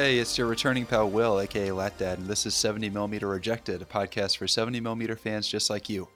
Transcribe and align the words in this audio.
Bread. 0.00 0.06
Bread. 0.06 0.14
Hey, 0.14 0.18
it's 0.18 0.38
your 0.38 0.46
returning 0.46 0.86
pal 0.86 1.10
Will, 1.10 1.40
aka 1.40 1.72
Lat 1.72 1.98
Dad, 1.98 2.18
and 2.18 2.26
this 2.26 2.46
is 2.46 2.54
70mm 2.54 3.20
Rejected, 3.22 3.82
a 3.82 3.84
podcast 3.84 4.38
for 4.38 4.46
70mm 4.46 5.18
fans 5.18 5.46
just 5.46 5.68
like 5.68 5.90
you. 5.90 6.08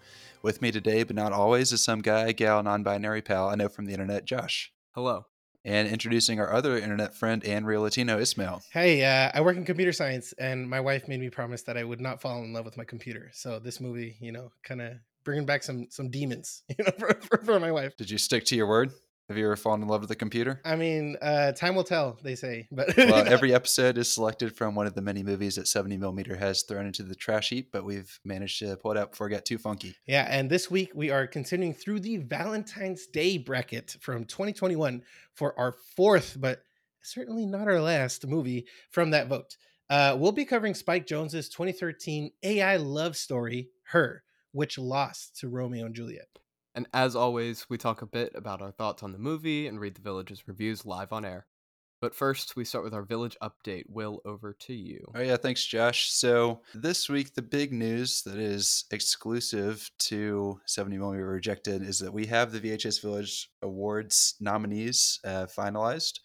With 0.43 0.63
me 0.63 0.71
today, 0.71 1.03
but 1.03 1.17
not 1.17 1.33
always, 1.33 1.71
is 1.71 1.83
some 1.83 2.01
guy, 2.01 2.33
gal, 2.33 2.63
non 2.63 2.83
binary 2.83 3.21
pal 3.21 3.51
I 3.51 3.57
know 3.57 3.69
from 3.69 3.85
the 3.85 3.93
internet, 3.93 4.25
Josh. 4.25 4.73
Hello. 4.93 5.27
And 5.67 5.87
introducing 5.87 6.41
our 6.41 6.51
other 6.53 6.79
internet 6.79 7.15
friend 7.15 7.45
and 7.45 7.67
real 7.67 7.83
Latino, 7.83 8.19
Ismael. 8.19 8.63
Hey, 8.73 9.05
uh, 9.05 9.31
I 9.35 9.43
work 9.43 9.57
in 9.57 9.67
computer 9.67 9.93
science, 9.93 10.33
and 10.39 10.69
my 10.69 10.81
wife 10.81 11.07
made 11.07 11.21
me 11.21 11.29
promise 11.29 11.63
that 11.65 11.77
I 11.77 11.85
would 11.85 12.01
not 12.01 12.23
fall 12.23 12.43
in 12.43 12.53
love 12.53 12.65
with 12.65 12.79
my 12.79 12.85
computer. 12.85 13.31
So 13.35 13.59
this 13.59 13.81
movie, 13.81 14.17
you 14.21 14.33
know, 14.33 14.51
kind 14.63 14.81
of 14.81 14.93
bringing 15.25 15.47
back 15.47 15.63
some 15.63 15.89
some 15.91 16.11
demons, 16.11 16.63
you 16.69 16.85
know, 16.85 16.93
for, 16.99 17.15
for, 17.21 17.39
for 17.45 17.61
my 17.61 17.73
wife. 17.73 17.97
Did 17.97 18.11
you 18.11 18.19
stick 18.19 18.45
to 18.47 18.57
your 18.57 18.67
word? 18.67 18.93
Have 19.29 19.39
you 19.39 19.47
ever 19.47 19.57
fallen 19.57 19.81
in 19.81 19.89
love 19.89 20.03
with 20.03 20.11
a 20.11 20.17
computer? 20.17 20.61
I 20.67 20.77
mean, 20.77 21.17
uh, 21.23 21.53
time 21.53 21.75
will 21.75 21.85
tell, 21.85 22.19
they 22.23 22.35
say. 22.35 22.69
But 22.71 22.95
well, 22.97 23.27
every 23.27 23.55
episode 23.55 23.97
is 23.97 24.13
selected 24.13 24.55
from 24.55 24.75
one 24.75 24.87
of 24.87 24.95
the 24.95 25.01
many 25.01 25.23
movies 25.23 25.57
that 25.57 25.67
70 25.67 25.97
millimeter 25.97 26.37
has 26.37 26.63
thrown 26.63 26.85
into 26.85 27.03
the 27.03 27.15
trash 27.15 27.49
heap, 27.49 27.71
but 27.73 27.87
we've 27.87 28.21
managed 28.23 28.59
to 28.59 28.77
pull 28.77 28.91
it 28.91 28.99
out 28.99 29.13
before 29.13 29.29
it 29.29 29.31
got 29.31 29.47
too 29.47 29.57
funky. 29.57 29.97
Yeah, 30.07 30.27
and 30.29 30.51
this 30.51 30.71
week 30.71 30.91
we 30.95 31.11
are 31.11 31.27
continuing 31.27 31.73
through 31.73 32.01
the 32.01 32.19
Valentine's 32.19 33.07
Day 33.07 33.39
bracket 33.39 33.97
from 33.99 34.27
2021 34.27 35.03
for 35.33 35.59
our 35.59 35.73
fourth, 35.97 36.37
but 36.39 36.63
certainly 37.03 37.47
not 37.47 37.67
our 37.67 37.81
last 37.81 38.27
movie 38.27 38.67
from 38.91 39.11
that 39.13 39.29
vote. 39.29 39.57
Uh, 39.89 40.17
we'll 40.19 40.33
be 40.33 40.45
covering 40.45 40.75
Spike 40.75 41.07
Jonze's 41.07 41.49
2013 41.49 42.31
AI 42.43 42.77
love 42.77 43.17
story, 43.17 43.71
Her, 43.85 44.23
which 44.53 44.77
lost 44.77 45.39
to 45.41 45.49
Romeo 45.49 45.87
and 45.87 45.95
Juliet. 45.95 46.29
And 46.75 46.89
as 46.93 47.15
always, 47.15 47.67
we 47.71 47.79
talk 47.79 48.03
a 48.03 48.07
bit 48.07 48.33
about 48.35 48.61
our 48.61 48.73
thoughts 48.73 49.03
on 49.03 49.13
the 49.13 49.19
movie 49.19 49.67
and 49.67 49.79
read 49.79 49.95
the 49.95 50.03
Village's 50.03 50.49
reviews 50.49 50.85
live 50.85 51.13
on 51.13 51.25
air. 51.25 51.47
But 52.01 52.15
first, 52.15 52.57
we 52.57 52.65
start 52.65 52.85
with 52.85 52.93
our 52.93 53.05
Village 53.05 53.37
update. 53.41 53.85
Will, 53.89 54.21
over 54.27 54.53
to 54.53 54.75
you. 54.75 55.07
Oh, 55.15 55.23
yeah, 55.23 55.37
thanks, 55.37 55.65
Josh. 55.65 56.11
So, 56.11 56.61
this 56.75 57.09
week, 57.09 57.35
the 57.35 57.43
big 57.43 57.73
news 57.73 58.23
that 58.23 58.37
is 58.37 58.85
exclusive 58.91 59.91
to 60.01 60.61
70mm 60.69 61.27
Rejected 61.27 61.83
is 61.83 62.01
that 62.01 62.13
we 62.13 62.27
have 62.27 62.53
the 62.53 62.61
VHS 62.61 63.01
Village 63.01 63.49
Awards 63.63 64.35
nominees 64.41 65.21
uh, 65.25 65.47
finalized. 65.47 66.19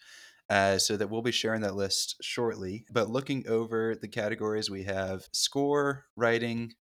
Uh, 0.50 0.80
so 0.80 0.98
that 0.98 1.08
we'll 1.12 1.22
be 1.22 1.32
sharing 1.32 1.62
that 1.62 1.76
list 1.76 2.16
shortly. 2.24 2.84
But 2.92 3.08
looking 3.08 3.48
over 3.48 3.96
the 3.96 4.08
categories, 4.08 4.68
we 4.68 4.82
have 4.84 5.30
score, 5.32 6.06
writing, 6.16 6.74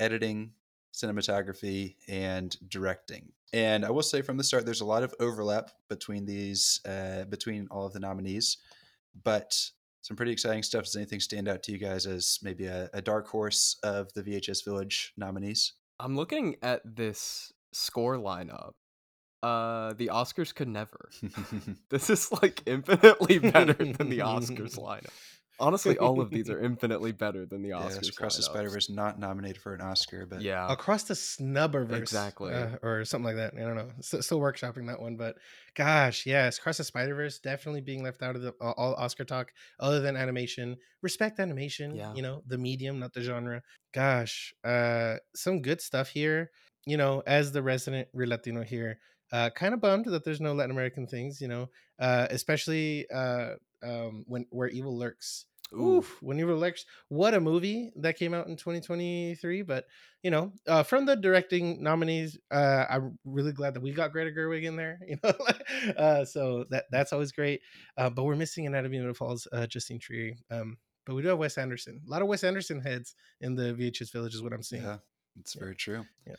editing, 0.00 0.54
cinematography, 0.92 1.96
and 2.08 2.56
directing. 2.68 3.32
And 3.52 3.84
I 3.84 3.90
will 3.90 4.02
say 4.02 4.22
from 4.22 4.36
the 4.36 4.44
start, 4.44 4.64
there's 4.64 4.80
a 4.80 4.86
lot 4.86 5.02
of 5.02 5.14
overlap 5.20 5.70
between 5.88 6.24
these, 6.24 6.80
uh, 6.86 7.24
between 7.24 7.68
all 7.70 7.86
of 7.86 7.92
the 7.92 8.00
nominees, 8.00 8.58
but 9.24 9.54
some 10.00 10.16
pretty 10.16 10.32
exciting 10.32 10.62
stuff. 10.62 10.84
Does 10.84 10.96
anything 10.96 11.20
stand 11.20 11.48
out 11.48 11.62
to 11.64 11.72
you 11.72 11.78
guys 11.78 12.06
as 12.06 12.38
maybe 12.42 12.66
a, 12.66 12.90
a 12.92 13.02
dark 13.02 13.28
horse 13.28 13.76
of 13.82 14.12
the 14.14 14.22
VHS 14.22 14.64
Village 14.64 15.12
nominees? 15.16 15.74
I'm 16.00 16.16
looking 16.16 16.56
at 16.62 16.80
this 16.84 17.52
score 17.72 18.16
lineup. 18.16 18.72
Uh, 19.42 19.92
the 19.94 20.08
Oscars 20.08 20.54
could 20.54 20.68
never. 20.68 21.10
this 21.90 22.10
is 22.10 22.30
like 22.42 22.62
infinitely 22.66 23.38
better 23.38 23.72
than 23.72 24.08
the 24.08 24.18
Oscars 24.18 24.78
lineup. 24.78 25.10
Honestly, 25.60 25.98
all 25.98 26.20
of 26.20 26.30
these 26.30 26.48
are 26.50 26.60
infinitely 26.60 27.12
better 27.12 27.46
than 27.46 27.62
the 27.62 27.70
Oscars. 27.70 28.02
Yeah, 28.04 28.08
Across 28.08 28.36
the 28.36 28.42
Spider 28.42 28.70
Verse 28.70 28.90
not 28.90 29.18
nominated 29.18 29.60
for 29.60 29.74
an 29.74 29.80
Oscar, 29.80 30.26
but 30.26 30.40
yeah, 30.40 30.70
Across 30.72 31.04
the 31.04 31.14
Snubberverse, 31.14 31.98
exactly, 31.98 32.52
uh, 32.52 32.76
or 32.82 33.04
something 33.04 33.26
like 33.26 33.36
that. 33.36 33.54
I 33.54 33.60
don't 33.60 33.76
know. 33.76 33.90
Still, 34.00 34.22
still 34.22 34.40
workshopping 34.40 34.86
that 34.88 35.00
one, 35.00 35.16
but 35.16 35.36
gosh, 35.74 36.26
yes, 36.26 36.58
Across 36.58 36.78
the 36.78 36.84
Spider 36.84 37.14
Verse 37.14 37.38
definitely 37.38 37.80
being 37.82 38.02
left 38.02 38.22
out 38.22 38.36
of 38.36 38.42
the 38.42 38.54
uh, 38.60 38.72
all 38.76 38.94
Oscar 38.94 39.24
talk, 39.24 39.52
other 39.78 40.00
than 40.00 40.16
animation. 40.16 40.76
Respect 41.02 41.38
animation, 41.40 41.94
Yeah. 41.96 42.14
you 42.14 42.22
know, 42.22 42.42
the 42.46 42.58
medium, 42.58 42.98
not 42.98 43.12
the 43.12 43.22
genre. 43.22 43.62
Gosh, 43.92 44.54
uh, 44.64 45.16
some 45.34 45.62
good 45.62 45.80
stuff 45.80 46.08
here. 46.08 46.50
You 46.84 46.96
know, 46.96 47.22
as 47.26 47.52
the 47.52 47.62
resident 47.62 48.08
real 48.12 48.30
Latino 48.30 48.62
here, 48.62 48.98
uh, 49.32 49.50
kind 49.50 49.74
of 49.74 49.80
bummed 49.80 50.04
that 50.06 50.24
there's 50.24 50.40
no 50.40 50.52
Latin 50.52 50.70
American 50.70 51.06
things. 51.06 51.40
You 51.40 51.48
know, 51.48 51.70
uh, 51.98 52.26
especially 52.30 53.10
uh, 53.10 53.54
um, 53.82 54.24
when 54.28 54.46
where 54.50 54.68
evil 54.68 54.96
lurks. 54.96 55.46
Ooh. 55.74 55.96
Oof, 55.96 56.18
when 56.20 56.36
you 56.36 56.46
relax, 56.46 56.84
what 57.08 57.32
a 57.32 57.40
movie 57.40 57.92
that 57.96 58.18
came 58.18 58.34
out 58.34 58.46
in 58.46 58.56
2023. 58.56 59.62
But 59.62 59.86
you 60.22 60.30
know, 60.30 60.52
uh, 60.68 60.82
from 60.82 61.06
the 61.06 61.16
directing 61.16 61.82
nominees, 61.82 62.36
uh, 62.50 62.84
I'm 62.90 63.18
really 63.24 63.52
glad 63.52 63.72
that 63.74 63.80
we 63.82 63.90
got 63.92 64.12
Greta 64.12 64.30
Gerwig 64.30 64.64
in 64.64 64.76
there. 64.76 64.98
You 65.08 65.16
know, 65.24 65.32
uh, 65.96 66.24
so 66.26 66.66
that 66.70 66.84
that's 66.90 67.12
always 67.14 67.32
great. 67.32 67.62
Uh, 67.96 68.10
but 68.10 68.24
we're 68.24 68.36
missing 68.36 68.66
Anatomy 68.66 68.98
of 68.98 69.06
the 69.06 69.14
Falls, 69.14 69.48
uh, 69.50 69.66
Justine 69.66 69.98
Triet. 69.98 70.36
Um, 70.50 70.76
but 71.06 71.14
we 71.16 71.22
do 71.22 71.28
have 71.28 71.38
Wes 71.38 71.56
Anderson. 71.56 72.02
A 72.06 72.10
lot 72.10 72.20
of 72.22 72.28
Wes 72.28 72.44
Anderson 72.44 72.80
heads 72.80 73.14
in 73.40 73.54
the 73.56 73.72
VHS 73.74 74.12
Village 74.12 74.34
is 74.34 74.42
what 74.42 74.52
I'm 74.52 74.62
seeing. 74.62 74.82
yeah, 74.82 74.98
it's 75.40 75.54
Yeah. 75.56 75.60
very 75.60 75.74
true. 75.74 76.04
Yeah. 76.26 76.34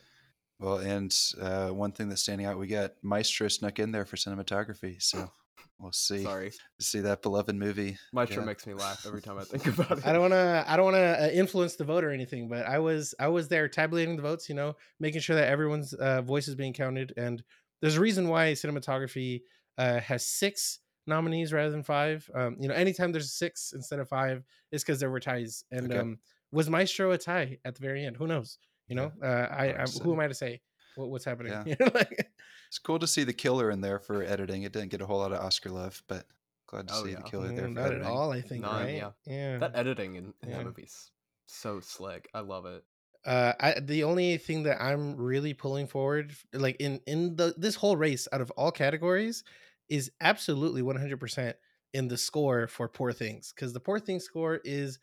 Well, 0.60 0.78
and 0.78 1.14
uh, 1.40 1.68
one 1.70 1.92
thing 1.92 2.08
that's 2.08 2.22
standing 2.22 2.46
out, 2.46 2.58
we 2.58 2.66
got 2.66 2.92
Maestro 3.02 3.48
snuck 3.48 3.78
in 3.78 3.90
there 3.92 4.04
for 4.04 4.16
cinematography. 4.16 5.02
So 5.02 5.30
we'll 5.78 5.92
see 5.92 6.22
Sorry, 6.22 6.52
see 6.80 7.00
that 7.00 7.22
beloved 7.22 7.54
movie. 7.56 7.98
Maestro 8.12 8.38
Yeah. 8.42 8.46
makes 8.46 8.66
me 8.66 8.74
laugh 8.74 9.04
every 9.06 9.20
time 9.20 9.38
I 9.38 9.44
think 9.50 9.66
about 9.66 9.98
it. 9.98 10.06
I 10.06 10.12
don't 10.12 10.20
want 10.22 10.32
to. 10.32 10.64
I 10.66 10.76
don't 10.76 10.84
want 10.84 10.96
to 10.96 11.24
uh, 11.24 11.28
influence 11.30 11.76
the 11.76 11.84
vote 11.84 12.04
or 12.04 12.10
anything, 12.10 12.48
but 12.48 12.66
I 12.66 12.78
was. 12.78 13.14
I 13.18 13.28
was 13.28 13.48
there 13.48 13.68
tabulating 13.68 14.16
the 14.16 14.22
votes. 14.22 14.48
You 14.48 14.54
know, 14.54 14.76
making 15.00 15.20
sure 15.20 15.36
that 15.36 15.48
everyone's 15.48 15.92
uh, 15.94 16.22
voice 16.22 16.46
is 16.48 16.54
being 16.54 16.72
counted. 16.72 17.12
And 17.16 17.42
there's 17.82 17.96
a 17.96 18.00
reason 18.00 18.28
why 18.28 18.52
cinematography 18.52 19.42
uh, 19.76 19.98
has 20.00 20.24
six 20.24 20.78
nominees 21.06 21.52
rather 21.52 21.70
than 21.70 21.82
five. 21.82 22.30
Um, 22.34 22.56
you 22.60 22.68
know, 22.68 22.74
anytime 22.74 23.12
there's 23.12 23.32
six 23.32 23.72
instead 23.74 23.98
of 23.98 24.08
five, 24.08 24.44
it's 24.70 24.84
because 24.84 25.00
there 25.00 25.10
were 25.10 25.20
ties. 25.20 25.64
And 25.70 25.90
Okay. 25.90 25.98
um, 25.98 26.18
was 26.52 26.70
Maestro 26.70 27.10
a 27.10 27.18
tie 27.18 27.58
at 27.64 27.74
the 27.74 27.80
very 27.82 28.06
end? 28.06 28.16
Who 28.16 28.26
knows? 28.28 28.58
You 28.88 28.96
know, 28.96 29.12
uh, 29.22 29.26
I, 29.50 29.72
I 29.82 29.86
who 30.02 30.12
am. 30.12 30.20
I 30.20 30.28
to 30.28 30.34
say 30.34 30.60
what, 30.96 31.08
what's 31.10 31.24
happening? 31.24 31.52
Yeah. 31.52 31.64
You 31.66 31.76
know, 31.80 31.90
like- 31.94 32.30
It's 32.68 32.78
cool 32.78 32.98
to 32.98 33.06
see 33.06 33.24
the 33.24 33.32
killer 33.32 33.70
in 33.70 33.80
there 33.80 33.98
for 33.98 34.22
editing. 34.22 34.62
It 34.64 34.72
didn't 34.72 34.90
get 34.90 35.00
a 35.00 35.06
whole 35.06 35.18
lot 35.18 35.32
of 35.32 35.40
Oscar 35.40 35.70
love, 35.70 36.02
but 36.08 36.26
glad 36.66 36.88
to 36.88 36.94
Oh, 36.94 37.04
see 37.04 37.10
yeah. 37.12 37.16
the 37.18 37.22
killer 37.22 37.48
there 37.52 37.66
Mm, 37.68 37.74
for 37.74 37.80
not 37.80 37.92
at 37.94 38.02
all. 38.02 38.32
I 38.32 38.40
think 38.40 38.62
None, 38.62 38.84
right. 38.84 38.94
yeah. 38.96 39.10
yeah. 39.26 39.58
that 39.58 39.72
editing 39.74 40.16
in, 40.16 40.34
in 40.42 40.50
Yeah. 40.50 40.58
that 40.58 40.64
movie's 40.66 41.10
so 41.46 41.80
slick. 41.80 42.28
I 42.34 42.40
love 42.40 42.66
it. 42.66 42.84
uh 43.26 43.52
I, 43.60 43.80
the 43.80 44.04
only 44.04 44.36
thing 44.38 44.64
that 44.64 44.82
i'm 44.82 45.16
really 45.16 45.54
pulling 45.54 45.86
forward 45.86 46.34
like 46.52 46.76
in 46.78 47.00
in 47.06 47.36
the 47.36 47.54
this 47.56 47.74
whole 47.74 47.96
race 47.96 48.28
out 48.32 48.40
of 48.42 48.50
all 48.52 48.70
categories 48.70 49.44
is 49.88 50.10
absolutely 50.20 50.82
100% 50.82 51.54
in 51.94 52.08
the 52.08 52.18
score 52.18 52.66
for 52.66 52.86
poor 52.88 53.12
things 53.12 53.52
because 53.54 53.72
the 53.72 53.80
poor 53.80 53.98
things 53.98 54.24
score 54.24 54.60
is 54.64 54.98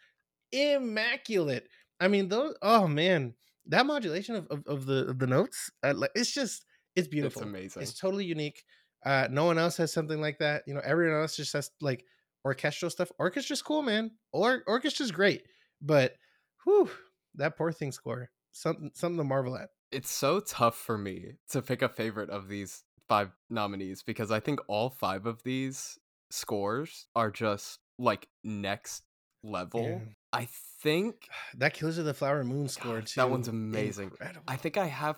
immaculate 0.51 1.67
i 1.99 2.07
mean 2.07 2.27
those 2.29 2.55
oh 2.61 2.87
man 2.87 3.33
that 3.71 3.85
modulation 3.85 4.35
of, 4.35 4.47
of, 4.49 4.63
of 4.67 4.85
the 4.85 5.07
of 5.07 5.19
the 5.19 5.27
notes 5.27 5.69
uh, 5.83 5.93
like 5.95 6.11
it's 6.15 6.31
just 6.31 6.65
it's 6.95 7.07
beautiful 7.07 7.41
It's 7.41 7.49
amazing. 7.49 7.81
it's 7.83 7.99
totally 7.99 8.25
unique 8.25 8.63
uh 9.05 9.27
no 9.31 9.45
one 9.45 9.57
else 9.57 9.77
has 9.77 9.91
something 9.91 10.21
like 10.21 10.37
that 10.39 10.63
you 10.67 10.73
know 10.73 10.81
everyone 10.83 11.21
else 11.21 11.35
just 11.35 11.53
has 11.53 11.71
like 11.81 12.05
orchestral 12.45 12.89
stuff 12.89 13.11
orchestra's 13.19 13.61
cool 13.61 13.81
man 13.81 14.11
or 14.31 14.63
orchestra's 14.67 15.11
great 15.11 15.43
but 15.81 16.15
whew 16.63 16.89
that 17.35 17.57
poor 17.57 17.72
thing 17.72 17.91
score 17.91 18.29
something 18.51 18.91
something 18.93 19.17
to 19.17 19.23
marvel 19.23 19.55
at 19.57 19.69
it's 19.91 20.09
so 20.11 20.40
tough 20.40 20.75
for 20.78 20.97
me 20.97 21.34
to 21.49 21.61
pick 21.61 21.81
a 21.81 21.90
favorite 21.90 22.29
of 22.29 22.47
these 22.47 22.84
five 23.09 23.29
nominees 23.49 24.03
because 24.03 24.31
I 24.31 24.40
think 24.40 24.61
all 24.69 24.90
five 24.90 25.25
of 25.25 25.43
these 25.43 25.97
scores 26.29 27.07
are 27.13 27.29
just 27.29 27.79
like 27.99 28.29
next 28.41 29.03
level. 29.43 29.84
Yeah. 29.84 29.99
I 30.33 30.47
think 30.81 31.28
that 31.57 31.73
killers 31.73 31.97
of 31.97 32.05
the 32.05 32.13
flower 32.13 32.43
moon 32.43 32.67
score 32.67 32.95
God, 32.97 33.07
too 33.07 33.19
that 33.22 33.29
one's 33.29 33.47
amazing. 33.47 34.05
incredible. 34.05 34.43
I 34.47 34.55
think 34.55 34.78
I 34.78 34.87
have 34.87 35.17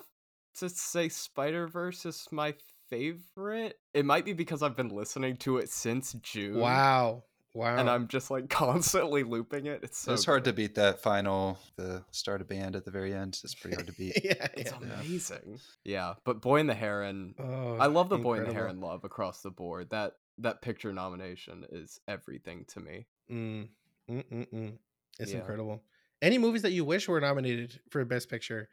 to 0.59 0.69
say 0.69 1.09
Spider 1.09 1.67
Verse 1.67 2.05
is 2.05 2.27
my 2.31 2.53
favorite. 2.89 3.79
It 3.93 4.05
might 4.05 4.25
be 4.25 4.33
because 4.33 4.61
I've 4.61 4.75
been 4.75 4.89
listening 4.89 5.37
to 5.37 5.57
it 5.57 5.69
since 5.69 6.13
June. 6.13 6.57
wow 6.59 7.23
wow 7.55 7.77
And 7.77 7.89
I'm 7.89 8.07
just 8.07 8.29
like 8.31 8.49
constantly 8.49 9.23
looping 9.23 9.65
it. 9.67 9.81
It's 9.83 9.97
so 9.99 10.13
it's 10.13 10.25
hard 10.25 10.43
to 10.45 10.53
beat 10.53 10.75
that 10.75 11.01
final, 11.01 11.57
the 11.75 12.03
start 12.11 12.41
of 12.41 12.47
band 12.47 12.75
at 12.75 12.85
the 12.85 12.91
very 12.91 13.13
end. 13.13 13.39
It's 13.43 13.55
pretty 13.55 13.75
hard 13.75 13.87
to 13.87 13.93
beat. 13.93 14.19
yeah, 14.23 14.47
It's 14.55 14.71
yeah. 14.71 14.77
amazing. 14.99 15.59
Yeah, 15.83 16.13
but 16.23 16.41
Boy 16.41 16.59
and 16.59 16.69
the 16.69 16.73
Heron 16.75 17.35
Oh, 17.39 17.77
I 17.77 17.87
love 17.87 18.09
the 18.09 18.17
Boy 18.17 18.37
and 18.37 18.45
the 18.45 18.49
incredible. 18.49 18.53
Heron 18.53 18.81
love 18.81 19.03
across 19.03 19.41
the 19.41 19.51
board. 19.51 19.89
That 19.91 20.13
that 20.39 20.61
picture 20.61 20.91
nomination 20.91 21.65
is 21.71 21.99
everything 22.07 22.65
to 22.69 22.79
me. 22.79 23.05
Mm, 23.31 23.67
mm, 24.09 24.23
mm, 24.31 24.47
mm. 24.53 24.73
It's 25.19 25.31
Yeah. 25.31 25.39
incredible. 25.39 25.83
Any 26.21 26.37
movies 26.37 26.61
that 26.61 26.71
you 26.71 26.85
wish 26.85 27.07
were 27.07 27.19
nominated 27.19 27.79
for 27.89 28.03
Best 28.05 28.29
Picture? 28.29 28.69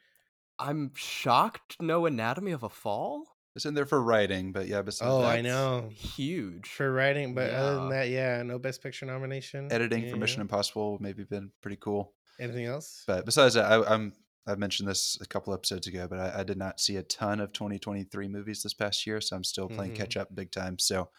I'm 0.58 0.94
shocked 0.94 1.76
no 1.80 2.06
Anatomy 2.06 2.52
of 2.52 2.62
a 2.62 2.68
Fall. 2.68 3.26
It's 3.56 3.66
in 3.66 3.74
there 3.74 3.86
for 3.86 4.00
writing, 4.00 4.52
but 4.52 4.68
yeah, 4.68 4.82
besides 4.82 5.10
Oh, 5.10 5.20
that, 5.22 5.26
I 5.26 5.40
know. 5.40 5.88
Huge. 5.88 6.68
For 6.68 6.92
writing, 6.92 7.34
but 7.34 7.50
other 7.50 7.76
than 7.76 7.88
that, 7.90 8.08
yeah, 8.08 8.42
no 8.42 8.58
Best 8.58 8.82
Picture 8.82 9.06
nomination. 9.06 9.70
editing 9.72 10.04
Yeah, 10.04 10.10
for 10.12 10.16
Mission 10.18 10.40
yeah. 10.40 10.42
Impossible 10.42 10.98
maybe 11.00 11.24
been 11.24 11.50
pretty 11.60 11.76
cool. 11.76 12.14
Anything 12.38 12.66
else? 12.66 13.02
But 13.06 13.24
besides 13.26 13.54
that, 13.54 13.64
I, 13.70 13.82
I'm 13.92 14.12
I've 14.46 14.58
mentioned 14.58 14.88
this 14.88 15.18
a 15.20 15.26
couple 15.26 15.52
episodes 15.52 15.86
ago, 15.86 16.08
but 16.08 16.18
I, 16.18 16.40
I 16.40 16.44
did 16.44 16.56
not 16.56 16.80
see 16.80 16.96
a 16.96 17.02
ton 17.02 17.40
of 17.40 17.52
2023 17.52 18.28
movies 18.28 18.62
this 18.62 18.74
past 18.74 19.06
year, 19.06 19.20
so 19.20 19.36
I'm 19.36 19.44
still 19.44 19.68
playing 19.68 19.92
Mhm. 19.92 19.96
catch 19.96 20.16
up 20.16 20.34
big 20.34 20.50
time. 20.52 20.78
So 20.78 21.10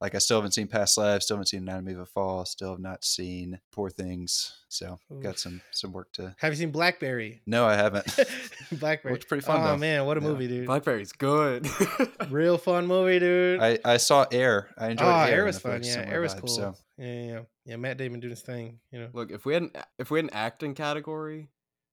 like 0.00 0.14
I 0.14 0.18
still 0.18 0.38
haven't 0.38 0.52
seen 0.52 0.66
Past 0.66 0.96
Lives, 0.96 1.24
still 1.26 1.36
haven't 1.36 1.46
seen 1.48 1.62
Anatomy 1.62 1.92
of 1.92 1.98
a 2.00 2.06
Fall, 2.06 2.44
still 2.46 2.70
have 2.70 2.80
not 2.80 3.04
seen 3.04 3.60
Poor 3.72 3.90
Things. 3.90 4.56
So 4.68 4.98
got 5.22 5.38
some 5.38 5.60
some 5.72 5.92
work 5.92 6.12
to. 6.12 6.34
Have 6.38 6.52
you 6.52 6.56
seen 6.56 6.70
Blackberry? 6.70 7.42
No, 7.46 7.66
I 7.66 7.74
haven't. 7.74 8.06
Blackberry. 8.72 9.14
Looked 9.14 9.28
pretty 9.28 9.44
fun, 9.44 9.60
Oh 9.60 9.64
though. 9.64 9.76
man, 9.76 10.06
what 10.06 10.16
a 10.16 10.20
Yeah. 10.20 10.26
movie, 10.28 10.48
dude! 10.48 10.66
Blackberry's 10.66 11.12
good. 11.12 11.68
Real 12.30 12.56
fun 12.56 12.86
movie, 12.86 13.18
dude. 13.18 13.60
I, 13.60 13.78
I 13.84 13.96
saw 13.96 14.26
Air. 14.30 14.70
I 14.78 14.90
enjoyed 14.90 15.08
oh, 15.08 15.10
Air. 15.20 15.38
Air 15.38 15.44
was 15.44 15.56
I 15.56 15.60
feel 15.60 15.72
like 15.72 15.82
fun. 15.84 15.90
Yeah, 15.90 16.10
Air 16.10 16.20
was 16.20 16.34
vibes, 16.34 16.40
cool. 16.40 16.48
So 16.48 16.74
Yeah, 16.98 17.06
yeah, 17.06 17.26
yeah. 17.32 17.40
Yeah, 17.66 17.76
Matt 17.76 17.98
Damon 17.98 18.20
doing 18.20 18.30
his 18.30 18.42
thing. 18.42 18.78
You 18.90 19.00
know. 19.00 19.08
Look, 19.12 19.30
if 19.30 19.44
we 19.44 19.54
had 19.54 19.62
an 19.64 19.70
if 19.98 20.10
we 20.10 20.18
had 20.18 20.24
an 20.26 20.30
acting 20.34 20.74
category, 20.74 21.48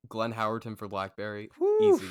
Glenn 0.08 0.34
Howerton 0.34 0.78
for 0.78 0.88
Blackberry, 0.88 1.50
Whew. 1.58 1.96
easy. 1.96 2.08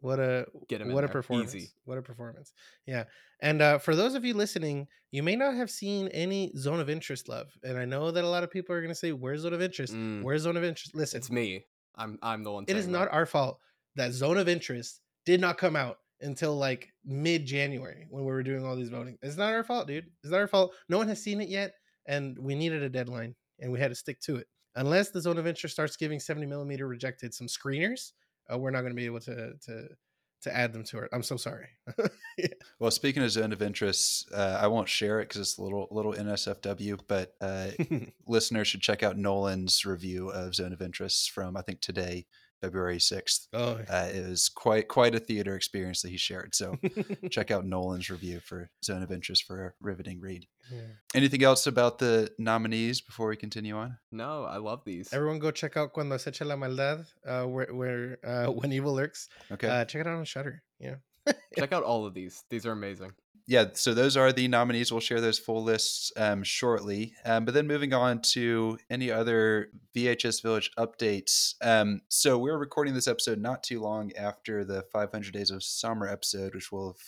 What 0.00 0.20
a 0.20 0.46
Get 0.68 0.80
him 0.80 0.92
what 0.92 1.04
a 1.04 1.06
there. 1.06 1.12
performance! 1.12 1.54
Easy. 1.54 1.70
What 1.84 1.98
a 1.98 2.02
performance! 2.02 2.52
Yeah, 2.86 3.04
and 3.40 3.62
uh, 3.62 3.78
for 3.78 3.94
those 3.96 4.14
of 4.14 4.24
you 4.24 4.34
listening, 4.34 4.88
you 5.10 5.22
may 5.22 5.36
not 5.36 5.54
have 5.54 5.70
seen 5.70 6.08
any 6.08 6.52
Zone 6.56 6.80
of 6.80 6.90
Interest 6.90 7.28
love, 7.28 7.48
and 7.62 7.78
I 7.78 7.84
know 7.84 8.10
that 8.10 8.24
a 8.24 8.28
lot 8.28 8.44
of 8.44 8.50
people 8.50 8.74
are 8.74 8.80
going 8.80 8.92
to 8.92 8.98
say, 8.98 9.12
"Where's 9.12 9.40
Zone 9.42 9.52
of 9.54 9.62
Interest? 9.62 9.92
Mm. 9.94 10.22
Where's 10.22 10.42
Zone 10.42 10.56
of 10.56 10.64
Interest?" 10.64 10.94
Listen, 10.94 11.18
It's 11.18 11.30
me. 11.30 11.64
I'm 11.94 12.18
I'm 12.22 12.44
the 12.44 12.52
one. 12.52 12.64
it 12.68 12.76
is 12.76 12.84
saying 12.84 12.92
not 12.92 13.10
our 13.12 13.26
fault 13.26 13.58
that 13.96 14.12
Zone 14.12 14.36
of 14.38 14.48
Interest 14.48 15.00
did 15.24 15.40
not 15.40 15.56
come 15.58 15.76
out 15.76 15.96
until 16.20 16.56
like 16.56 16.88
mid 17.04 17.46
January 17.46 18.06
when 18.10 18.24
we 18.24 18.30
were 18.32 18.42
doing 18.42 18.64
all 18.64 18.76
these 18.76 18.88
voting. 18.90 19.16
It's 19.22 19.36
not 19.36 19.52
our 19.52 19.64
fault, 19.64 19.86
dude. 19.88 20.06
It's 20.22 20.30
not 20.30 20.40
our 20.40 20.48
fault. 20.48 20.74
No 20.88 20.98
one 20.98 21.08
has 21.08 21.22
seen 21.22 21.40
it 21.40 21.48
yet, 21.48 21.72
and 22.06 22.38
we 22.38 22.54
needed 22.54 22.82
a 22.82 22.88
deadline, 22.88 23.34
and 23.60 23.72
we 23.72 23.78
had 23.80 23.88
to 23.90 23.94
stick 23.94 24.20
to 24.22 24.36
it. 24.36 24.46
Unless 24.74 25.10
the 25.10 25.20
Zone 25.22 25.38
of 25.38 25.46
Interest 25.46 25.74
starts 25.74 25.96
giving 25.96 26.20
70 26.20 26.46
millimeter 26.46 26.86
rejected 26.86 27.32
some 27.32 27.46
screeners, 27.46 28.12
uh, 28.52 28.58
we're 28.58 28.70
not 28.70 28.80
going 28.80 28.92
to 28.92 28.96
be 28.96 29.06
able 29.06 29.20
to 29.20 29.54
to 29.66 29.88
to 30.42 30.56
add 30.56 30.72
them 30.72 30.84
to 30.84 30.98
it. 30.98 31.10
I'm 31.12 31.22
so 31.22 31.36
sorry. 31.36 31.68
Well, 32.78 32.90
speaking 32.90 33.22
of 33.22 33.30
zone 33.30 33.54
of 33.54 33.62
interest, 33.62 34.30
uh, 34.34 34.58
I 34.60 34.66
won't 34.66 34.90
share 34.90 35.20
it 35.20 35.30
because 35.30 35.40
it's 35.40 35.56
a 35.56 35.62
little 35.62 35.88
little 35.90 36.12
NSFW, 36.12 37.00
but 37.08 37.34
uh, 37.40 37.68
listeners 38.26 38.68
should 38.68 38.82
check 38.82 39.02
out 39.02 39.16
Nolan's 39.16 39.86
review 39.86 40.28
of 40.28 40.54
Zone 40.54 40.74
of 40.74 40.82
Interest 40.82 41.30
from 41.30 41.56
I 41.56 41.62
think 41.62 41.80
today, 41.80 42.26
February 42.60 42.98
sixth. 43.00 43.48
oh, 43.52 43.78
Uh, 43.88 44.08
it 44.12 44.28
was 44.28 44.48
quite 44.48 44.88
quite 44.88 45.14
a 45.14 45.20
theater 45.20 45.54
experience 45.56 46.02
that 46.02 46.10
he 46.10 46.16
shared. 46.16 46.54
So 46.54 46.76
check 47.30 47.50
out 47.50 47.64
Nolan's 47.64 48.10
review 48.10 48.40
for 48.40 48.70
Zone 48.84 49.02
of 49.02 49.10
Interest 49.12 49.44
for 49.44 49.66
a 49.66 49.72
riveting 49.80 50.20
read. 50.20 50.46
Yeah. 50.72 50.80
Anything 51.14 51.42
else 51.44 51.66
about 51.66 51.98
the 51.98 52.30
nominees 52.38 53.00
before 53.00 53.28
we 53.28 53.36
continue 53.36 53.76
on? 53.76 53.98
No, 54.10 54.44
I 54.44 54.56
love 54.56 54.82
these. 54.84 55.12
Everyone 55.12 55.38
go 55.38 55.50
check 55.50 55.76
out 55.76 55.92
Cuando 55.92 56.16
se 56.16 56.30
echa 56.30 56.46
la 56.46 56.56
maldad, 56.56 57.06
uh, 57.26 57.44
where 57.44 57.72
where 57.74 58.18
uh, 58.24 58.46
when 58.58 58.72
evil 58.72 58.94
lurks. 58.94 59.28
Okay. 59.52 59.68
Uh, 59.68 59.84
check 59.84 60.00
it 60.00 60.06
out 60.06 60.16
on 60.18 60.24
Shudder. 60.24 60.62
Yeah. 60.80 60.96
Check 61.58 61.72
out 61.72 61.82
all 61.82 62.06
of 62.06 62.14
these. 62.14 62.44
These 62.50 62.66
are 62.66 62.70
amazing. 62.72 63.10
Yeah, 63.48 63.66
so 63.74 63.94
those 63.94 64.16
are 64.16 64.32
the 64.32 64.48
nominees. 64.48 64.90
We'll 64.90 65.00
share 65.00 65.20
those 65.20 65.38
full 65.38 65.62
lists 65.62 66.10
um, 66.16 66.42
shortly. 66.42 67.14
Um, 67.24 67.44
but 67.44 67.54
then 67.54 67.68
moving 67.68 67.92
on 67.92 68.20
to 68.32 68.76
any 68.90 69.08
other 69.08 69.68
VHS 69.94 70.42
Village 70.42 70.72
updates. 70.76 71.54
Um, 71.62 72.00
so 72.08 72.38
we're 72.38 72.58
recording 72.58 72.94
this 72.94 73.06
episode 73.06 73.38
not 73.38 73.62
too 73.62 73.80
long 73.80 74.10
after 74.16 74.64
the 74.64 74.82
500 74.92 75.32
Days 75.32 75.52
of 75.52 75.62
Summer 75.62 76.08
episode, 76.08 76.56
which 76.56 76.72
will 76.72 76.88
have 76.88 77.00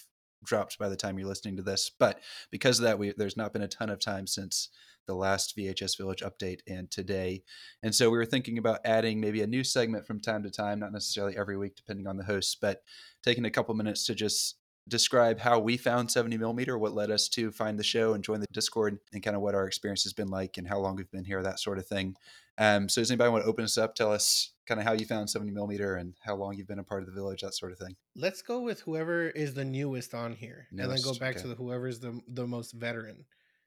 dropped 0.45 0.79
by 0.79 0.89
the 0.89 0.97
time 0.97 1.19
you're 1.19 1.27
listening 1.27 1.57
to 1.57 1.63
this. 1.63 1.91
But 1.91 2.21
because 2.53 2.79
of 2.79 2.85
that, 2.85 3.01
we, 3.01 3.13
there's 3.17 3.37
not 3.37 3.53
been 3.53 3.63
a 3.63 3.69
ton 3.69 3.91
of 3.91 3.99
time 3.99 4.29
since 4.29 4.69
the 5.09 5.17
last 5.17 5.57
VHS 5.57 5.97
Village 5.99 6.23
update 6.23 6.61
and 6.69 6.89
today. 6.89 7.43
And 7.83 7.93
so 7.93 8.11
we 8.11 8.19
were 8.19 8.25
thinking 8.25 8.59
about 8.59 8.79
adding 8.85 9.21
maybe 9.21 9.43
a 9.43 9.47
new 9.49 9.65
segment 9.65 10.07
from 10.07 10.21
time 10.21 10.45
to 10.45 10.51
time, 10.51 10.79
not 10.79 10.93
necessarily 10.93 11.37
every 11.37 11.57
week, 11.57 11.75
depending 11.75 12.07
on 12.07 12.17
the 12.17 12.25
host, 12.25 12.59
but 12.61 12.83
taking 13.25 13.45
a 13.45 13.51
couple 13.51 13.75
minutes 13.75 14.07
to 14.07 14.15
just 14.15 14.55
describe 14.89 15.39
how 15.39 15.59
we 15.59 15.77
found 15.77 16.11
70 16.11 16.37
millimeter, 16.39 16.79
what 16.79 16.95
led 16.95 17.11
us 17.11 17.29
to 17.31 17.51
find 17.51 17.79
the 17.79 17.85
show 17.85 18.15
and 18.15 18.25
join 18.25 18.41
the 18.41 18.47
Discord, 18.53 18.99
and 19.13 19.23
kind 19.23 19.37
of 19.37 19.43
what 19.43 19.55
our 19.55 19.67
experience 19.67 20.03
has 20.05 20.13
been 20.13 20.29
like 20.29 20.59
and 20.59 20.67
how 20.67 20.79
long 20.79 20.97
we've 20.97 21.11
been 21.11 21.25
here, 21.25 21.43
that 21.43 21.61
sort 21.61 21.79
of 21.79 21.87
thing. 21.87 22.17
Um, 22.59 22.89
so, 22.89 23.01
does 23.01 23.11
anybody 23.11 23.31
want 23.31 23.45
to 23.45 23.51
open 23.51 23.65
us 23.65 23.79
up? 23.79 23.95
Tell 23.95 24.13
us 24.13 24.53
kind 24.67 24.81
of 24.81 24.87
how 24.87 24.93
you 24.93 25.07
found 25.07 25.31
70 25.31 25.53
millimeter 25.53 25.97
and 25.97 26.15
how 26.21 26.35
long 26.35 26.55
you've 26.55 26.67
been 26.67 26.79
a 26.79 26.85
part 26.85 27.03
of 27.03 27.07
the 27.07 27.13
village, 27.13 27.43
that 27.43 27.55
sort 27.55 27.73
of 27.73 27.79
thing. 27.79 27.97
Let's 28.17 28.43
go 28.43 28.61
with 28.61 28.81
whoever 28.81 29.29
is 29.29 29.55
the 29.55 29.65
newest 29.65 30.15
on 30.15 30.33
here, 30.33 30.67
and 30.71 30.79
then 30.79 31.03
go 31.03 31.15
back 31.15 31.35
okay. 31.35 31.43
to 31.43 31.49
the 31.49 31.55
whoever's 31.55 32.01
the 32.01 32.21
the 32.27 32.47
most 32.47 32.73
veteran. 32.73 33.25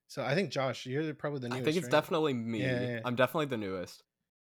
So 0.07 0.23
I 0.23 0.35
think 0.35 0.51
Josh, 0.51 0.85
you're 0.85 1.13
probably 1.13 1.39
the 1.39 1.50
newest. 1.50 1.62
I 1.62 1.65
think 1.65 1.77
it's 1.77 1.85
right? 1.85 1.91
definitely 1.91 2.33
me. 2.33 2.62
Yeah, 2.62 2.81
yeah. 2.81 3.00
I'm 3.06 3.15
definitely 3.15 3.45
the 3.45 3.57
newest. 3.57 4.03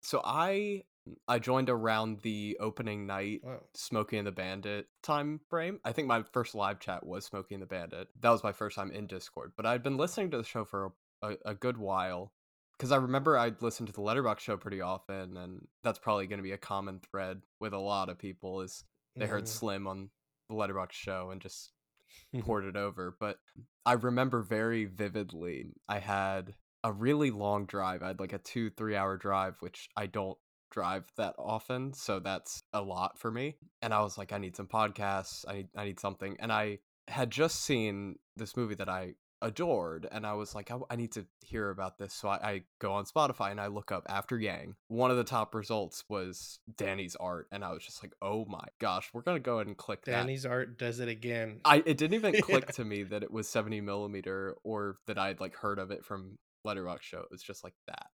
So 0.02 0.20
I 0.26 0.84
I 1.28 1.40
joined 1.40 1.70
around 1.70 2.22
the 2.22 2.58
opening 2.60 3.06
night 3.06 3.42
Wow. 3.44 3.62
Smokey 3.74 4.18
and 4.18 4.28
the 4.28 4.32
Bandit 4.32 4.88
time 5.02 5.40
frame. 5.50 5.80
I 5.84 5.92
think 5.92 6.08
my 6.08 6.24
first 6.24 6.56
live 6.56 6.80
chat 6.80 7.06
was 7.06 7.26
Smokey 7.26 7.56
and 7.56 7.62
the 7.62 7.68
Bandit. 7.68 8.08
That 8.22 8.30
was 8.30 8.44
my 8.44 8.54
first 8.54 8.76
time 8.76 8.92
in 8.92 9.08
Discord, 9.08 9.54
but 9.58 9.66
I'd 9.66 9.84
been 9.84 9.98
listening 9.98 10.32
to 10.32 10.38
the 10.38 10.44
show 10.44 10.64
for 10.64 10.94
a, 11.22 11.36
a, 11.46 11.56
good 11.56 11.78
while 11.78 12.34
because 12.78 12.92
I 12.92 12.98
remember 12.98 13.38
I'd 13.38 13.62
listen 13.62 13.86
to 13.86 13.92
the 13.94 14.02
Letterboxd 14.02 14.40
show 14.40 14.58
pretty 14.58 14.82
often, 14.82 15.38
and 15.38 15.68
that's 15.84 16.00
probably 16.00 16.28
going 16.28 16.40
to 16.40 16.44
be 16.44 16.52
a 16.52 16.58
common 16.58 17.00
thread 17.00 17.42
with 17.60 17.74
a 17.74 17.80
lot 17.80 18.10
of 18.10 18.18
people 18.18 18.62
is 18.62 18.84
they 19.16 19.28
heard 19.28 19.44
Mhm. 19.44 19.50
Slim 19.50 19.88
on 19.88 20.10
the 20.50 20.56
Letterboxd 20.56 20.92
show 20.94 21.30
and 21.32 21.42
just 21.42 21.72
poured 22.42 22.66
it 22.66 22.76
over. 22.78 23.16
But 23.20 23.40
I 23.86 23.94
remember 23.94 24.42
very 24.42 24.86
vividly, 24.86 25.66
I 25.88 26.00
had 26.00 26.56
a 26.84 26.92
really 26.92 27.32
long 27.32 27.66
drive. 27.66 28.04
I 28.04 28.08
had 28.08 28.20
like 28.20 28.34
a 28.34 28.38
two, 28.38 28.70
three 28.70 28.96
hour 28.96 29.18
drive, 29.18 29.56
which 29.62 29.90
I 29.96 30.06
don't 30.06 30.38
drive 30.74 31.06
that 31.18 31.36
often. 31.38 31.94
So 31.94 32.20
that's 32.20 32.64
a 32.74 32.82
lot 32.82 33.20
for 33.20 33.32
me. 33.32 33.56
And 33.82 33.94
I 33.94 34.02
was 34.02 34.18
like, 34.18 34.34
I 34.34 34.38
need 34.40 34.56
some 34.56 34.68
podcasts. 34.68 35.46
I 35.48 35.54
need, 35.54 35.68
I 35.78 35.86
need 35.86 36.00
something. 36.00 36.36
And 36.40 36.52
I 36.52 36.80
had 37.08 37.30
just 37.32 37.62
seen 37.64 38.18
this 38.36 38.58
movie 38.58 38.76
that 38.76 38.90
I 38.90 39.14
adored 39.46 40.08
and 40.10 40.26
i 40.26 40.32
was 40.32 40.56
like 40.56 40.72
i, 40.72 40.78
I 40.90 40.96
need 40.96 41.12
to 41.12 41.26
hear 41.42 41.70
about 41.70 41.98
this 41.98 42.14
so 42.14 42.30
I, 42.30 42.36
I 42.36 42.62
go 42.80 42.94
on 42.94 43.04
spotify 43.04 43.52
and 43.52 43.60
i 43.60 43.68
look 43.68 43.92
up 43.92 44.06
after 44.08 44.40
yang 44.40 44.76
one 44.88 45.12
of 45.12 45.18
the 45.18 45.26
top 45.26 45.54
results 45.54 46.06
was 46.08 46.60
danny's 46.78 47.18
art 47.18 47.48
and 47.52 47.62
i 47.62 47.74
was 47.74 47.84
just 47.84 48.02
like 48.02 48.14
oh 48.22 48.46
my 48.46 48.64
gosh 48.80 49.10
we're 49.12 49.22
gonna 49.22 49.42
go 49.42 49.56
ahead 49.56 49.68
and 49.68 49.76
click 49.76 50.06
that 50.06 50.12
Danny's 50.12 50.46
art 50.46 50.80
does 50.80 51.02
it 51.02 51.10
again. 51.10 51.60
I 51.66 51.84
it 51.86 51.98
didn't 51.98 52.14
even 52.14 52.42
click 52.42 52.64
Yeah. 52.70 52.72
to 52.76 52.86
me 52.86 53.04
that 53.04 53.22
it 53.22 53.32
was 53.32 53.50
70 53.50 53.82
millimeter 53.82 54.56
or 54.64 54.96
that 55.08 55.18
I'd 55.18 55.42
like 55.42 55.56
heard 55.58 55.78
of 55.78 55.92
it 55.92 56.06
from 56.06 56.38
Letterboxd 56.66 57.02
show. 57.02 57.20
It 57.20 57.28
was 57.30 57.44
just 57.44 57.66
like 57.66 57.74
that. 57.88 58.08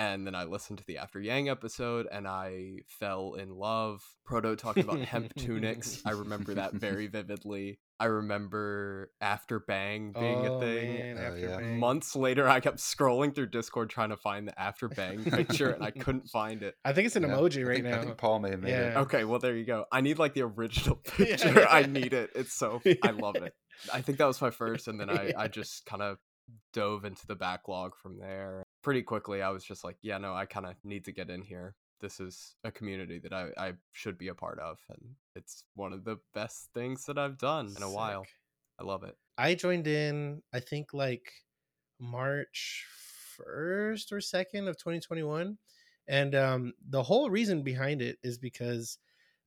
And 0.00 0.26
then 0.26 0.34
I 0.34 0.44
listened 0.44 0.78
to 0.78 0.84
the 0.86 0.96
After 0.96 1.20
Yang 1.20 1.50
episode 1.50 2.06
and 2.10 2.26
I 2.26 2.78
fell 2.86 3.34
in 3.34 3.50
love. 3.50 4.00
Proto 4.24 4.56
talked 4.56 4.78
about 4.78 4.98
hemp 5.00 5.34
tunics. 5.34 6.00
I 6.06 6.12
remember 6.12 6.54
that 6.54 6.72
very 6.72 7.06
vividly. 7.18 7.80
I 7.98 8.06
remember 8.06 9.10
After 9.20 9.60
Bang 9.60 10.12
being 10.18 10.46
oh, 10.46 10.56
a 10.56 10.60
thing. 10.60 10.94
Man, 10.94 11.18
Oh, 11.18 11.22
after 11.26 11.38
yeah. 11.38 11.56
Bang. 11.58 11.78
Months 11.78 12.16
later, 12.16 12.48
I 12.48 12.60
kept 12.60 12.78
scrolling 12.78 13.34
through 13.34 13.48
Discord 13.48 13.90
trying 13.90 14.08
to 14.08 14.16
find 14.16 14.48
the 14.48 14.58
After 14.58 14.88
Bang 14.88 15.22
picture 15.22 15.68
and 15.72 15.84
I 15.84 15.90
couldn't 15.90 16.28
find 16.32 16.62
it. 16.62 16.76
I 16.82 16.94
think 16.94 17.04
it's 17.04 17.16
an 17.16 17.24
Yeah, 17.24 17.28
emoji 17.34 17.60
I 17.60 17.68
right 17.68 17.74
think, 17.82 17.94
now. 17.94 18.00
I 18.00 18.04
think 18.04 18.16
Paul 18.16 18.38
may 18.38 18.52
have 18.52 18.60
made 18.60 18.72
it. 18.72 18.96
Okay, 18.96 19.24
well 19.24 19.38
there 19.38 19.54
you 19.54 19.66
go. 19.66 19.84
I 19.92 20.00
need 20.00 20.18
like 20.18 20.32
the 20.32 20.44
original 20.44 20.96
picture. 21.04 21.66
I 21.68 21.82
need 21.82 22.14
it. 22.14 22.30
It's 22.34 22.54
so 22.54 22.80
I 23.04 23.10
love 23.10 23.36
it. 23.36 23.52
I 23.92 24.00
think 24.00 24.16
that 24.16 24.24
was 24.26 24.40
my 24.40 24.50
first, 24.50 24.88
and 24.88 24.98
then 24.98 25.10
I 25.10 25.34
I 25.36 25.48
just 25.48 25.84
kind 25.84 26.00
of 26.00 26.16
dove 26.72 27.04
into 27.04 27.26
the 27.26 27.34
backlog 27.36 27.96
from 27.96 28.18
there. 28.18 28.62
Pretty 28.82 29.02
quickly, 29.02 29.42
I 29.42 29.50
was 29.50 29.64
just 29.64 29.84
like, 29.84 29.96
yeah, 30.02 30.18
no, 30.18 30.34
I 30.34 30.46
kind 30.46 30.66
of 30.66 30.74
need 30.84 31.04
to 31.04 31.12
get 31.12 31.30
in 31.30 31.42
here. 31.42 31.74
This 32.00 32.18
is 32.18 32.56
a 32.64 32.70
community 32.70 33.18
that 33.18 33.32
I 33.32 33.50
I 33.58 33.72
should 33.92 34.16
be 34.16 34.28
a 34.28 34.34
part 34.34 34.58
of, 34.58 34.78
and 34.88 35.16
it's 35.36 35.64
one 35.74 35.92
of 35.92 36.04
the 36.04 36.18
best 36.32 36.70
things 36.72 37.04
that 37.04 37.18
I've 37.18 37.36
done 37.36 37.74
in 37.76 37.82
a 37.82 37.90
while. 37.90 38.24
I 38.78 38.84
love 38.84 39.04
it. 39.04 39.16
I 39.36 39.54
joined 39.54 39.86
in, 39.86 40.42
I 40.52 40.60
think 40.60 40.94
like 40.94 41.32
March 41.98 42.86
1st 43.38 44.12
or 44.12 44.18
2nd 44.18 44.68
of 44.68 44.76
2021. 44.76 45.58
And 46.08 46.34
um, 46.34 46.72
the 46.88 47.02
whole 47.02 47.30
reason 47.30 47.62
behind 47.62 48.02
it 48.02 48.18
is 48.22 48.38
because 48.38 48.98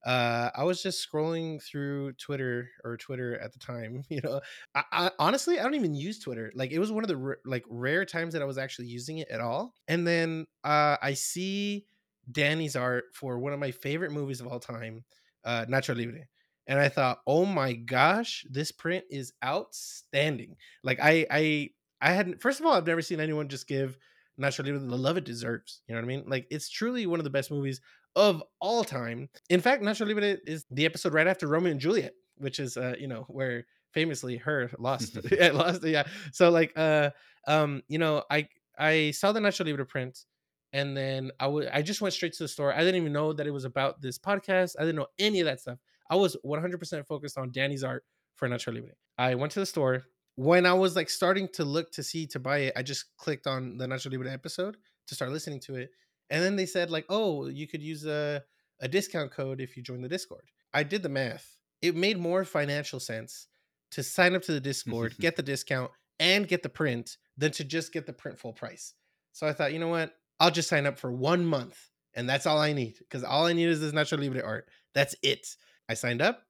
uh, 0.06 0.50
I 0.56 0.64
was 0.64 0.84
just 0.84 1.08
scrolling 1.08 1.62
through 1.64 2.14
Twitter 2.14 2.70
or 2.84 2.98
Twitter 2.98 3.38
at 3.40 3.54
the 3.54 3.60
time. 3.60 4.04
You 4.10 4.22
know, 4.22 4.42
I, 4.76 4.84
I 4.92 5.12
honestly 5.20 5.60
I 5.60 5.64
don't 5.64 5.76
even 5.76 5.96
use 5.96 6.20
Twitter. 6.20 6.52
Like 6.56 6.72
it 6.72 6.80
was 6.80 6.92
one 6.92 7.04
of 7.04 7.08
the 7.08 7.18
r- 7.18 7.40
like 7.46 7.64
rare 7.70 8.06
times 8.06 8.34
that 8.34 8.42
I 8.42 8.46
was 8.46 8.58
actually 8.58 8.88
using 8.88 9.20
it 9.20 9.30
at 9.30 9.42
all. 9.42 9.74
And 9.88 10.06
then 10.06 10.46
uh, 10.64 10.98
I 11.02 11.14
see 11.14 11.86
Danny's 12.32 12.76
art 12.76 13.06
for 13.14 13.40
one 13.40 13.54
of 13.54 13.60
my 13.60 13.72
favorite 13.72 14.12
movies 14.12 14.42
of 14.42 14.48
all 14.48 14.60
time, 14.60 15.04
uh, 15.46 15.66
Nacho 15.66 15.96
Libre 15.96 16.28
and 16.68 16.80
I 16.80 16.90
thought, 16.90 17.20
oh 17.28 17.46
my 17.46 17.74
gosh, 17.74 18.46
this 18.50 18.72
print 18.72 19.04
is 19.10 19.34
outstanding. 19.44 20.56
Like 20.84 21.00
I 21.02 21.26
I 21.30 21.70
I 22.02 22.12
hadn't 22.14 22.42
first 22.42 22.60
of 22.60 22.66
all, 22.66 22.74
I've 22.74 22.88
never 22.88 23.02
seen 23.02 23.20
anyone 23.20 23.50
just 23.50 23.68
give 23.68 23.98
Nacho 24.40 24.64
Libre 24.64 24.80
the 24.80 24.98
love 24.98 25.18
it 25.18 25.26
deserves. 25.26 25.82
You 25.88 25.96
know 25.96 26.00
what 26.02 26.06
I 26.06 26.08
mean? 26.08 26.24
Like 26.28 26.48
it's 26.50 26.70
truly 26.70 27.06
one 27.06 27.20
of 27.20 27.24
the 27.26 27.30
best 27.30 27.52
movies 27.52 27.82
of 28.15 28.43
all 28.60 28.84
time. 28.84 29.29
In 29.50 29.62
fact, 29.62 29.84
Nacho 29.84 30.08
Libre 30.08 30.38
is 30.46 30.65
the 30.70 30.86
episode 30.86 31.13
right 31.13 31.27
after 31.27 31.48
Romeo 31.48 31.72
and 31.72 31.79
Juliet, 31.79 32.13
which 32.38 32.60
is 32.60 32.77
uh, 32.77 32.96
you 33.00 33.08
know, 33.08 33.25
where 33.27 33.65
famously 33.91 34.38
her 34.38 34.72
lost. 34.79 35.17
yeah, 35.32 35.51
lost. 35.51 35.84
Yeah. 35.84 36.03
So 36.32 36.50
like 36.50 36.74
uh 36.75 37.12
um, 37.48 37.84
you 37.88 38.00
know, 38.00 38.24
I 38.29 38.48
I 38.77 39.12
saw 39.12 39.32
the 39.32 39.39
Nacho 39.39 39.65
Libre 39.65 39.86
print 39.86 40.25
and 40.74 40.98
then 40.98 41.32
I 41.39 41.48
would 41.48 41.67
I 41.67 41.82
just 41.82 42.01
went 42.01 42.13
straight 42.13 42.34
to 42.34 42.43
the 42.43 42.48
store. 42.48 42.74
I 42.74 42.79
didn't 42.79 42.96
even 42.96 43.13
know 43.13 43.32
that 43.34 43.48
it 43.48 43.51
was 43.51 43.65
about 43.65 44.01
this 44.01 44.17
podcast. 44.17 44.75
I 44.77 44.82
didn't 44.82 44.96
know 44.96 45.08
any 45.20 45.39
of 45.39 45.46
that 45.46 45.62
stuff. 45.62 45.77
I 46.10 46.15
was 46.15 46.36
100% 46.46 47.08
focused 47.08 47.38
on 47.38 47.51
Danny's 47.51 47.84
art 47.84 48.03
for 48.36 48.50
Nacho 48.50 48.74
Libre. 48.74 48.91
I 49.17 49.36
went 49.36 49.51
to 49.53 49.60
the 49.60 49.65
store. 49.65 50.03
when 50.36 50.65
I 50.65 50.74
was 50.74 50.96
like 50.96 51.10
starting 51.10 51.48
to 51.53 51.63
look 51.63 51.91
to 51.91 52.03
see 52.03 52.25
to 52.27 52.39
buy 52.39 52.58
it, 52.60 52.74
I 52.75 52.82
just 52.82 53.05
clicked 53.17 53.48
on 53.48 53.77
the 53.77 53.86
Nacho 53.86 54.12
Libre 54.12 54.32
episode 54.32 54.77
to 55.08 55.15
start 55.15 55.32
listening 55.32 55.60
to 55.62 55.75
it. 55.75 55.91
And 56.34 56.44
then 56.44 56.56
they 56.56 56.66
said, 56.66 56.90
like, 56.90 57.06
oh, 57.10 57.46
you 57.46 57.68
could 57.68 57.84
use 57.84 58.08
a, 58.08 58.42
a 58.80 58.88
discount 58.88 59.32
code 59.32 59.62
if 59.62 59.78
you 59.78 59.84
join 59.84 60.02
the 60.02 60.10
Discord. 60.10 60.46
I 60.74 60.82
did 60.82 61.04
the 61.04 61.10
math. 61.10 61.60
It 61.84 61.96
made 61.96 62.18
more 62.18 62.44
financial 62.44 63.00
sense 63.00 63.48
to 63.92 64.02
sign 64.02 64.36
up 64.36 64.42
to 64.44 64.52
the 64.52 64.60
Discord, 64.60 65.16
get 65.20 65.36
the 65.36 65.44
discount, 65.44 65.92
and 66.20 66.48
get 66.48 66.63
the 66.63 66.70
print 66.70 67.18
than 67.38 67.52
to 67.52 67.63
just 67.63 67.94
get 67.94 68.08
the 68.08 68.13
print 68.13 68.40
full 68.40 68.52
price. 68.52 68.96
So 69.32 69.46
I 69.46 69.54
thought, 69.54 69.74
you 69.74 69.80
know 69.80 69.90
what? 69.90 70.16
I'll 70.40 70.50
just 70.50 70.70
sign 70.70 70.88
up 70.88 70.98
for 70.98 71.12
one 71.12 71.46
month, 71.46 71.78
and 72.16 72.28
that's 72.28 72.48
all 72.48 72.58
I 72.58 72.74
need 72.74 72.96
because 72.98 73.24
all 73.24 73.46
I 73.46 73.54
need 73.54 73.70
is 73.70 73.80
this 73.80 73.92
Nacho 73.92 74.20
Libre 74.20 74.44
art. 74.44 74.68
That's 74.96 75.16
it. 75.22 75.46
I 75.88 75.94
signed 75.94 76.24
up, 76.24 76.42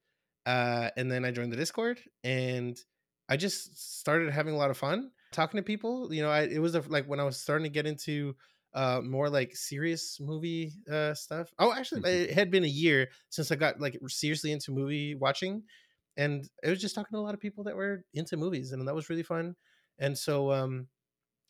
uh, 0.46 0.92
and 0.96 1.12
then 1.12 1.26
I 1.26 1.32
joined 1.32 1.52
the 1.52 1.58
Discord, 1.58 2.00
and 2.24 2.80
I 3.28 3.36
just 3.36 4.00
started 4.00 4.32
having 4.32 4.54
a 4.54 4.58
lot 4.58 4.72
of 4.72 4.78
fun 4.78 5.12
talking 5.34 5.58
to 5.58 5.64
people. 5.64 6.14
You 6.14 6.22
know, 6.22 6.30
I, 6.30 6.44
it 6.44 6.62
was 6.62 6.74
a, 6.74 6.84
like 6.88 7.06
when 7.06 7.20
I 7.20 7.26
was 7.26 7.38
starting 7.38 7.66
to 7.66 7.70
get 7.70 7.86
into 7.86 8.36
uh 8.74 9.02
more 9.04 9.30
like 9.30 9.56
serious 9.56 10.20
movie 10.20 10.74
uh 10.92 11.14
stuff. 11.14 11.54
Oh, 11.60 11.74
actually, 11.74 12.02
it 12.10 12.32
had 12.32 12.52
been 12.52 12.64
a 12.64 12.68
year 12.68 13.10
since 13.30 13.52
I 13.52 13.56
got 13.56 13.80
like 13.80 13.98
seriously 14.08 14.52
into 14.52 14.72
movie 14.72 15.16
watching, 15.16 15.64
and 16.18 16.50
it 16.64 16.70
was 16.70 16.82
just 16.82 16.96
talking 16.96 17.14
to 17.14 17.20
a 17.20 17.22
lot 17.22 17.34
of 17.34 17.40
people 17.40 17.64
that 17.66 17.76
were 17.76 18.06
into 18.14 18.38
movies, 18.38 18.72
and 18.72 18.88
that 18.88 18.96
was 18.96 19.10
really 19.10 19.24
fun. 19.24 19.56
And 20.00 20.18
so 20.18 20.52
um 20.52 20.88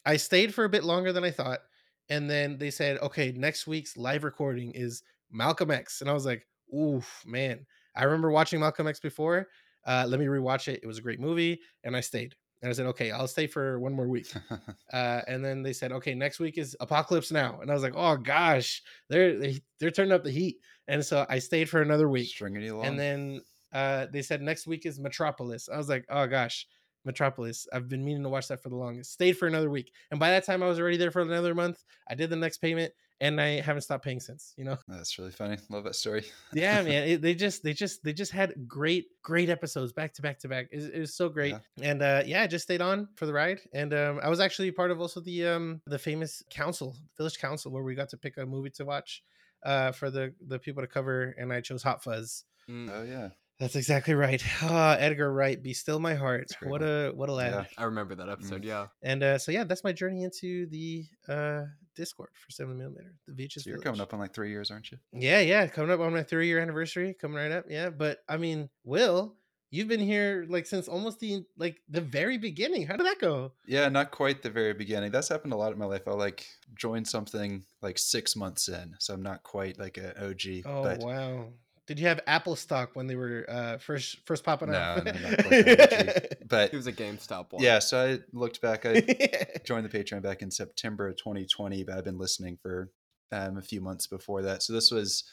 I 0.05 0.17
stayed 0.17 0.53
for 0.53 0.65
a 0.65 0.69
bit 0.69 0.83
longer 0.83 1.13
than 1.13 1.23
I 1.23 1.31
thought, 1.31 1.61
and 2.09 2.29
then 2.29 2.57
they 2.57 2.71
said, 2.71 2.97
okay, 2.99 3.31
next 3.31 3.67
week's 3.67 3.95
live 3.97 4.23
recording 4.23 4.71
is 4.73 5.03
Malcolm 5.31 5.71
X, 5.71 6.01
and 6.01 6.09
I 6.09 6.13
was 6.13 6.25
like, 6.25 6.47
oof, 6.75 7.23
man. 7.25 7.65
I 7.95 8.03
remember 8.05 8.31
watching 8.31 8.59
Malcolm 8.59 8.87
X 8.87 8.99
before. 8.99 9.49
Uh, 9.85 10.05
let 10.07 10.19
me 10.19 10.25
rewatch 10.25 10.67
it. 10.67 10.79
It 10.83 10.87
was 10.87 10.97
a 10.97 11.01
great 11.01 11.19
movie, 11.19 11.61
and 11.83 11.95
I 11.95 12.01
stayed. 12.01 12.35
And 12.63 12.69
I 12.69 12.73
said, 12.73 12.85
okay, 12.87 13.11
I'll 13.11 13.27
stay 13.27 13.45
for 13.45 13.77
one 13.77 13.93
more 13.93 14.07
week. 14.07 14.33
Uh, 14.91 15.21
and 15.27 15.43
then 15.43 15.63
they 15.63 15.73
said, 15.73 15.91
okay, 15.91 16.13
next 16.13 16.39
week 16.39 16.59
is 16.59 16.75
Apocalypse 16.79 17.31
Now, 17.31 17.59
and 17.61 17.71
I 17.71 17.73
was 17.73 17.81
like, 17.81 17.95
oh 17.95 18.15
gosh, 18.15 18.83
they're 19.09 19.39
they, 19.39 19.59
they're 19.79 19.89
turning 19.89 20.11
up 20.11 20.23
the 20.23 20.29
heat. 20.29 20.57
And 20.87 21.03
so 21.03 21.25
I 21.29 21.39
stayed 21.39 21.67
for 21.67 21.81
another 21.81 22.07
week. 22.07 22.27
Stringing 22.27 22.61
you 22.61 22.75
along. 22.75 22.85
And 22.85 22.99
then 22.99 23.41
uh, 23.73 24.05
they 24.13 24.21
said 24.21 24.43
next 24.43 24.67
week 24.67 24.85
is 24.85 24.99
Metropolis. 24.99 25.67
I 25.73 25.77
was 25.77 25.89
like, 25.89 26.05
oh 26.09 26.27
gosh, 26.27 26.67
Metropolis. 27.05 27.67
I've 27.73 27.89
been 27.89 28.05
meaning 28.05 28.21
to 28.21 28.29
watch 28.29 28.49
that 28.49 28.61
for 28.61 28.69
the 28.69 28.75
longest. 28.75 29.13
Stayed 29.13 29.35
for 29.35 29.47
another 29.47 29.71
week, 29.71 29.91
and 30.11 30.19
by 30.19 30.29
that 30.29 30.45
time 30.45 30.61
I 30.61 30.67
was 30.67 30.79
already 30.79 30.97
there 30.97 31.11
for 31.11 31.21
another 31.21 31.55
month. 31.55 31.83
I 32.07 32.13
did 32.13 32.29
the 32.29 32.35
next 32.35 32.59
payment, 32.59 32.93
and 33.23 33.39
I 33.41 33.61
haven't 33.61 33.81
stopped 33.83 34.03
paying 34.03 34.19
since. 34.19 34.53
You 34.57 34.65
know. 34.65 34.77
That's 34.87 35.17
really 35.17 35.31
funny. 35.31 35.57
Love 35.69 35.83
that 35.85 35.95
story. 35.95 36.25
yeah, 36.53 36.81
man. 36.87 37.07
It, 37.07 37.21
they 37.21 37.33
just 37.35 37.63
they 37.63 37.73
just 37.73 38.03
they 38.03 38.13
just 38.13 38.31
had 38.31 38.53
great 38.67 39.05
great 39.21 39.49
episodes 39.49 39.93
back 39.93 40.13
to 40.15 40.21
back 40.21 40.39
to 40.39 40.47
back. 40.47 40.67
It, 40.71 40.75
was- 40.77 40.89
it 40.89 40.99
was 40.99 41.15
so 41.15 41.29
great, 41.29 41.55
and 41.81 42.01
uh, 42.01 42.23
yeah, 42.25 42.43
I 42.43 42.47
just 42.47 42.63
stayed 42.63 42.81
on 42.81 43.07
for 43.15 43.25
the 43.25 43.33
ride, 43.33 43.59
and 43.73 43.93
um, 43.93 44.19
I 44.21 44.29
was 44.29 44.39
actually 44.39 44.71
part 44.71 44.91
of 44.91 44.99
also 45.01 45.19
the 45.21 45.47
um 45.47 45.81
the 45.87 45.99
famous 45.99 46.43
council, 46.49 46.95
village 47.17 47.39
council, 47.39 47.71
where 47.71 47.83
we 47.83 47.95
got 47.95 48.09
to 48.09 48.17
pick 48.17 48.37
a 48.37 48.45
movie 48.45 48.69
to 48.71 48.85
watch. 48.85 49.23
Uh, 49.65 49.93
for 49.93 50.11
the 50.11 50.33
the 50.45 50.59
people 50.59 50.83
to 50.83 50.87
cover, 50.87 51.33
and 51.39 51.53
I 51.53 51.61
chose 51.61 51.81
Hot 51.83 52.03
Fuzz. 52.03 52.43
Mm, 52.69 52.89
Oh 52.91 53.03
yeah. 53.03 53.29
That's 53.59 53.75
exactly 53.75 54.13
right. 54.13 54.43
Ah, 54.61 54.95
Edgar 54.95 55.31
Wright, 55.31 55.61
be 55.61 55.73
still 55.73 55.99
my 55.99 56.15
heart. 56.15 56.51
What 56.63 56.81
a 56.81 57.11
what 57.15 57.29
a 57.29 57.33
lad. 57.33 57.53
Yeah. 57.53 57.65
I 57.77 57.85
remember 57.85 58.15
that 58.15 58.29
episode. 58.29 58.63
Yeah. 58.63 58.87
And 59.01 59.23
uh, 59.23 59.37
so 59.37 59.51
yeah, 59.51 59.63
that's 59.63 59.83
my 59.83 59.91
journey 59.91 60.23
into 60.23 60.65
the 60.67 61.05
uh, 61.29 61.63
Discord 61.95 62.29
for 62.33 62.51
seven 62.51 62.77
millimeter. 62.77 63.13
The 63.27 63.33
VHS. 63.33 63.61
So 63.61 63.69
you're 63.69 63.75
Village. 63.77 63.85
coming 63.85 64.01
up 64.01 64.13
on 64.13 64.19
like 64.19 64.33
three 64.33 64.49
years, 64.49 64.71
aren't 64.71 64.91
you? 64.91 64.97
Yeah, 65.13 65.39
yeah, 65.39 65.67
coming 65.67 65.91
up 65.91 65.99
on 65.99 66.13
my 66.13 66.23
three 66.23 66.47
year 66.47 66.59
anniversary, 66.59 67.15
coming 67.19 67.37
right 67.37 67.51
up. 67.51 67.65
Yeah, 67.69 67.89
but 67.89 68.19
I 68.27 68.37
mean, 68.37 68.69
Will, 68.83 69.35
you've 69.69 69.87
been 69.87 69.99
here 69.99 70.45
like 70.49 70.65
since 70.65 70.87
almost 70.87 71.19
the 71.19 71.43
like 71.57 71.77
the 71.89 72.01
very 72.01 72.37
beginning. 72.37 72.87
How 72.87 72.95
did 72.95 73.05
that 73.05 73.19
go? 73.19 73.53
Yeah, 73.67 73.89
not 73.89 74.11
quite 74.11 74.41
the 74.41 74.49
very 74.49 74.73
beginning. 74.73 75.11
That's 75.11 75.29
happened 75.29 75.53
a 75.53 75.57
lot 75.57 75.73
in 75.73 75.79
my 75.79 75.85
life. 75.85 76.07
I'll 76.07 76.17
like 76.17 76.45
joined 76.75 77.07
something 77.07 77.63
like 77.81 77.97
six 77.97 78.35
months 78.35 78.67
in, 78.67 78.95
so 78.99 79.13
I'm 79.13 79.23
not 79.23 79.43
quite 79.43 79.79
like 79.79 79.97
an 79.97 80.13
OG. 80.19 80.63
Oh 80.65 80.83
but 80.83 80.99
wow. 80.99 81.47
Did 81.85 81.99
you 81.99 82.07
have 82.07 82.21
Apple 82.27 82.55
stock 82.55 82.91
when 82.93 83.07
they 83.07 83.15
were 83.15 83.45
uh, 83.49 83.77
first 83.77 84.25
first 84.25 84.43
popping 84.43 84.71
no, 84.71 84.77
up? 84.77 85.03
no, 85.03 85.11
not 85.11 85.45
quite 85.45 85.65
that 85.65 86.27
OG. 86.31 86.47
But 86.47 86.73
it 86.73 86.77
was 86.77 86.87
a 86.87 86.93
GameStop 86.93 87.51
one. 87.51 87.63
yeah, 87.63 87.79
so 87.79 87.99
I 87.99 88.19
looked 88.31 88.61
back. 88.61 88.85
I 88.85 89.01
joined 89.65 89.85
the 89.85 89.89
Patreon 89.89 90.21
back 90.21 90.41
in 90.41 90.51
September 90.51 91.07
of 91.07 91.17
2020, 91.17 91.83
but 91.83 91.97
I've 91.97 92.05
been 92.05 92.17
listening 92.17 92.57
for 92.61 92.91
um, 93.31 93.57
a 93.57 93.61
few 93.61 93.81
months 93.81 94.07
before 94.07 94.43
that. 94.43 94.63
So 94.63 94.71
this 94.71 94.91
was 94.91 95.25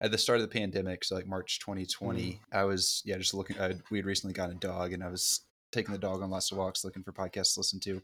at 0.00 0.10
the 0.10 0.18
start 0.18 0.40
of 0.40 0.42
the 0.42 0.58
pandemic, 0.58 1.04
so 1.04 1.14
like 1.14 1.26
March 1.26 1.60
2020. 1.60 2.40
I 2.52 2.64
was 2.64 3.02
yeah 3.04 3.16
just 3.18 3.34
looking. 3.34 3.60
I, 3.60 3.74
we 3.90 3.98
had 3.98 4.06
recently 4.06 4.34
gotten 4.34 4.56
a 4.56 4.60
dog, 4.60 4.92
and 4.92 5.04
I 5.04 5.08
was 5.08 5.42
taking 5.70 5.92
the 5.92 5.98
dog 5.98 6.20
on 6.20 6.30
lots 6.30 6.50
of 6.50 6.58
walks, 6.58 6.84
looking 6.84 7.04
for 7.04 7.12
podcasts 7.12 7.54
to 7.54 7.60
listen 7.60 7.80
to. 7.80 8.02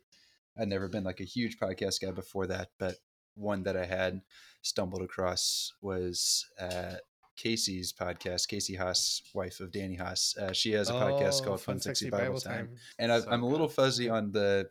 I'd 0.57 0.69
never 0.69 0.89
been 0.89 1.05
like 1.05 1.21
a 1.21 1.25
huge 1.25 1.59
podcast 1.59 2.01
guy 2.01 2.13
before 2.13 2.47
that, 2.47 2.69
but 2.79 2.97
one 3.35 3.63
that 3.65 3.77
I 3.77 3.87
had 3.87 4.23
stumbled 4.63 5.03
across 5.03 5.73
was 5.81 6.47
uh, 6.61 6.97
Casey's 7.39 7.93
podcast. 7.93 8.49
Casey 8.49 8.75
Haas, 8.75 9.23
wife 9.33 9.61
of 9.61 9.73
Danny 9.73 9.95
Haas, 9.97 10.37
uh, 10.37 10.53
she 10.53 10.73
has 10.73 10.91
a 10.91 10.95
podcast 10.95 11.41
Oh, 11.41 11.45
called 11.45 11.61
Fun, 11.63 11.81
Sexy 11.81 12.11
Bible, 12.11 12.41
Time. 12.41 12.71
and 12.99 13.11
I, 13.13 13.21
So 13.21 13.31
I'm 13.31 13.43
a 13.43 13.49
little 13.49 13.69
fuzzy 13.69 14.11
on 14.11 14.33
the 14.33 14.69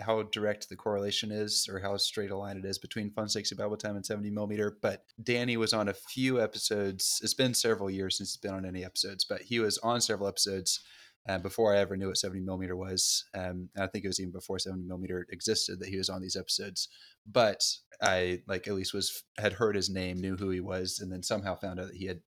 how 0.00 0.22
direct 0.24 0.68
the 0.68 0.74
correlation 0.76 1.30
is 1.30 1.68
or 1.70 1.78
how 1.78 1.96
straight 1.96 2.30
a 2.32 2.36
line 2.36 2.56
it 2.56 2.64
is 2.64 2.78
between 2.78 3.12
fun 3.12 3.28
sexy 3.28 3.54
bible 3.54 3.76
time 3.76 3.94
and 3.94 4.04
70 4.04 4.28
millimeter 4.30 4.76
but 4.82 5.04
danny 5.22 5.56
was 5.56 5.72
on 5.72 5.86
a 5.88 5.92
few 5.94 6.42
episodes 6.42 7.20
it's 7.22 7.32
been 7.32 7.54
several 7.54 7.88
years 7.88 8.16
since 8.18 8.30
he's 8.32 8.36
been 8.40 8.54
on 8.54 8.64
any 8.66 8.84
episodes 8.84 9.24
but 9.24 9.42
he 9.42 9.60
was 9.60 9.78
on 9.78 10.00
several 10.00 10.28
episodes 10.28 10.80
uh, 11.28 11.38
before 11.38 11.74
i 11.74 11.78
ever 11.78 11.96
knew 11.96 12.08
what 12.08 12.16
70 12.16 12.40
millimeter 12.40 12.76
was 12.76 13.24
um, 13.34 13.68
i 13.78 13.86
think 13.86 14.04
it 14.04 14.08
was 14.08 14.20
even 14.20 14.32
before 14.32 14.58
70 14.58 14.84
millimeter 14.86 15.26
existed 15.30 15.80
that 15.80 15.88
he 15.88 15.96
was 15.96 16.08
on 16.08 16.22
these 16.22 16.36
episodes. 16.36 16.88
But 17.26 17.62
i 18.02 18.40
like 18.46 18.66
at 18.66 18.74
least 18.74 18.94
was 18.94 19.24
had 19.38 19.54
heard 19.54 19.76
his 19.76 19.90
name 19.90 20.20
knew 20.20 20.36
who 20.36 20.50
he 20.50 20.60
was 20.60 20.98
and 21.00 21.12
then 21.12 21.22
somehow 21.22 21.56
found 21.56 21.80
out 21.80 21.88
that 21.88 21.96
he 21.96 22.06
had 22.06 22.20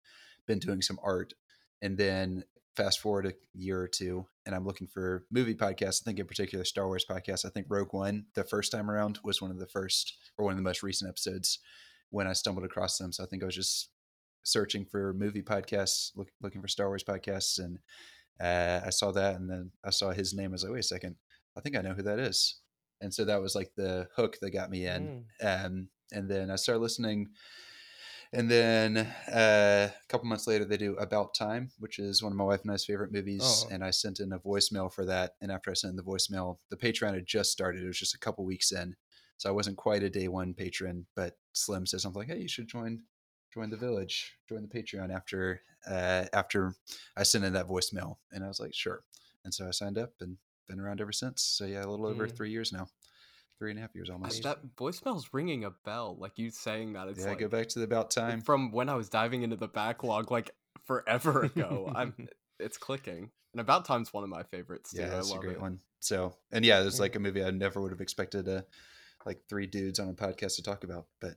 been 0.46 0.58
doing 0.58 0.82
some 0.82 0.98
art. 1.02 1.32
And 1.82 1.98
then 1.98 2.44
fast 2.76 3.00
forward 3.00 3.26
a 3.26 3.34
year 3.54 3.80
or 3.80 3.88
two 3.88 4.26
and 4.46 4.54
i'm 4.54 4.66
looking 4.66 4.88
for 4.88 5.24
movie 5.30 5.54
podcasts. 5.54 6.02
I 6.02 6.04
think 6.04 6.18
in 6.18 6.26
particular 6.26 6.64
star 6.64 6.86
wars 6.86 7.06
podcasts. 7.08 7.44
I 7.44 7.50
think 7.50 7.66
rogue 7.68 7.92
one 7.92 8.26
the 8.34 8.44
first 8.44 8.72
time 8.72 8.90
around 8.90 9.20
was 9.24 9.40
one 9.40 9.50
of 9.50 9.58
the 9.58 9.66
first 9.66 10.16
or 10.36 10.44
one 10.44 10.52
of 10.52 10.58
the 10.58 10.62
most 10.62 10.82
recent 10.82 11.08
episodes 11.08 11.58
when 12.10 12.26
i 12.26 12.32
stumbled 12.32 12.64
across 12.64 12.98
them. 12.98 13.12
So 13.12 13.22
i 13.22 13.26
think 13.26 13.42
i 13.42 13.46
was 13.46 13.54
just 13.54 13.90
searching 14.46 14.84
for 14.84 15.14
movie 15.14 15.42
podcasts 15.42 16.10
look, 16.16 16.28
looking 16.42 16.60
for 16.60 16.68
star 16.68 16.88
wars 16.88 17.04
podcasts 17.04 17.58
and 17.58 17.78
uh, 18.40 18.80
i 18.84 18.90
saw 18.90 19.10
that 19.12 19.36
and 19.36 19.48
then 19.48 19.70
i 19.84 19.90
saw 19.90 20.10
his 20.10 20.34
name 20.34 20.50
i 20.50 20.52
was 20.52 20.62
like 20.64 20.72
wait 20.72 20.80
a 20.80 20.82
second 20.82 21.16
i 21.56 21.60
think 21.60 21.76
i 21.76 21.80
know 21.80 21.94
who 21.94 22.02
that 22.02 22.18
is 22.18 22.60
and 23.00 23.12
so 23.12 23.24
that 23.24 23.40
was 23.40 23.54
like 23.54 23.70
the 23.76 24.08
hook 24.16 24.36
that 24.40 24.50
got 24.50 24.70
me 24.70 24.86
in 24.86 25.24
Mm. 25.42 25.66
um, 25.66 25.88
and 26.12 26.28
then 26.30 26.50
i 26.50 26.56
started 26.56 26.80
listening 26.80 27.28
and 28.32 28.50
then 28.50 28.96
uh, 29.32 29.88
a 29.92 30.06
couple 30.08 30.26
months 30.26 30.48
later, 30.48 30.64
they 30.64 30.76
do 30.76 30.96
About 30.96 31.34
Time, 31.34 31.70
which 31.78 32.00
is 32.00 32.20
one 32.20 32.32
of 32.32 32.36
my 32.36 32.42
wife 32.42 32.62
and 32.62 32.72
I's 32.72 32.84
favorite 32.84 33.12
movies. 33.12 33.42
Oh. 33.44 33.68
And 33.70 33.84
I 33.84 33.90
sent 33.90 34.18
in 34.18 34.32
a 34.32 34.40
voicemail 34.40 34.92
for 34.92 35.04
that. 35.04 35.34
And 35.40 35.52
after 35.52 35.70
I 35.70 35.74
sent 35.74 35.92
in 35.92 35.96
the 35.96 36.02
voicemail, 36.02 36.56
the 36.68 36.76
Patreon 36.76 37.14
had 37.14 37.26
just 37.26 37.52
started. 37.52 37.84
It 37.84 37.86
was 37.86 37.98
just 37.98 38.14
a 38.14 38.18
couple 38.18 38.44
weeks 38.44 38.72
in, 38.72 38.96
so 39.36 39.48
I 39.48 39.52
wasn't 39.52 39.76
quite 39.76 40.02
a 40.02 40.10
day 40.10 40.26
one 40.26 40.52
patron. 40.52 41.06
But 41.14 41.36
Slim 41.52 41.86
said 41.86 42.00
something 42.00 42.18
like, 42.18 42.28
"Hey, 42.28 42.40
you 42.42 42.48
should 42.48 42.66
join 42.66 43.02
join 43.54 43.70
the 43.70 43.76
village, 43.76 44.34
join 44.48 44.62
the 44.62 44.68
Patreon." 44.68 45.14
After 45.14 45.60
uh, 45.88 46.24
after 46.32 46.74
I 47.16 47.22
sent 47.22 47.44
in 47.44 47.52
that 47.54 47.68
voicemail, 47.68 48.16
and 48.32 48.44
I 48.44 48.48
was 48.48 48.60
like, 48.60 48.74
"Sure." 48.74 49.04
And 49.44 49.54
so 49.54 49.66
I 49.66 49.70
signed 49.70 49.96
up 49.98 50.12
and 50.20 50.36
been 50.68 50.80
around 50.80 51.00
ever 51.00 51.12
since. 51.12 51.42
So 51.42 51.64
yeah, 51.66 51.84
a 51.84 51.86
little 51.86 52.06
over 52.06 52.26
Mm. 52.26 52.36
three 52.36 52.50
years 52.50 52.72
now, 52.72 52.88
three 53.58 53.70
and 53.70 53.78
a 53.78 53.82
half 53.82 53.94
years 53.94 54.08
almost. 54.10 54.42
That 54.42 54.58
voicemail's 54.76 55.28
ringing 55.32 55.64
a 55.64 55.70
bell. 55.70 56.16
Like 56.18 56.38
you 56.38 56.50
saying 56.50 56.94
that. 56.94 57.08
It's 57.08 57.20
yeah, 57.20 57.28
like 57.28 57.38
go 57.38 57.48
back 57.48 57.68
to 57.68 57.78
the 57.78 57.84
About 57.84 58.10
Time. 58.10 58.40
from 58.40 58.72
when 58.72 58.88
I 58.88 58.94
was 58.94 59.08
diving 59.08 59.42
into 59.42 59.56
the 59.56 59.68
backlog 59.68 60.30
like 60.30 60.50
forever 60.84 61.42
ago. 61.42 61.92
I'm 61.94 62.14
it's 62.58 62.78
clicking. 62.78 63.30
And 63.52 63.60
About 63.60 63.84
Time's 63.84 64.12
one 64.12 64.24
of 64.24 64.30
my 64.30 64.42
favorites 64.42 64.90
too. 64.92 65.00
Yeah, 65.00 65.10
that's 65.10 65.32
a 65.32 65.38
great 65.38 65.56
it. 65.56 65.60
one. 65.60 65.78
So, 66.00 66.34
and 66.50 66.64
yeah, 66.64 66.82
it's 66.82 66.96
Mm. 66.96 67.00
like 67.00 67.16
a 67.16 67.20
movie 67.20 67.44
I 67.44 67.50
never 67.50 67.80
would 67.80 67.92
have 67.92 68.00
expected 68.00 68.48
uh, 68.48 68.62
like 69.26 69.42
three 69.48 69.66
dudes 69.66 69.98
on 70.00 70.08
a 70.08 70.12
podcast 70.14 70.56
to 70.56 70.62
talk 70.62 70.82
about, 70.84 71.06
but 71.20 71.34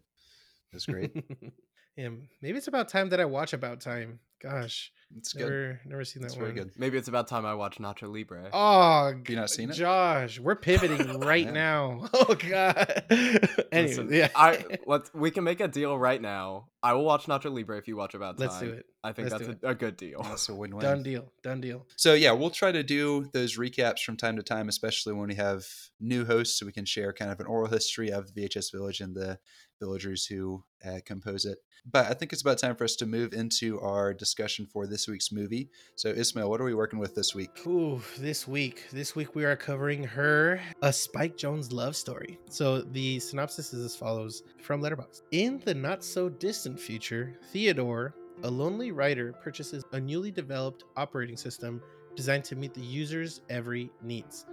it's 0.74 0.86
great. 0.86 1.12
yeah, 1.98 2.10
maybe 2.42 2.58
it's 2.58 2.68
about 2.68 2.89
time 2.89 3.10
that 3.10 3.20
I 3.20 3.25
watch 3.25 3.54
About 3.54 3.82
Time. 3.82 4.20
Gosh, 4.39 4.92
It's 5.18 5.34
good. 5.34 5.42
never 5.42 5.82
never 5.86 6.06
seen 6.06 6.22
that 6.22 6.27
It's 6.27 6.36
one. 6.36 6.46
very 6.46 6.54
good. 6.54 6.72
Maybe 6.77 6.96
it's 6.96 7.08
about 7.08 7.27
time 7.27 7.44
I 7.44 7.56
watch 7.56 7.80
Nacho 7.80 8.04
Libre. 8.13 8.50
Oh, 8.54 9.12
you 9.27 9.36
not 9.36 9.50
seen 9.50 9.72
it? 9.72 9.74
Josh, 9.74 10.39
we're 10.39 10.56
pivoting 10.56 11.20
right 11.22 11.46
Yeah. 11.46 11.51
now. 11.51 12.08
Oh 12.13 12.36
God. 12.36 13.04
anyway, 13.10 13.39
Listen, 13.72 14.13
yeah, 14.13 14.30
I 14.36 14.63
let's 14.86 15.12
we 15.13 15.32
can 15.32 15.44
make 15.44 15.60
a 15.60 15.68
deal 15.68 15.98
right 15.98 16.22
now. 16.22 16.68
I 16.84 16.94
will 16.94 17.04
watch 17.04 17.25
Nacho 17.25 17.51
Libre 17.51 17.80
if 17.80 17.88
you 17.88 17.98
watch 17.98 18.13
About 18.13 18.38
Time. 18.38 18.48
let's 18.48 18.60
do 18.60 18.70
it. 18.70 18.86
I 19.04 19.12
think 19.13 19.32
Let's 19.32 19.48
that's 19.48 19.63
a, 19.63 19.70
a 19.70 19.74
good 19.75 19.96
deal. 19.98 20.22
That's 20.22 20.50
a 20.50 20.54
win-win. 20.56 20.84
Done 20.84 21.01
deal. 21.01 21.32
Done 21.42 21.62
deal. 21.62 21.88
So 21.96 22.13
yeah, 22.13 22.34
we'll 22.34 22.50
try 22.51 22.72
to 22.74 22.84
do 22.84 23.30
those 23.34 23.58
recaps 23.58 24.01
from 24.04 24.18
time 24.18 24.36
to 24.36 24.44
time, 24.44 24.68
especially 24.70 25.13
when 25.13 25.30
we 25.30 25.36
have 25.36 25.66
new 26.00 26.25
hosts, 26.25 26.60
so 26.60 26.66
we 26.66 26.74
can 26.74 26.86
share 26.86 27.12
kind 27.13 27.32
of 27.32 27.39
an 27.39 27.46
oral 27.48 27.68
history 27.68 28.12
of 28.12 28.32
the 28.34 28.42
VHS 28.42 28.72
Village 28.72 29.00
and 29.01 29.16
the 29.16 29.39
villagers 29.80 30.26
who 30.26 30.64
uh, 30.86 31.00
compose 31.06 31.46
it. 31.46 31.60
But 31.90 32.08
I 32.08 32.14
think 32.14 32.34
it's 32.34 32.42
about 32.42 32.58
time 32.58 32.76
for 32.76 32.84
us 32.84 32.96
to 32.98 33.06
move 33.06 33.34
into 33.34 33.80
our 33.80 34.14
discussion 34.14 34.66
for 34.66 34.88
this 34.88 35.08
week's 35.08 35.32
movie. 35.32 35.70
So, 35.96 36.10
Ismael, 36.10 36.50
what 36.50 36.60
are 36.60 36.66
we 36.66 36.74
working 36.74 37.00
with 37.00 37.16
this 37.16 37.34
week? 37.34 37.66
Ooh, 37.66 38.02
this 38.18 38.48
week. 38.48 38.86
This 38.92 39.16
week 39.16 39.36
we 39.36 39.46
are 39.46 39.56
covering 39.56 40.04
her 40.04 40.60
a 40.82 40.92
Spike 40.92 41.38
Jonze 41.38 41.72
love 41.72 41.96
story. 41.96 42.40
So 42.50 42.82
the 42.82 43.20
synopsis 43.20 43.74
is 43.74 43.86
as 43.86 43.96
follows 43.96 44.44
from 44.62 44.82
Letterboxd. 44.82 45.22
In 45.32 45.62
the 45.64 45.74
not 45.74 46.04
so 46.04 46.30
distant 46.30 46.80
future, 46.80 47.38
Theodore, 47.52 48.16
a 48.44 48.50
lonely 48.50 48.92
writer, 48.92 49.34
purchases 49.34 49.84
a 49.94 50.00
newly 50.00 50.32
developed 50.32 50.84
operating 50.96 51.38
system 51.38 51.82
designed 52.16 52.44
to 52.46 52.56
meet 52.56 52.74
the 52.74 52.82
user's 52.82 53.42
every 53.50 53.92
needs. 54.02 54.46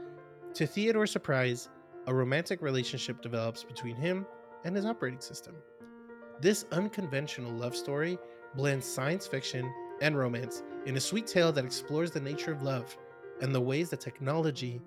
To 0.54 0.66
Theodore's 0.66 1.10
surprise, 1.10 1.68
a 2.06 2.14
romantic 2.14 2.62
relationship 2.62 3.22
develops 3.22 3.64
between 3.64 3.96
him 3.96 4.26
and 4.64 4.74
his 4.74 4.86
operating 4.86 5.20
system. 5.20 5.54
This 6.40 6.66
unconventional 6.72 7.52
love 7.52 7.76
story 7.76 8.18
blends 8.54 8.86
science 8.86 9.26
fiction 9.26 9.72
and 10.00 10.16
romance 10.16 10.62
in 10.86 10.96
a 10.96 11.00
sweet 11.00 11.26
tale 11.26 11.52
that 11.52 11.64
explores 11.64 12.10
the 12.10 12.20
nature 12.20 12.52
of 12.52 12.62
love 12.62 12.96
and 13.40 13.54
the 13.54 13.60
ways 13.60 13.90
that 13.90 14.00
technology 14.00 14.80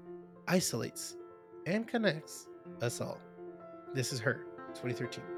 isolates 0.47 1.15
and 1.65 1.87
connects 1.87 2.47
us 2.81 3.01
all. 3.01 3.19
This 3.93 4.13
is 4.13 4.19
her, 4.19 4.45
2013. 4.73 5.36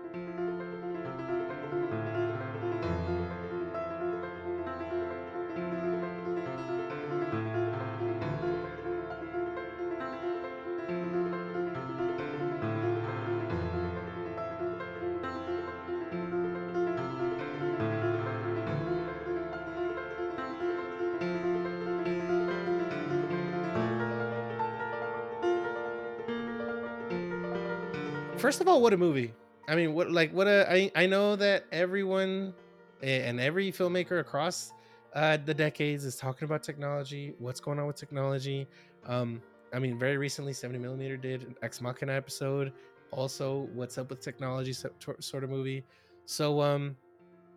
First 28.50 28.62
of 28.62 28.68
all, 28.68 28.82
what 28.82 28.94
a 28.94 28.98
movie! 28.98 29.32
I 29.68 29.75
mean, 29.75 29.94
what 29.94 30.10
like 30.10 30.34
what 30.34 30.48
a 30.48 30.65
I 30.68 30.91
I 30.96 31.06
know 31.06 31.36
that 31.36 31.65
everyone 31.72 32.56
and 33.03 33.39
every 33.39 33.72
filmmaker 33.72 34.22
across 34.22 34.74
uh, 35.13 35.38
the 35.46 35.53
decades 35.53 36.03
is 36.03 36.15
talking 36.15 36.48
about 36.48 36.63
technology. 36.63 37.36
What's 37.38 37.60
going 37.60 37.77
on 37.77 37.86
with 37.86 37.96
technology? 37.96 38.68
Um, 39.06 39.39
I 39.72 39.77
mean, 39.77 40.00
very 40.00 40.18
recently, 40.18 40.53
70 40.53 40.79
millimeter 40.79 41.15
did 41.15 41.44
an 41.44 41.58
Ex 41.62 41.79
Machina 41.79 42.12
episode. 42.12 42.74
Also, 43.12 43.70
what's 43.75 44.00
up 44.00 44.10
with 44.10 44.20
technology 44.20 44.74
sort 44.74 45.44
of 45.44 45.50
movie. 45.51 45.84
So, 46.25 46.60
um, 46.60 46.98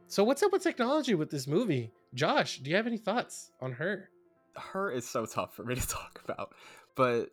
so 0.09 0.23
what's 0.23 0.43
up 0.43 0.53
with 0.53 0.63
technology 0.63 1.15
with 1.15 1.31
this 1.31 1.47
movie? 1.47 1.91
Josh, 2.13 2.59
do 2.59 2.69
you 2.69 2.77
have 2.77 2.87
any 2.87 2.99
thoughts 2.99 3.51
on 3.63 3.73
her? 3.73 4.11
her 4.59 4.91
is 4.91 5.09
so 5.09 5.25
tough 5.25 5.57
for 5.57 5.65
me 5.65 5.75
to 5.75 5.89
talk 5.89 6.21
about 6.23 6.53
but 6.95 7.31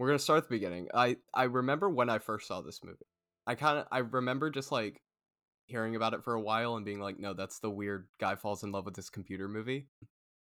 we're 0.00 0.06
gonna 0.06 0.18
start 0.18 0.38
at 0.38 0.48
the 0.48 0.56
beginning. 0.56 0.88
I 0.94 1.18
i 1.34 1.44
remember 1.44 1.90
when 1.90 2.08
i 2.08 2.18
first 2.18 2.48
saw 2.48 2.62
this 2.62 2.80
movie. 2.82 2.96
I 3.46 3.54
kind 3.54 3.78
of 3.78 3.86
i 3.92 3.98
remember 3.98 4.48
just 4.48 4.72
like 4.72 5.02
hearing 5.66 5.94
about 5.94 6.14
it 6.14 6.24
for 6.24 6.32
a 6.32 6.40
while 6.40 6.76
and 6.76 6.86
being 6.86 7.00
like 7.00 7.20
no 7.20 7.34
that's 7.34 7.60
the 7.60 7.70
weird 7.70 8.08
guy 8.18 8.34
falls 8.34 8.64
in 8.64 8.72
love 8.72 8.86
with 8.86 8.94
this 8.94 9.10
computer 9.10 9.46
movie. 9.46 9.88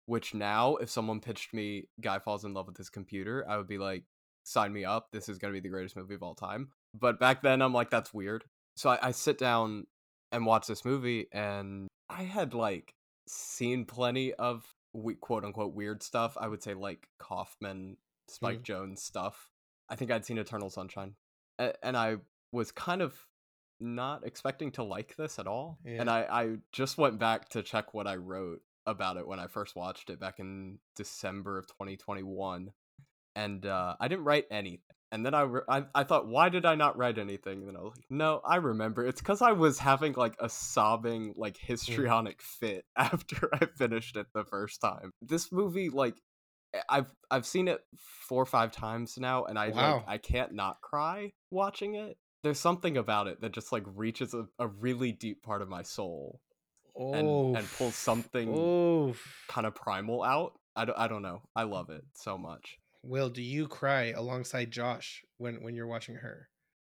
Which 0.05 0.35
now 0.35 0.77
if 0.77 0.91
someone 0.91 1.21
pitched 1.21 1.55
me 1.55 1.89
guy 2.03 2.19
falls 2.19 2.45
in 2.45 2.53
love 2.53 2.67
with 2.67 2.77
his 2.77 2.91
computer 2.91 3.47
i 3.49 3.57
would 3.57 3.67
be 3.67 3.79
like 3.79 4.05
sign 4.45 4.75
me 4.75 4.85
up. 4.85 5.09
This 5.11 5.31
is 5.31 5.39
gonna 5.39 5.55
be 5.55 5.61
the 5.61 5.71
greatest 5.71 5.97
movie 5.97 6.15
of 6.15 6.23
all 6.23 6.35
time. 6.35 6.69
But 6.93 7.19
back 7.19 7.41
then 7.41 7.63
i'm 7.63 7.73
like 7.73 7.89
that's 7.89 8.13
weird. 8.13 8.45
So 8.77 8.91
i, 8.91 9.09
I 9.09 9.11
sit 9.13 9.39
down 9.39 9.87
and 10.33 10.45
watch 10.45 10.67
this 10.67 10.85
movie 10.85 11.29
and 11.33 11.89
i 12.11 12.25
had 12.25 12.53
like 12.53 12.93
seen 13.27 13.87
plenty 13.87 14.35
of 14.35 14.67
we 14.93 15.15
quote 15.15 15.47
unquote 15.47 15.75
weird 15.75 16.03
stuff. 16.03 16.37
I 16.39 16.47
would 16.47 16.63
say 16.63 16.75
like 16.75 17.09
Kaufman, 17.19 17.97
Spike 18.29 18.63
mm-hmm. 18.63 18.93
Jonze 18.93 18.99
stuff. 18.99 19.51
I 19.89 19.97
think 19.97 20.11
I'd 20.11 20.25
seen 20.25 20.39
Eternal 20.39 20.71
Sunshine, 20.71 21.15
A- 21.59 21.75
and 21.85 21.97
I 21.97 22.17
was 22.53 22.73
kind 22.73 23.03
of 23.03 23.15
not 23.81 24.27
expecting 24.27 24.73
to 24.73 24.83
like 24.83 25.17
this 25.17 25.39
at 25.39 25.47
all. 25.47 25.79
And 26.01 26.09
I 26.11 26.23
I 26.31 26.57
just 26.73 26.97
went 26.99 27.19
back 27.19 27.49
to 27.51 27.63
check 27.63 27.93
what 27.95 28.07
I 28.07 28.17
wrote 28.17 28.61
about 28.87 29.17
it 29.17 29.27
when 29.27 29.41
I 29.41 29.49
first 29.49 29.75
watched 29.77 30.11
it 30.11 30.21
back 30.21 30.39
in 30.39 30.79
December 30.95 31.59
of 31.59 31.67
2021, 31.67 32.71
and 33.35 33.67
uh, 33.67 33.97
I 34.01 34.09
didn't 34.09 34.25
write 34.25 34.47
anything. 34.51 34.81
And 35.13 35.25
then 35.25 35.35
I, 35.35 35.43
re- 35.43 35.63
I 35.69 35.85
I 35.95 36.03
thought, 36.05 36.27
why 36.27 36.49
did 36.49 36.65
I 36.67 36.75
not 36.75 36.97
write 36.99 37.17
anything? 37.19 37.61
And 37.61 37.69
then 37.69 37.77
I 37.77 37.81
was 37.81 37.93
like, 37.97 38.07
no, 38.11 38.41
I 38.45 38.57
remember. 38.57 39.07
It's 39.07 39.21
because 39.21 39.41
I 39.41 39.53
was 39.53 39.79
having 39.79 40.15
like 40.15 40.35
a 40.41 40.49
sobbing, 40.49 41.33
like 41.37 41.57
histrionic 41.57 42.43
fit 42.43 42.85
after 42.97 43.49
I 43.55 43.67
finished 43.67 44.17
it 44.17 44.27
the 44.35 44.45
first 44.45 44.81
time. 44.81 45.13
This 45.23 45.53
movie, 45.53 45.91
like, 45.91 46.17
I've 46.89 47.13
I've 47.31 47.47
seen 47.47 47.69
it 47.69 47.81
four 48.29 48.43
or 48.43 48.47
five 48.47 48.73
times 48.73 49.19
now, 49.19 49.45
and 49.45 49.59
I 49.59 49.69
Wow. 49.71 49.97
like 49.97 50.05
I 50.09 50.19
can't 50.19 50.53
not 50.53 50.81
cry 50.81 51.33
watching 51.51 51.95
it. 51.95 52.17
There's 52.43 52.61
something 52.61 52.97
about 52.97 53.27
it 53.27 53.41
that 53.41 53.53
just 53.53 53.73
like 53.73 53.85
reaches 53.87 54.35
a, 54.35 54.47
a 54.59 54.69
really 54.69 55.13
deep 55.13 55.43
part 55.43 55.63
of 55.63 55.69
my 55.69 55.83
soul 55.83 56.41
and 56.97 57.27
Oh, 57.27 57.55
and 57.55 57.67
pulls 57.77 57.95
something 57.95 58.49
Oh, 58.53 59.15
kind 59.49 59.67
of 59.67 59.75
primal 59.75 60.23
out. 60.23 60.53
I 60.75 60.85
don't, 60.85 60.99
I 60.99 61.09
don't 61.09 61.23
know. 61.23 61.43
I 61.55 61.63
love 61.65 61.91
it 61.91 62.05
so 62.15 62.37
much. 62.39 62.79
Will, 63.03 63.31
do 63.31 63.43
you 63.43 63.69
cry 63.69 64.11
alongside 64.11 64.71
Josh 64.71 65.25
when 65.39 65.63
when 65.63 65.75
you're 65.75 65.87
watching 65.87 66.17
her? 66.17 66.49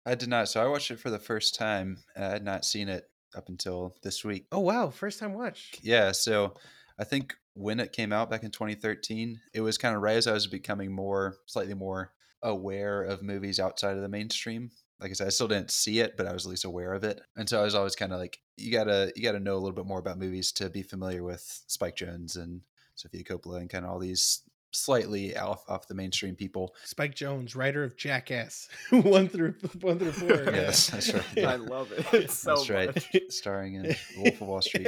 I 0.06 0.14
did 0.14 0.28
not. 0.28 0.48
So 0.48 0.62
I 0.62 0.66
watched 0.68 0.90
it 0.90 0.98
for 1.00 1.10
the 1.10 1.18
first 1.18 1.54
time. 1.54 1.98
I 2.16 2.20
had 2.20 2.44
not 2.44 2.64
seen 2.64 2.88
it 2.88 3.04
up 3.34 3.48
until 3.48 3.94
this 4.02 4.24
week. 4.24 4.46
Oh 4.50 4.60
wow, 4.60 4.90
first 4.90 5.18
time 5.18 5.34
watch. 5.34 5.72
Yeah, 5.82 6.12
so 6.12 6.54
I 6.98 7.04
think 7.04 7.34
when 7.54 7.80
it 7.80 7.92
came 7.92 8.12
out 8.12 8.30
back 8.30 8.42
in 8.42 8.50
2013, 8.50 9.40
it 9.52 9.60
was 9.60 9.78
kind 9.78 9.96
of 9.96 10.02
right 10.02 10.16
as 10.16 10.26
I 10.26 10.32
was 10.32 10.46
becoming 10.46 10.92
more, 10.92 11.36
slightly 11.46 11.74
more 11.74 12.12
aware 12.42 13.02
of 13.02 13.22
movies 13.22 13.60
outside 13.60 13.96
of 13.96 14.02
the 14.02 14.08
mainstream. 14.08 14.70
Like 15.00 15.10
I 15.10 15.14
said, 15.14 15.26
I 15.26 15.30
still 15.30 15.48
didn't 15.48 15.70
see 15.70 16.00
it, 16.00 16.16
but 16.16 16.26
I 16.26 16.32
was 16.32 16.44
at 16.46 16.50
least 16.50 16.64
aware 16.64 16.92
of 16.92 17.04
it. 17.04 17.20
And 17.36 17.48
so 17.48 17.60
I 17.60 17.64
was 17.64 17.74
always 17.74 17.96
kind 17.96 18.12
of 18.12 18.18
like, 18.18 18.38
you 18.56 18.70
gotta, 18.70 19.12
you 19.16 19.22
gotta 19.22 19.40
know 19.40 19.54
a 19.54 19.58
little 19.58 19.72
bit 19.72 19.86
more 19.86 19.98
about 19.98 20.18
movies 20.18 20.52
to 20.52 20.68
be 20.68 20.82
familiar 20.82 21.22
with 21.22 21.62
Spike 21.66 21.96
Jonze 21.96 22.36
and 22.36 22.60
Sofia 22.94 23.24
Coppola 23.24 23.60
and 23.60 23.70
kind 23.70 23.84
of 23.84 23.90
all 23.90 23.98
these 23.98 24.42
slightly 24.72 25.36
off 25.36 25.68
off 25.68 25.86
the 25.88 25.94
mainstream 25.94 26.34
people. 26.36 26.74
Spike 26.84 27.14
Jonze, 27.14 27.56
writer 27.56 27.82
of 27.84 27.96
Jackass, 27.96 28.68
one 28.90 29.28
through 29.28 29.54
one 29.80 29.98
through 29.98 30.12
four. 30.12 30.44
yeah. 30.44 30.50
Yes, 30.60 30.88
that's 30.88 31.12
right. 31.14 31.24
Yeah. 31.36 31.50
I 31.52 31.56
love 31.56 31.92
it. 31.92 32.06
It's 32.12 32.38
so 32.38 32.56
That's 32.56 32.70
right, 32.70 33.32
starring 33.32 33.74
in 33.74 33.96
Wolf 34.16 34.40
of 34.40 34.48
Wall 34.48 34.62
Street. 34.62 34.86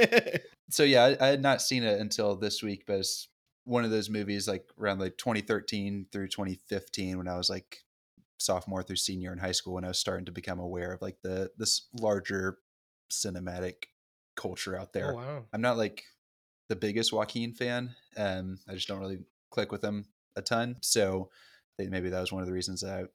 so 0.69 0.83
yeah, 0.83 1.15
I, 1.19 1.25
I 1.25 1.27
had 1.27 1.41
not 1.41 1.61
seen 1.61 1.83
it 1.83 1.99
until 1.99 2.35
this 2.35 2.61
week, 2.63 2.83
but 2.85 2.99
it's 2.99 3.27
one 3.65 3.85
of 3.85 3.91
those 3.91 4.09
movies 4.09 4.47
like 4.47 4.67
around 4.79 4.99
like 4.99 5.17
2013 5.17 6.07
through 6.11 6.27
2015 6.27 7.17
when 7.17 7.27
I 7.27 7.37
was 7.37 7.49
like 7.49 7.79
sophomore 8.37 8.83
through 8.83 8.97
senior 8.97 9.31
in 9.31 9.39
high 9.39 9.53
school 9.53 9.73
when 9.73 9.85
I 9.85 9.87
was 9.87 9.99
starting 9.99 10.25
to 10.25 10.31
become 10.31 10.59
aware 10.59 10.91
of 10.91 11.01
like 11.01 11.17
the 11.21 11.51
this 11.57 11.87
larger 11.99 12.57
cinematic 13.11 13.85
culture 14.35 14.77
out 14.77 14.93
there. 14.93 15.13
Oh 15.13 15.15
wow. 15.15 15.43
I'm 15.53 15.61
not 15.61 15.77
like 15.77 16.03
the 16.69 16.75
biggest 16.75 17.13
Joaquin 17.13 17.53
fan. 17.53 17.95
Um, 18.17 18.59
I 18.67 18.73
just 18.73 18.87
don't 18.87 18.99
really 18.99 19.19
click 19.53 19.71
with 19.71 19.81
them 19.81 20.05
a 20.35 20.41
ton. 20.41 20.75
So 20.81 21.29
maybe 21.77 22.09
that 22.09 22.19
was 22.19 22.31
one 22.31 22.41
of 22.41 22.47
the 22.47 22.53
reasons 22.53 22.81
that 22.81 23.07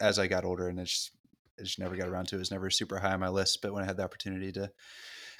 I, 0.00 0.04
as 0.04 0.18
I 0.18 0.26
got 0.26 0.44
older 0.44 0.68
and 0.68 0.80
I 0.80 0.84
just, 0.84 1.12
I 1.58 1.62
just 1.62 1.78
never 1.78 1.96
got 1.96 2.08
around 2.08 2.26
to 2.28 2.34
it. 2.34 2.38
It 2.38 2.40
was 2.40 2.50
never 2.50 2.68
super 2.68 2.98
high 2.98 3.12
on 3.12 3.20
my 3.20 3.28
list. 3.28 3.62
But 3.62 3.72
when 3.72 3.84
I 3.84 3.86
had 3.86 3.96
the 3.96 4.02
opportunity 4.02 4.50
to 4.52 4.70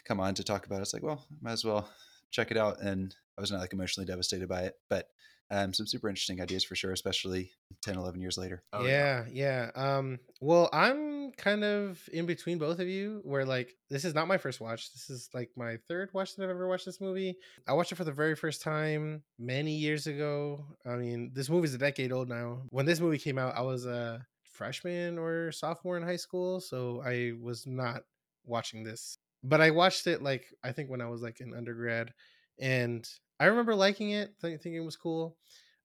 come 0.05 0.21
on 0.21 0.35
to 0.35 0.45
talk 0.45 0.64
about 0.64 0.79
it, 0.79 0.83
it's 0.83 0.95
like, 0.95 1.03
well, 1.03 1.27
might 1.43 1.53
as 1.53 1.64
well 1.64 1.90
check 2.31 2.51
it 2.51 2.57
out. 2.57 2.81
And 2.81 3.14
I 3.37 3.40
was 3.40 3.51
not 3.51 3.61
like 3.61 3.73
emotionally 3.73 4.07
devastated 4.07 4.49
by 4.49 4.62
it, 4.62 4.75
but 4.88 5.09
um, 5.50 5.72
some 5.72 5.87
super 5.87 6.09
interesting 6.09 6.40
ideas 6.40 6.64
for 6.64 6.74
sure, 6.74 6.92
especially 6.92 7.52
10, 7.83 7.96
11 7.96 8.20
years 8.20 8.38
later. 8.38 8.62
Oh, 8.72 8.85
yeah, 8.85 9.24
yeah. 9.30 9.70
Um, 9.74 10.18
well, 10.40 10.68
I'm 10.72 11.33
kind 11.33 11.64
of 11.64 12.00
in 12.12 12.26
between 12.26 12.59
both 12.59 12.78
of 12.78 12.88
you, 12.88 13.20
where 13.24 13.44
like 13.44 13.76
this 13.90 14.04
is 14.04 14.14
not 14.14 14.28
my 14.28 14.38
first 14.38 14.61
watch. 14.61 14.92
This 14.92 15.11
is 15.11 15.28
like 15.35 15.50
my 15.57 15.78
third 15.88 16.11
watch 16.12 16.35
that 16.35 16.44
I've 16.44 16.50
ever 16.50 16.66
watched 16.66 16.87
this 16.87 17.00
movie. 17.00 17.37
I 17.68 17.74
watched 17.74 17.92
it 17.92 17.96
for 17.96 18.04
the 18.04 18.12
very 18.12 18.35
first 18.35 18.62
time 18.62 19.22
many 19.38 19.74
years 19.74 20.07
ago. 20.07 20.64
I 20.87 20.96
mean, 20.96 21.30
this 21.35 21.50
movie's 21.50 21.74
a 21.74 21.78
decade 21.78 22.12
old 22.12 22.28
now. 22.28 22.62
When 22.70 22.87
this 22.87 23.00
movie 23.00 23.18
came 23.18 23.38
out, 23.38 23.57
I 23.57 23.62
was 23.62 23.87
a 23.87 24.26
freshman 24.42 25.18
or 25.18 25.52
sophomore 25.52 25.96
in 25.96 26.02
high 26.02 26.16
school, 26.16 26.61
so 26.61 27.02
I 27.04 27.33
was 27.40 27.66
not 27.66 28.02
watching 28.46 28.83
this. 28.83 29.18
But 29.42 29.61
I 29.61 29.70
watched 29.70 30.07
it 30.07 30.22
like 30.22 30.46
I 30.62 30.72
think 30.72 30.88
when 30.88 31.02
I 31.02 31.09
was 31.09 31.20
like 31.20 31.40
in 31.40 31.54
undergrad, 31.54 32.14
and 32.59 33.07
I 33.40 33.47
remember 33.47 33.75
liking 33.75 34.11
it, 34.11 34.35
th- 34.40 34.61
thinking 34.61 34.77
it 34.77 34.85
was 34.85 34.97
cool. 34.97 35.37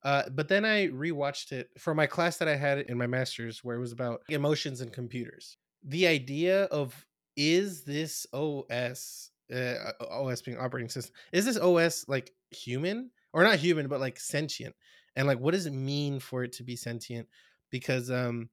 Uh, 0.04 0.24
but 0.30 0.48
then 0.48 0.64
I 0.66 0.88
rewatched 0.88 1.52
it 1.52 1.70
for 1.78 1.94
my 1.94 2.08
class 2.08 2.38
that 2.38 2.48
I 2.48 2.56
had 2.56 2.80
in 2.80 2.98
my 2.98 3.08
master's, 3.08 3.64
where 3.64 3.76
it 3.76 3.80
was 3.80 3.92
about 3.92 4.22
emotions 4.30 4.82
and 4.82 4.94
computers. 4.94 5.58
The 5.84 6.08
idea 6.08 6.66
of 6.66 7.06
is 7.36 7.84
this 7.84 8.26
OS, 8.34 9.32
uh, 9.54 9.92
OS 10.00 10.42
being 10.42 10.58
operating 10.58 10.90
system, 10.90 11.14
is 11.32 11.46
this 11.46 11.58
OS 11.58 12.06
like 12.08 12.32
human 12.52 13.12
or 13.34 13.44
not 13.44 13.60
human, 13.60 13.88
but 13.88 14.00
like 14.00 14.20
sentient? 14.20 14.76
And 15.16 15.28
like, 15.28 15.40
what 15.40 15.54
does 15.54 15.66
it 15.66 15.74
mean 15.74 16.20
for 16.20 16.44
it 16.44 16.54
to 16.54 16.64
be 16.64 16.76
sentient? 16.76 17.28
Because, 17.70 18.10
um, 18.10 18.50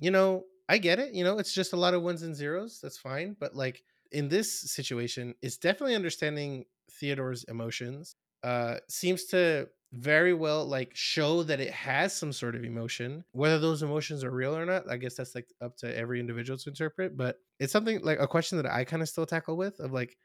you 0.00 0.10
know, 0.10 0.44
I 0.68 0.78
get 0.78 0.98
it. 0.98 1.14
You 1.14 1.24
know, 1.24 1.38
it's 1.38 1.54
just 1.54 1.72
a 1.72 1.76
lot 1.76 1.94
of 1.94 2.02
ones 2.02 2.22
and 2.22 2.34
zeros. 2.34 2.80
That's 2.82 2.98
fine. 2.98 3.36
But 3.38 3.54
like 3.54 3.82
in 4.12 4.28
this 4.28 4.72
situation, 4.72 5.34
it's 5.42 5.56
definitely 5.56 5.94
understanding 5.94 6.64
Theodore's 6.90 7.44
emotions. 7.44 8.16
Uh, 8.42 8.76
seems 8.88 9.24
to 9.24 9.68
very 9.92 10.34
well 10.34 10.66
like 10.66 10.90
show 10.94 11.42
that 11.42 11.60
it 11.60 11.70
has 11.70 12.14
some 12.14 12.30
sort 12.30 12.54
of 12.54 12.62
emotion 12.62 13.24
whether 13.32 13.58
those 13.58 13.82
emotions 13.82 14.22
are 14.22 14.30
real 14.30 14.54
or 14.54 14.66
not 14.66 14.88
i 14.90 14.98
guess 14.98 15.14
that's 15.14 15.34
like 15.34 15.48
up 15.62 15.74
to 15.78 15.96
every 15.96 16.20
individual 16.20 16.58
to 16.58 16.68
interpret 16.68 17.16
but 17.16 17.36
it's 17.58 17.72
something 17.72 17.98
like 18.02 18.18
a 18.20 18.26
question 18.26 18.58
that 18.58 18.70
i 18.70 18.84
kind 18.84 19.00
of 19.00 19.08
still 19.08 19.24
tackle 19.24 19.56
with 19.56 19.80
of 19.80 19.90
like 19.90 20.18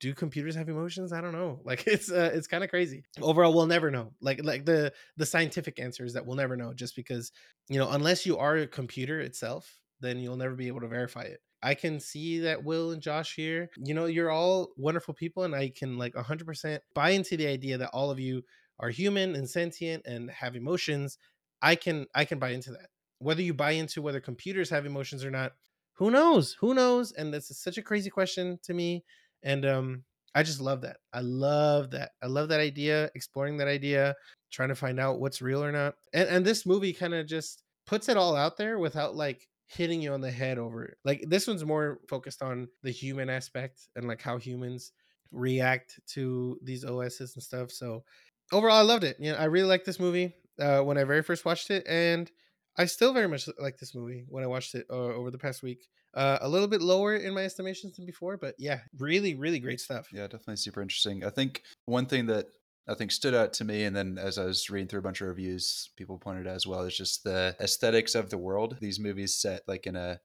do 0.00 0.12
computers 0.14 0.54
have 0.54 0.68
emotions? 0.68 1.12
I 1.12 1.20
don't 1.20 1.32
know 1.32 1.60
like 1.64 1.86
it's 1.86 2.10
uh, 2.10 2.30
it's 2.34 2.46
kind 2.46 2.64
of 2.64 2.70
crazy. 2.70 3.04
Overall 3.20 3.54
we'll 3.54 3.66
never 3.66 3.90
know 3.90 4.12
like 4.20 4.44
like 4.44 4.64
the 4.64 4.92
the 5.16 5.26
scientific 5.26 5.80
answer 5.80 6.04
is 6.04 6.14
that 6.14 6.26
we'll 6.26 6.36
never 6.36 6.56
know 6.56 6.74
just 6.74 6.96
because 6.96 7.32
you 7.68 7.78
know 7.78 7.90
unless 7.90 8.26
you 8.26 8.38
are 8.38 8.56
a 8.56 8.66
computer 8.66 9.20
itself 9.20 9.78
then 10.00 10.18
you'll 10.18 10.36
never 10.36 10.54
be 10.54 10.68
able 10.68 10.80
to 10.80 10.88
verify 10.88 11.22
it 11.22 11.40
i 11.66 11.74
can 11.74 12.00
see 12.00 12.38
that 12.38 12.64
will 12.64 12.92
and 12.92 13.02
josh 13.02 13.34
here 13.34 13.68
you 13.76 13.92
know 13.92 14.06
you're 14.06 14.30
all 14.30 14.70
wonderful 14.76 15.12
people 15.12 15.44
and 15.44 15.54
i 15.54 15.68
can 15.68 15.98
like 15.98 16.14
100% 16.14 16.78
buy 16.94 17.10
into 17.10 17.36
the 17.36 17.46
idea 17.46 17.76
that 17.76 17.90
all 17.92 18.10
of 18.10 18.18
you 18.18 18.42
are 18.78 18.90
human 18.90 19.34
and 19.34 19.48
sentient 19.48 20.04
and 20.06 20.30
have 20.30 20.56
emotions. 20.56 21.18
I 21.62 21.74
can 21.74 22.06
i 22.14 22.24
can 22.24 22.38
buy 22.38 22.50
into 22.50 22.70
that. 22.72 22.88
Whether 23.18 23.42
you 23.42 23.54
buy 23.54 23.72
into 23.72 24.02
whether 24.02 24.20
computers 24.20 24.70
have 24.70 24.86
emotions 24.86 25.24
or 25.24 25.30
not 25.30 25.52
who 25.94 26.10
knows? 26.10 26.54
Who 26.60 26.74
knows? 26.74 27.12
And 27.12 27.32
that's 27.32 27.56
such 27.58 27.78
a 27.78 27.82
crazy 27.82 28.10
question 28.10 28.58
to 28.64 28.74
me 28.74 29.04
and 29.42 29.64
um 29.64 30.04
i 30.34 30.42
just 30.42 30.60
love 30.60 30.82
that. 30.82 30.98
I 31.12 31.20
love 31.20 31.90
that. 31.92 32.12
I 32.22 32.26
love 32.26 32.48
that 32.50 32.60
idea 32.60 33.10
exploring 33.14 33.56
that 33.58 33.68
idea 33.68 34.14
trying 34.52 34.68
to 34.68 34.74
find 34.74 35.00
out 35.00 35.20
what's 35.20 35.42
real 35.42 35.64
or 35.64 35.72
not. 35.72 35.94
And 36.12 36.28
and 36.28 36.44
this 36.44 36.66
movie 36.66 36.92
kind 36.92 37.14
of 37.14 37.26
just 37.26 37.62
puts 37.86 38.08
it 38.08 38.16
all 38.16 38.36
out 38.36 38.56
there 38.56 38.78
without 38.78 39.16
like 39.16 39.48
hitting 39.68 40.00
you 40.00 40.12
on 40.12 40.20
the 40.20 40.30
head 40.30 40.58
over 40.58 40.96
like 41.04 41.24
this 41.28 41.48
one's 41.48 41.64
more 41.64 41.98
focused 42.08 42.40
on 42.40 42.68
the 42.82 42.90
human 42.90 43.28
aspect 43.28 43.88
and 43.96 44.06
like 44.06 44.22
how 44.22 44.38
humans 44.38 44.92
react 45.32 45.98
to 46.06 46.58
these 46.62 46.84
OSs 46.84 47.34
and 47.34 47.42
stuff. 47.42 47.70
So 47.70 48.04
overall, 48.52 48.78
I 48.78 48.82
loved 48.82 49.04
it. 49.04 49.16
You 49.18 49.32
know, 49.32 49.38
I 49.38 49.44
really 49.44 49.68
liked 49.68 49.86
this 49.86 50.00
movie 50.00 50.34
uh, 50.60 50.80
when 50.80 50.98
I 50.98 51.04
very 51.04 51.22
first 51.22 51.44
watched 51.44 51.70
it, 51.70 51.86
and 51.86 52.30
I 52.76 52.86
still 52.86 53.12
very 53.12 53.28
much 53.28 53.48
like 53.58 53.78
this 53.78 53.94
movie 53.94 54.24
when 54.28 54.44
I 54.44 54.46
watched 54.46 54.74
it 54.74 54.86
uh, 54.90 54.94
over 54.94 55.30
the 55.30 55.38
past 55.38 55.62
week. 55.62 55.88
Uh, 56.14 56.38
a 56.40 56.48
little 56.48 56.68
bit 56.68 56.80
lower 56.80 57.14
in 57.16 57.34
my 57.34 57.44
estimations 57.44 57.96
than 57.96 58.06
before, 58.06 58.38
but 58.38 58.54
yeah, 58.58 58.80
really, 58.98 59.34
really 59.34 59.58
great 59.58 59.80
stuff. 59.80 60.08
Yeah, 60.12 60.22
definitely 60.22 60.56
super 60.56 60.80
interesting. 60.80 61.22
I 61.22 61.30
think 61.30 61.62
one 61.84 62.06
thing 62.06 62.26
that 62.26 62.46
I 62.88 62.94
think 62.94 63.10
stood 63.10 63.34
out 63.34 63.52
to 63.54 63.64
me, 63.64 63.84
and 63.84 63.96
then 63.96 64.16
as 64.18 64.38
I 64.38 64.44
was 64.44 64.70
reading 64.70 64.88
through 64.88 65.00
a 65.00 65.02
bunch 65.02 65.20
of 65.20 65.28
reviews, 65.28 65.90
people 65.96 66.18
pointed 66.18 66.46
out 66.46 66.54
as 66.54 66.66
well, 66.66 66.82
is 66.82 66.96
just 66.96 67.24
the 67.24 67.56
aesthetics 67.60 68.14
of 68.14 68.30
the 68.30 68.38
world. 68.38 68.76
These 68.80 69.00
movies 69.00 69.34
set 69.34 69.62
like 69.66 69.86
in 69.86 69.96
a 69.96 70.20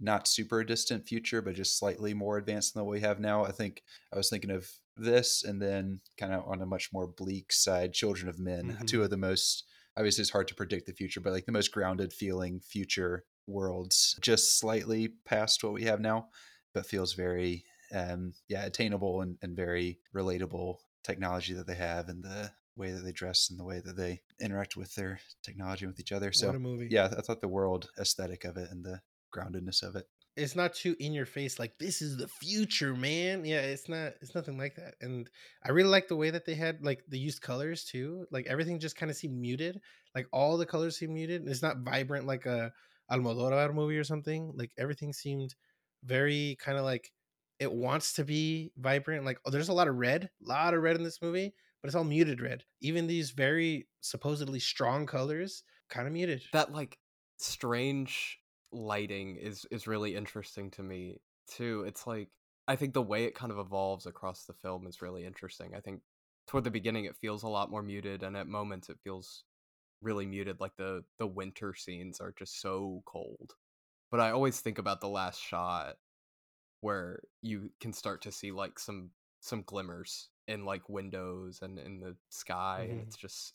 not 0.00 0.28
super 0.28 0.64
distant 0.64 1.06
future, 1.06 1.42
but 1.42 1.54
just 1.54 1.78
slightly 1.78 2.14
more 2.14 2.38
advanced 2.38 2.74
than 2.74 2.84
what 2.84 2.92
we 2.92 3.00
have 3.00 3.20
now. 3.20 3.44
I 3.44 3.52
think 3.52 3.82
I 4.12 4.16
was 4.16 4.30
thinking 4.30 4.50
of 4.50 4.70
this 4.96 5.44
and 5.44 5.60
then 5.60 6.00
kind 6.18 6.32
of 6.32 6.44
on 6.46 6.62
a 6.62 6.66
much 6.66 6.90
more 6.92 7.06
bleak 7.06 7.52
side, 7.52 7.92
Children 7.92 8.28
of 8.28 8.38
Men, 8.38 8.72
mm-hmm. 8.72 8.84
two 8.84 9.02
of 9.02 9.10
the 9.10 9.16
most 9.16 9.64
obviously 9.96 10.22
it's 10.22 10.30
hard 10.30 10.46
to 10.46 10.54
predict 10.54 10.86
the 10.86 10.92
future, 10.92 11.20
but 11.20 11.32
like 11.32 11.44
the 11.44 11.52
most 11.52 11.72
grounded 11.72 12.12
feeling 12.12 12.60
future 12.60 13.24
worlds, 13.48 14.16
just 14.20 14.60
slightly 14.60 15.08
past 15.24 15.64
what 15.64 15.72
we 15.72 15.82
have 15.82 16.00
now, 16.00 16.28
but 16.72 16.86
feels 16.86 17.14
very 17.14 17.64
um 17.92 18.32
yeah, 18.48 18.64
attainable 18.64 19.22
and, 19.22 19.36
and 19.42 19.56
very 19.56 19.98
relatable 20.14 20.76
technology 21.08 21.54
that 21.54 21.66
they 21.66 21.74
have 21.74 22.08
and 22.08 22.22
the 22.22 22.52
way 22.76 22.92
that 22.92 23.00
they 23.00 23.12
dress 23.12 23.50
and 23.50 23.58
the 23.58 23.64
way 23.64 23.80
that 23.84 23.96
they 23.96 24.20
interact 24.40 24.76
with 24.76 24.94
their 24.94 25.18
technology 25.42 25.86
with 25.86 25.98
each 25.98 26.12
other. 26.12 26.32
So 26.32 26.54
yeah, 26.90 27.08
I 27.16 27.22
thought 27.22 27.40
the 27.40 27.48
world 27.48 27.90
aesthetic 27.98 28.44
of 28.44 28.56
it 28.56 28.70
and 28.70 28.84
the 28.84 29.00
groundedness 29.34 29.82
of 29.82 29.96
it. 29.96 30.06
It's 30.36 30.54
not 30.54 30.72
too 30.74 30.94
in 31.00 31.12
your 31.12 31.26
face 31.26 31.58
like 31.58 31.72
this 31.80 32.00
is 32.00 32.16
the 32.16 32.28
future, 32.28 32.94
man. 32.94 33.44
Yeah, 33.44 33.60
it's 33.60 33.88
not 33.88 34.12
it's 34.20 34.36
nothing 34.36 34.56
like 34.56 34.76
that. 34.76 34.94
And 35.00 35.28
I 35.64 35.70
really 35.70 35.88
like 35.88 36.06
the 36.06 36.16
way 36.16 36.30
that 36.30 36.44
they 36.46 36.54
had 36.54 36.84
like 36.84 37.02
the 37.08 37.18
used 37.18 37.42
colors 37.42 37.84
too. 37.84 38.24
Like 38.30 38.46
everything 38.46 38.78
just 38.78 38.94
kind 38.94 39.10
of 39.10 39.16
seemed 39.16 39.36
muted. 39.40 39.80
Like 40.14 40.28
all 40.32 40.56
the 40.56 40.66
colors 40.66 40.96
seemed 40.96 41.14
muted. 41.14 41.40
And 41.40 41.50
It's 41.50 41.62
not 41.62 41.78
vibrant 41.78 42.26
like 42.26 42.46
a 42.46 42.72
Almodovar 43.10 43.74
movie 43.74 43.98
or 43.98 44.04
something. 44.04 44.52
Like 44.54 44.70
everything 44.78 45.12
seemed 45.12 45.56
very 46.04 46.56
kind 46.60 46.78
of 46.78 46.84
like 46.84 47.10
it 47.58 47.72
wants 47.72 48.12
to 48.14 48.24
be 48.24 48.72
vibrant. 48.76 49.24
Like 49.24 49.38
oh, 49.44 49.50
there's 49.50 49.68
a 49.68 49.74
lot 49.74 49.88
of 49.88 49.96
red, 49.96 50.30
a 50.44 50.48
lot 50.48 50.74
of 50.74 50.82
red 50.82 50.96
in 50.96 51.02
this 51.02 51.22
movie, 51.22 51.54
but 51.82 51.88
it's 51.88 51.94
all 51.94 52.04
muted 52.04 52.40
red. 52.40 52.64
Even 52.80 53.06
these 53.06 53.30
very 53.30 53.88
supposedly 54.00 54.60
strong 54.60 55.06
colors, 55.06 55.62
kind 55.88 56.06
of 56.06 56.12
muted. 56.12 56.42
That 56.52 56.72
like 56.72 56.98
strange 57.38 58.38
lighting 58.72 59.36
is 59.36 59.66
is 59.70 59.86
really 59.86 60.14
interesting 60.14 60.70
to 60.72 60.82
me 60.82 61.20
too. 61.48 61.84
It's 61.86 62.06
like 62.06 62.28
I 62.66 62.76
think 62.76 62.94
the 62.94 63.02
way 63.02 63.24
it 63.24 63.34
kind 63.34 63.50
of 63.50 63.58
evolves 63.58 64.06
across 64.06 64.44
the 64.44 64.54
film 64.54 64.86
is 64.86 65.02
really 65.02 65.24
interesting. 65.24 65.74
I 65.74 65.80
think 65.80 66.02
toward 66.46 66.64
the 66.64 66.70
beginning 66.70 67.04
it 67.04 67.16
feels 67.16 67.42
a 67.42 67.48
lot 67.48 67.70
more 67.70 67.82
muted 67.82 68.22
and 68.22 68.36
at 68.36 68.46
moments 68.46 68.88
it 68.88 68.98
feels 69.02 69.44
really 70.00 70.26
muted 70.26 70.60
like 70.60 70.76
the 70.76 71.04
the 71.18 71.26
winter 71.26 71.74
scenes 71.74 72.20
are 72.20 72.34
just 72.38 72.60
so 72.60 73.02
cold. 73.06 73.54
But 74.10 74.20
I 74.20 74.30
always 74.30 74.60
think 74.60 74.78
about 74.78 75.00
the 75.00 75.08
last 75.08 75.40
shot 75.40 75.96
where 76.80 77.20
you 77.42 77.70
can 77.80 77.92
start 77.92 78.22
to 78.22 78.32
see 78.32 78.50
like 78.50 78.78
some 78.78 79.10
some 79.40 79.62
glimmers 79.62 80.28
in 80.46 80.64
like 80.64 80.88
windows 80.88 81.60
and 81.62 81.78
in 81.78 82.00
the 82.00 82.16
sky 82.30 82.82
mm-hmm. 82.82 82.92
and 82.92 83.00
it's 83.02 83.16
just 83.16 83.54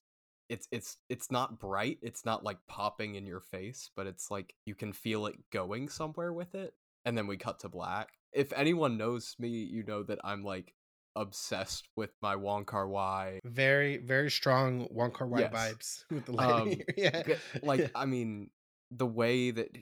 it's 0.50 0.68
it's 0.72 0.98
it's 1.10 1.32
not 1.32 1.60
bright 1.60 1.98
it's 2.02 2.26
not 2.26 2.44
like 2.44 2.58
popping 2.68 3.16
in 3.16 3.26
your 3.26 3.40
face 3.40 3.90
but 3.96 4.08
it's 4.08 4.30
like 4.30 4.54
you 4.66 4.76
can 4.76 4.94
feel 4.94 5.26
it 5.26 5.36
going 5.52 5.90
somewhere 5.90 6.34
with 6.34 6.54
it 6.54 6.74
and 7.06 7.18
then 7.18 7.28
we 7.28 7.38
cut 7.38 7.60
to 7.60 7.70
black 7.70 8.10
if 8.34 8.52
anyone 8.54 8.98
knows 8.98 9.36
me 9.40 9.50
you 9.50 9.84
know 9.84 10.04
that 10.04 10.20
i'm 10.24 10.44
like 10.44 10.74
obsessed 11.16 11.88
with 11.96 12.12
my 12.22 12.36
Wong 12.36 12.66
Kar 12.66 12.88
Wai. 12.88 13.40
Very, 13.44 13.98
very 13.98 14.32
strong 14.32 14.88
Wong 14.90 15.12
Kar 15.12 15.28
Wai 15.28 15.42
yes. 15.42 15.54
vibes 15.54 16.04
with 16.12 16.26
the 16.26 16.32
lighting. 16.32 16.74
Um, 16.74 16.94
yeah, 16.98 17.24
like 17.62 17.80
yeah. 17.80 17.88
I 17.96 18.06
mean, 18.06 18.50
the 18.92 19.06
way 19.06 19.52
that 19.52 19.78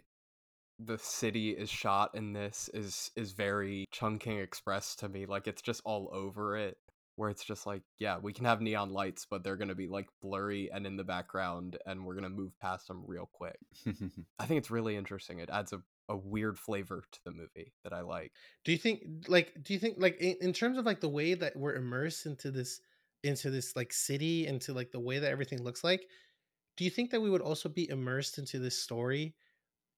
the 0.86 0.98
city 0.98 1.52
is 1.52 1.70
shot 1.70 2.12
in 2.14 2.34
this 2.34 2.70
is 2.74 3.12
is 3.16 3.32
very 3.32 3.86
Chungking 3.92 4.40
Express 4.40 4.96
to 4.98 5.10
me. 5.10 5.26
Like 5.26 5.48
it's 5.48 5.62
just 5.62 5.82
all 5.86 6.10
over 6.12 6.58
it 6.58 6.78
where 7.16 7.30
it's 7.30 7.44
just 7.44 7.68
like, 7.68 7.84
yeah, 8.00 8.18
we 8.18 8.34
can 8.34 8.46
have 8.46 8.62
neon 8.62 8.92
lights, 8.92 9.28
but 9.30 9.44
they're 9.44 9.58
gonna 9.58 9.76
be 9.76 9.88
like 9.88 10.08
blurry 10.22 10.72
and 10.72 10.86
in 10.86 10.96
the 10.96 11.04
background, 11.04 11.78
and 11.86 12.06
we're 12.06 12.16
gonna 12.16 12.30
move 12.30 12.58
past 12.60 12.88
them 12.88 13.04
real 13.06 13.30
quick. 13.32 13.58
I 14.40 14.46
think 14.46 14.58
it's 14.58 14.72
really 14.72 14.96
interesting. 14.96 15.40
It 15.40 15.50
adds 15.50 15.74
a, 15.74 15.82
a 16.10 16.16
weird 16.16 16.58
flavor 16.58 17.04
to 17.12 17.20
the 17.26 17.32
movie 17.32 17.74
that 17.84 17.94
I 17.94 18.02
like. 18.02 18.32
Do 18.64 18.72
you 18.72 18.78
think 18.78 19.02
like 19.28 19.54
do 19.62 19.74
you 19.74 19.80
think 19.80 19.98
like 20.00 20.18
in, 20.20 20.36
in 20.42 20.54
terms 20.54 20.78
of 20.78 20.86
like 20.86 21.02
the 21.02 21.10
way 21.10 21.34
that 21.34 21.56
we're 21.56 21.76
immersed 21.76 22.26
into 22.26 22.50
this 22.50 22.82
into 23.24 23.52
this 23.52 23.76
like 23.76 23.94
city, 23.94 24.48
into 24.48 24.74
like 24.74 24.92
the 24.92 25.00
way 25.00 25.20
that 25.20 25.32
everything 25.32 25.62
looks 25.62 25.84
like, 25.84 26.08
do 26.78 26.84
you 26.84 26.90
think 26.90 27.12
that 27.12 27.22
we 27.22 27.30
would 27.30 27.42
also 27.42 27.70
be 27.70 27.90
immersed 27.90 28.40
into 28.40 28.58
this 28.58 28.80
story 28.80 29.36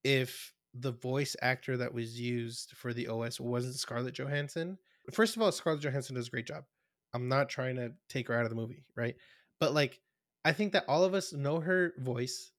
if 0.03 0.53
the 0.73 0.91
voice 0.91 1.35
actor 1.41 1.77
that 1.77 1.93
was 1.93 2.19
used 2.19 2.71
for 2.75 2.93
the 2.93 3.07
OS 3.07 3.39
wasn't 3.39 3.75
Scarlett 3.75 4.15
Johansson? 4.15 4.77
First 5.11 5.35
of 5.35 5.41
all, 5.41 5.51
Scarlett 5.51 5.81
Johansson 5.81 6.15
does 6.15 6.27
a 6.27 6.31
great 6.31 6.47
job. 6.47 6.63
I'm 7.13 7.27
not 7.27 7.49
trying 7.49 7.75
to 7.75 7.91
take 8.09 8.27
her 8.27 8.37
out 8.37 8.43
of 8.43 8.49
the 8.49 8.55
movie, 8.55 8.85
right? 8.95 9.15
But 9.59 9.73
like, 9.73 9.99
I 10.45 10.51
think 10.51 10.73
that 10.73 10.85
all 10.87 11.03
of 11.03 11.13
us 11.13 11.33
know 11.33 11.59
her 11.59 11.93
voice. 11.99 12.51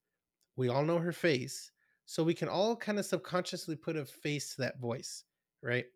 We 0.57 0.69
all 0.69 0.85
know 0.85 0.99
her 0.99 1.13
face. 1.13 1.73
So 2.07 2.23
we 2.23 2.35
can 2.35 2.49
all 2.49 2.77
kind 2.77 2.99
of 2.99 3.07
subconsciously 3.07 3.77
put 3.77 3.97
a 3.97 4.05
face 4.05 4.55
to 4.55 4.63
that 4.63 4.79
voice, 4.79 5.25
right? 5.63 5.87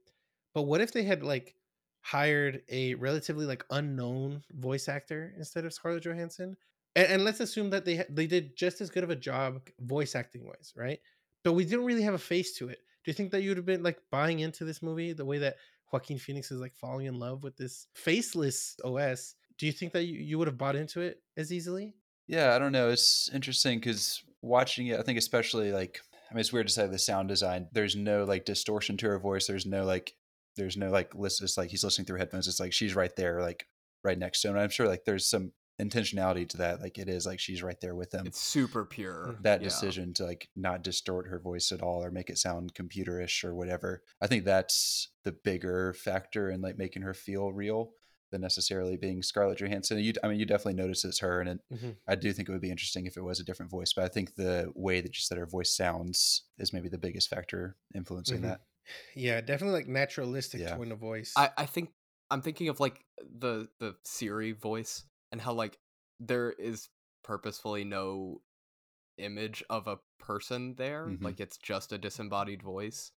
But 0.54 0.62
what 0.62 0.80
if 0.80 0.92
they 0.92 1.02
had 1.02 1.22
like 1.22 1.54
hired 2.00 2.62
a 2.70 2.94
relatively 2.94 3.44
like 3.44 3.64
unknown 3.70 4.42
voice 4.52 4.88
actor 4.88 5.34
instead 5.36 5.64
of 5.64 5.72
Scarlett 5.72 6.04
Johansson? 6.04 6.56
And, 6.96 7.06
and 7.08 7.24
let's 7.24 7.40
assume 7.40 7.70
that 7.70 7.84
they 7.84 8.04
they 8.08 8.26
did 8.26 8.56
just 8.56 8.80
as 8.80 8.90
good 8.90 9.04
of 9.04 9.10
a 9.10 9.16
job 9.16 9.60
voice 9.80 10.14
acting 10.14 10.46
wise, 10.46 10.72
right? 10.74 10.98
But 11.44 11.52
we 11.52 11.64
didn't 11.64 11.84
really 11.84 12.02
have 12.02 12.14
a 12.14 12.18
face 12.18 12.56
to 12.58 12.68
it. 12.68 12.78
Do 13.04 13.10
you 13.10 13.14
think 13.14 13.30
that 13.30 13.42
you'd 13.42 13.56
have 13.56 13.66
been 13.66 13.82
like 13.82 13.98
buying 14.10 14.40
into 14.40 14.64
this 14.64 14.82
movie 14.82 15.12
the 15.12 15.24
way 15.24 15.38
that 15.38 15.56
Joaquin 15.92 16.18
Phoenix 16.18 16.50
is 16.50 16.60
like 16.60 16.74
falling 16.74 17.06
in 17.06 17.18
love 17.18 17.42
with 17.42 17.56
this 17.56 17.86
faceless 17.94 18.76
OS, 18.84 19.34
do 19.58 19.66
you 19.66 19.72
think 19.72 19.92
that 19.92 20.04
you, 20.04 20.18
you 20.18 20.38
would 20.38 20.48
have 20.48 20.58
bought 20.58 20.76
into 20.76 21.00
it 21.00 21.22
as 21.36 21.52
easily? 21.52 21.94
Yeah, 22.26 22.54
I 22.54 22.58
don't 22.58 22.72
know. 22.72 22.90
It's 22.90 23.30
interesting 23.32 23.78
because 23.78 24.22
watching 24.42 24.88
it, 24.88 25.00
I 25.00 25.02
think 25.02 25.18
especially 25.18 25.72
like 25.72 26.00
I 26.30 26.34
mean, 26.34 26.40
it's 26.40 26.52
weird 26.52 26.66
to 26.66 26.72
say 26.72 26.86
the 26.86 26.98
sound 26.98 27.28
design. 27.28 27.68
There's 27.72 27.96
no 27.96 28.24
like 28.24 28.44
distortion 28.44 28.96
to 28.98 29.08
her 29.08 29.18
voice. 29.18 29.46
There's 29.46 29.64
no 29.64 29.84
like, 29.84 30.14
there's 30.56 30.76
no 30.76 30.90
like 30.90 31.14
list. 31.14 31.42
It's 31.42 31.56
like 31.56 31.70
he's 31.70 31.84
listening 31.84 32.06
through 32.06 32.18
headphones. 32.18 32.48
It's 32.48 32.60
like 32.60 32.72
she's 32.72 32.94
right 32.94 33.14
there, 33.16 33.40
like 33.40 33.66
right 34.04 34.18
next 34.18 34.42
to 34.42 34.48
him. 34.48 34.54
And 34.54 34.62
I'm 34.62 34.70
sure 34.70 34.86
like 34.86 35.04
there's 35.06 35.26
some 35.26 35.52
intentionality 35.80 36.48
to 36.48 36.56
that. 36.58 36.80
Like 36.80 36.98
it 36.98 37.08
is 37.08 37.26
like 37.26 37.38
she's 37.40 37.62
right 37.62 37.80
there 37.80 37.94
with 37.94 38.10
them. 38.10 38.26
It's 38.26 38.40
super 38.40 38.84
pure. 38.84 39.28
Mm, 39.38 39.42
that 39.42 39.60
yeah. 39.60 39.68
decision 39.68 40.12
to 40.14 40.24
like 40.24 40.48
not 40.56 40.82
distort 40.82 41.28
her 41.28 41.38
voice 41.38 41.70
at 41.72 41.82
all 41.82 42.02
or 42.04 42.10
make 42.10 42.30
it 42.30 42.38
sound 42.38 42.74
computerish 42.74 43.44
or 43.44 43.54
whatever. 43.54 44.02
I 44.20 44.26
think 44.26 44.44
that's 44.44 45.08
the 45.24 45.32
bigger 45.32 45.92
factor 45.92 46.50
in 46.50 46.60
like 46.60 46.78
making 46.78 47.02
her 47.02 47.14
feel 47.14 47.52
real. 47.52 47.92
than 48.30 48.42
necessarily 48.42 48.98
being 48.98 49.22
Scarlett 49.22 49.58
Johansson. 49.58 49.98
You, 50.00 50.12
I 50.22 50.28
mean, 50.28 50.38
you 50.38 50.44
definitely 50.44 50.74
notice 50.74 51.02
it's 51.02 51.20
her, 51.20 51.40
and 51.40 51.48
it, 51.48 51.60
Mhm. 51.72 51.96
I 52.06 52.14
do 52.14 52.30
think 52.34 52.46
it 52.46 52.52
would 52.52 52.60
be 52.60 52.70
interesting 52.70 53.06
if 53.06 53.16
it 53.16 53.22
was 53.22 53.40
a 53.40 53.42
different 53.42 53.70
voice. 53.70 53.94
But 53.94 54.04
I 54.04 54.08
think 54.08 54.34
the 54.34 54.70
way 54.74 55.00
that 55.00 55.14
you 55.16 55.20
said 55.22 55.38
her 55.38 55.46
voice 55.46 55.74
sounds 55.74 56.42
is 56.58 56.70
maybe 56.74 56.90
the 56.90 56.98
biggest 56.98 57.30
factor 57.30 57.78
influencing 57.94 58.40
Mhm. 58.40 58.42
that. 58.42 58.60
Yeah, 59.14 59.40
definitely 59.40 59.78
like 59.80 59.88
naturalistic 59.88 60.60
Yeah. 60.60 60.76
tone 60.76 60.92
of 60.92 60.98
voice. 60.98 61.32
I, 61.38 61.48
I 61.56 61.64
think 61.64 61.88
I'm 62.30 62.42
thinking 62.42 62.68
of 62.68 62.80
like 62.80 63.02
the 63.18 63.70
the 63.78 63.96
Siri 64.04 64.52
voice 64.52 65.04
and 65.32 65.40
how 65.40 65.52
like 65.52 65.78
there 66.20 66.50
is 66.52 66.88
purposefully 67.24 67.84
no 67.84 68.40
image 69.18 69.62
of 69.68 69.86
a 69.86 69.98
person 70.18 70.74
there. 70.76 71.06
Mhm. 71.06 71.22
Like 71.22 71.40
it's 71.40 71.58
just 71.58 71.92
a 71.92 71.98
disembodied 71.98 72.62
voice. 72.62 73.12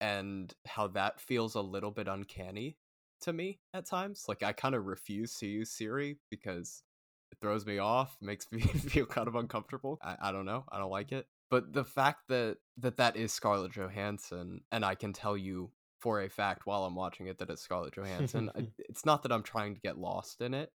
And 0.00 0.52
how 0.66 0.88
that 0.88 1.20
feels 1.20 1.54
a 1.54 1.60
little 1.60 1.92
bit 1.92 2.08
uncanny 2.08 2.76
to 3.20 3.32
me 3.32 3.60
at 3.72 3.86
times. 3.86 4.24
Like 4.28 4.42
I 4.42 4.52
kind 4.52 4.74
of 4.74 4.86
refuse 4.86 5.36
to 5.38 5.46
use 5.46 5.70
Siri 5.70 6.18
because 6.28 6.82
it 7.30 7.38
throws 7.40 7.64
me 7.64 7.78
off, 7.78 8.16
makes 8.20 8.46
me 8.52 8.62
feel 8.62 9.06
kind 9.06 9.28
of 9.28 9.36
uncomfortable. 9.36 9.98
I, 10.02 10.16
I 10.20 10.32
don't 10.32 10.44
know. 10.44 10.64
I 10.70 10.78
don't 10.78 10.90
like 10.90 11.12
it. 11.12 11.26
But 11.50 11.72
the 11.72 11.84
fact 11.84 12.22
that 12.28 12.56
that 12.78 12.96
that 12.96 13.16
is 13.16 13.32
Scarlett 13.32 13.72
Johansson, 13.72 14.62
and 14.72 14.84
I 14.84 14.94
can 14.94 15.12
tell 15.12 15.36
you 15.36 15.70
for 16.00 16.22
a 16.22 16.28
fact 16.28 16.66
while 16.66 16.84
I'm 16.84 16.96
watching 16.96 17.26
it 17.28 17.38
that 17.38 17.50
it's 17.50 17.62
Scarlett 17.62 17.94
Johansson, 17.96 18.50
I, 18.56 18.66
it's 18.78 19.04
not 19.06 19.22
that 19.22 19.32
I'm 19.32 19.42
trying 19.44 19.74
to 19.74 19.80
get 19.80 19.98
lost 19.98 20.40
in 20.40 20.54
it. 20.54 20.72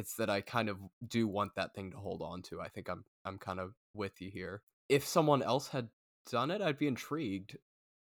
It's 0.00 0.14
that 0.14 0.30
I 0.30 0.40
kind 0.40 0.70
of 0.70 0.78
do 1.06 1.28
want 1.28 1.54
that 1.56 1.74
thing 1.74 1.90
to 1.90 1.98
hold 1.98 2.22
on 2.22 2.40
to. 2.44 2.58
I 2.58 2.68
think 2.68 2.88
I'm 2.88 3.04
I'm 3.26 3.36
kind 3.36 3.60
of 3.60 3.74
with 3.92 4.22
you 4.22 4.30
here. 4.30 4.62
If 4.88 5.06
someone 5.06 5.42
else 5.42 5.68
had 5.68 5.90
done 6.30 6.50
it, 6.50 6.62
I'd 6.62 6.78
be 6.78 6.86
intrigued 6.86 7.58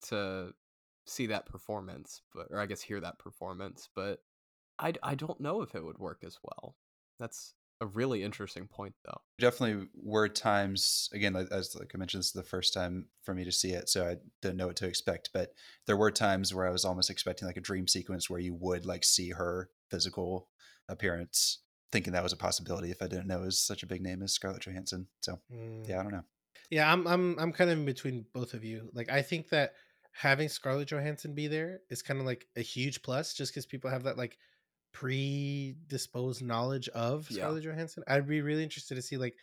to 0.08 0.52
see 1.06 1.26
that 1.28 1.46
performance, 1.46 2.20
but 2.34 2.48
or 2.50 2.60
I 2.60 2.66
guess 2.66 2.82
hear 2.82 3.00
that 3.00 3.18
performance, 3.18 3.88
but 3.96 4.20
I 4.78 4.92
I 5.02 5.14
don't 5.14 5.40
know 5.40 5.62
if 5.62 5.74
it 5.74 5.82
would 5.82 5.96
work 5.96 6.22
as 6.22 6.36
well. 6.42 6.76
That's 7.18 7.54
a 7.80 7.86
really 7.86 8.22
interesting 8.22 8.66
point 8.66 8.94
though. 9.06 9.20
Definitely 9.38 9.88
were 9.94 10.28
times 10.28 11.08
again, 11.14 11.34
as 11.34 11.74
like 11.74 11.92
I 11.94 11.98
mentioned, 11.98 12.20
this 12.20 12.26
is 12.26 12.32
the 12.32 12.42
first 12.42 12.74
time 12.74 13.06
for 13.22 13.34
me 13.34 13.44
to 13.44 13.52
see 13.52 13.70
it, 13.70 13.88
so 13.88 14.06
I 14.06 14.16
didn't 14.42 14.58
know 14.58 14.66
what 14.66 14.76
to 14.76 14.86
expect. 14.86 15.30
But 15.32 15.50
there 15.86 15.96
were 15.96 16.10
times 16.10 16.54
where 16.54 16.66
I 16.66 16.72
was 16.72 16.84
almost 16.84 17.08
expecting 17.08 17.48
like 17.48 17.56
a 17.56 17.62
dream 17.62 17.88
sequence 17.88 18.28
where 18.28 18.40
you 18.40 18.54
would 18.54 18.84
like 18.84 19.02
see 19.02 19.30
her 19.30 19.70
physical 19.90 20.50
appearance, 20.88 21.62
thinking 21.92 22.12
that 22.12 22.22
was 22.22 22.32
a 22.32 22.36
possibility 22.36 22.90
if 22.90 23.00
I 23.02 23.06
didn't 23.06 23.26
know 23.28 23.42
it 23.42 23.46
was 23.46 23.60
such 23.60 23.82
a 23.82 23.86
big 23.86 24.02
name 24.02 24.22
as 24.22 24.32
Scarlett 24.32 24.62
Johansson. 24.62 25.06
So 25.20 25.40
Mm. 25.52 25.88
yeah, 25.88 26.00
I 26.00 26.02
don't 26.02 26.12
know. 26.12 26.24
Yeah, 26.70 26.92
I'm 26.92 27.06
I'm 27.06 27.38
I'm 27.38 27.52
kind 27.52 27.70
of 27.70 27.78
in 27.78 27.84
between 27.84 28.26
both 28.32 28.54
of 28.54 28.64
you. 28.64 28.90
Like 28.92 29.10
I 29.10 29.22
think 29.22 29.48
that 29.50 29.74
having 30.12 30.48
Scarlett 30.48 30.88
Johansson 30.88 31.34
be 31.34 31.46
there 31.46 31.80
is 31.90 32.02
kind 32.02 32.18
of 32.20 32.26
like 32.26 32.46
a 32.56 32.60
huge 32.62 33.02
plus 33.02 33.34
just 33.34 33.52
because 33.52 33.66
people 33.66 33.90
have 33.90 34.04
that 34.04 34.16
like 34.16 34.38
predisposed 34.92 36.42
knowledge 36.42 36.88
of 36.88 37.30
Yeah. 37.30 37.36
Scarlett 37.38 37.64
Johansson. 37.64 38.02
I'd 38.08 38.26
be 38.26 38.40
really 38.40 38.62
interested 38.62 38.94
to 38.96 39.02
see 39.02 39.16
like 39.16 39.36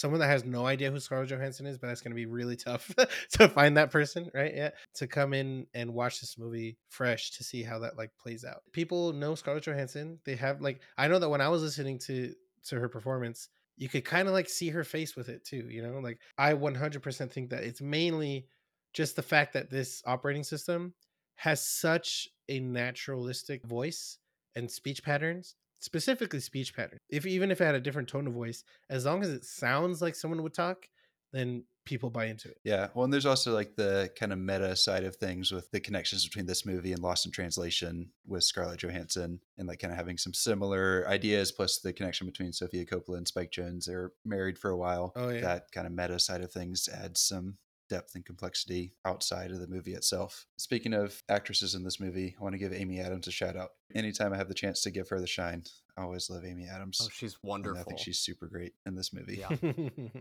someone 0.00 0.20
that 0.20 0.28
has 0.28 0.44
no 0.44 0.66
idea 0.66 0.90
who 0.90 0.98
Scarlett 0.98 1.28
Johansson 1.28 1.66
is, 1.66 1.78
but 1.78 1.88
that's 1.88 2.00
gonna 2.00 2.14
be 2.14 2.26
really 2.26 2.56
tough 2.56 2.92
to 3.32 3.48
find 3.48 3.76
that 3.76 3.90
person, 3.90 4.30
right? 4.34 4.52
Yeah. 4.54 4.70
To 4.94 5.06
come 5.06 5.34
in 5.34 5.66
and 5.74 5.94
watch 5.94 6.20
this 6.20 6.38
movie 6.38 6.78
fresh 6.88 7.30
to 7.32 7.44
see 7.44 7.62
how 7.62 7.78
that 7.80 7.96
like 7.96 8.10
plays 8.20 8.44
out. 8.44 8.62
People 8.72 9.12
know 9.12 9.34
Scarlett 9.34 9.64
Johansson. 9.64 10.18
They 10.24 10.36
have 10.36 10.60
like 10.60 10.80
I 10.96 11.08
know 11.08 11.18
that 11.18 11.28
when 11.28 11.40
I 11.40 11.48
was 11.48 11.62
listening 11.62 11.98
to 12.06 12.32
to 12.64 12.78
her 12.78 12.88
performance, 12.88 13.48
you 13.80 13.88
could 13.88 14.04
kind 14.04 14.28
of 14.28 14.34
like 14.34 14.48
see 14.48 14.68
her 14.68 14.84
face 14.84 15.16
with 15.16 15.28
it 15.28 15.44
too 15.44 15.66
you 15.68 15.82
know 15.82 15.98
like 15.98 16.20
i 16.38 16.52
100% 16.52 17.32
think 17.32 17.50
that 17.50 17.64
it's 17.64 17.80
mainly 17.80 18.46
just 18.92 19.16
the 19.16 19.22
fact 19.22 19.54
that 19.54 19.70
this 19.70 20.02
operating 20.06 20.44
system 20.44 20.94
has 21.36 21.66
such 21.66 22.28
a 22.48 22.60
naturalistic 22.60 23.64
voice 23.64 24.18
and 24.54 24.70
speech 24.70 25.02
patterns 25.02 25.56
specifically 25.80 26.40
speech 26.40 26.74
patterns 26.74 27.00
if 27.08 27.26
even 27.26 27.50
if 27.50 27.60
it 27.60 27.64
had 27.64 27.74
a 27.74 27.80
different 27.80 28.08
tone 28.08 28.26
of 28.26 28.32
voice 28.32 28.64
as 28.88 29.04
long 29.04 29.22
as 29.22 29.30
it 29.30 29.44
sounds 29.44 30.00
like 30.00 30.14
someone 30.14 30.42
would 30.42 30.54
talk 30.54 30.86
then 31.32 31.64
people 31.86 32.10
buy 32.10 32.26
into 32.26 32.48
it 32.48 32.58
Yeah. 32.62 32.88
Well, 32.94 33.04
and 33.04 33.12
there's 33.12 33.26
also 33.26 33.52
like 33.52 33.74
the 33.74 34.10
kind 34.18 34.32
of 34.32 34.38
meta 34.38 34.76
side 34.76 35.04
of 35.04 35.16
things 35.16 35.50
with 35.50 35.70
the 35.70 35.80
connections 35.80 36.24
between 36.24 36.46
this 36.46 36.66
movie 36.66 36.92
and 36.92 37.02
Lost 37.02 37.26
in 37.26 37.32
Translation 37.32 38.10
with 38.26 38.44
Scarlett 38.44 38.80
Johansson 38.80 39.40
and 39.58 39.66
like 39.66 39.80
kind 39.80 39.92
of 39.92 39.96
having 39.96 40.18
some 40.18 40.34
similar 40.34 41.04
ideas, 41.08 41.50
plus 41.50 41.78
the 41.78 41.92
connection 41.92 42.26
between 42.26 42.52
Sofia 42.52 42.84
Coppola 42.84 43.16
and 43.16 43.26
Spike 43.26 43.50
Jonze. 43.50 43.86
They're 43.86 44.12
married 44.24 44.58
for 44.58 44.70
a 44.70 44.76
while. 44.76 45.12
Oh, 45.16 45.30
yeah. 45.30 45.40
That 45.40 45.72
kind 45.72 45.86
of 45.86 45.92
meta 45.92 46.18
side 46.18 46.42
of 46.42 46.52
things 46.52 46.88
adds 46.88 47.20
some 47.20 47.56
depth 47.90 48.14
and 48.14 48.24
complexity 48.24 48.94
outside 49.04 49.50
of 49.50 49.60
the 49.60 49.66
movie 49.66 49.92
itself. 49.92 50.46
Speaking 50.56 50.94
of 50.94 51.22
actresses 51.28 51.74
in 51.74 51.84
this 51.84 52.00
movie, 52.00 52.36
I 52.38 52.42
want 52.42 52.54
to 52.54 52.58
give 52.58 52.72
Amy 52.72 53.00
Adams 53.00 53.26
a 53.26 53.32
shout 53.32 53.56
out. 53.56 53.70
Anytime 53.94 54.32
I 54.32 54.36
have 54.36 54.48
the 54.48 54.54
chance 54.54 54.80
to 54.82 54.90
give 54.90 55.08
her 55.10 55.20
the 55.20 55.26
shine, 55.26 55.64
I 55.98 56.02
always 56.02 56.30
love 56.30 56.44
Amy 56.46 56.66
Adams. 56.66 57.00
Oh, 57.02 57.08
she's 57.12 57.36
and 57.42 57.50
wonderful. 57.50 57.80
I 57.80 57.84
think 57.84 57.98
she's 57.98 58.20
super 58.20 58.46
great 58.46 58.72
in 58.86 58.94
this 58.94 59.12
movie. 59.12 59.40
Yeah. 59.40 59.72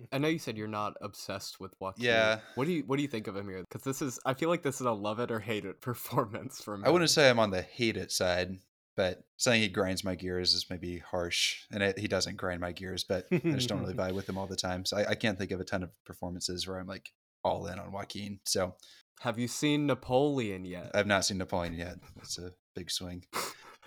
I 0.12 0.18
know 0.18 0.28
you 0.28 0.40
said 0.40 0.58
you're 0.58 0.68
not 0.68 0.98
obsessed 1.02 1.60
with 1.60 1.74
Joaquin. 1.80 2.06
Yeah. 2.06 2.40
What 2.56 2.66
do 2.66 2.74
you 2.74 2.84
What 2.86 2.98
do 2.98 3.04
you 3.04 3.08
think 3.08 3.28
of 3.28 3.38
him 3.38 3.48
here? 3.48 3.62
Because 3.62 3.84
this 3.84 4.02
is, 4.02 4.20
I 4.26 4.34
feel 4.34 4.50
like 4.50 4.64
this 4.64 4.82
is 4.82 4.88
a 4.88 4.92
love 4.92 5.20
it 5.20 5.32
or 5.32 5.40
hate 5.40 5.64
it 5.64 5.80
performance 5.82 6.62
from. 6.62 6.84
I 6.84 6.90
wouldn't 6.90 7.12
say 7.12 7.30
I'm 7.30 7.40
on 7.40 7.52
the 7.52 7.62
hate 7.62 7.96
it 7.96 8.12
side, 8.12 8.58
but 8.98 9.24
saying 9.38 9.62
he 9.62 9.70
grinds 9.70 10.04
my 10.04 10.16
gears 10.16 10.54
is 10.54 10.66
maybe 10.70 10.98
harsh. 10.98 11.62
And 11.72 11.84
it, 11.84 12.00
he 12.00 12.08
doesn't 12.08 12.38
grind 12.38 12.62
my 12.62 12.72
gears, 12.72 13.04
but 13.04 13.28
I 13.32 13.38
just 13.38 13.70
don't 13.70 13.80
really 13.80 13.94
vibe 13.96 14.14
with 14.16 14.28
him 14.28 14.38
all 14.38 14.48
the 14.48 14.56
time. 14.56 14.84
So 14.86 14.98
I, 14.98 15.12
I 15.12 15.16
can't 15.16 15.38
think 15.38 15.52
of 15.52 15.60
a 15.60 15.66
ton 15.66 15.84
of 15.84 15.92
performances 16.04 16.68
where 16.68 16.80
I'm 16.80 16.88
like 16.88 17.14
all 17.44 17.68
in 17.68 17.80
on 17.80 17.92
Joaquin. 17.92 18.40
So 18.46 18.76
Have 19.22 19.38
you 19.40 19.48
seen 19.48 19.86
Napoleon 19.88 20.66
yet? 20.66 20.92
I've 20.94 21.08
not 21.08 21.26
seen 21.26 21.38
Napoleon 21.38 21.74
yet. 21.74 21.98
It's 22.22 22.38
a 22.38 22.52
big 22.76 22.90
swing. 22.92 23.24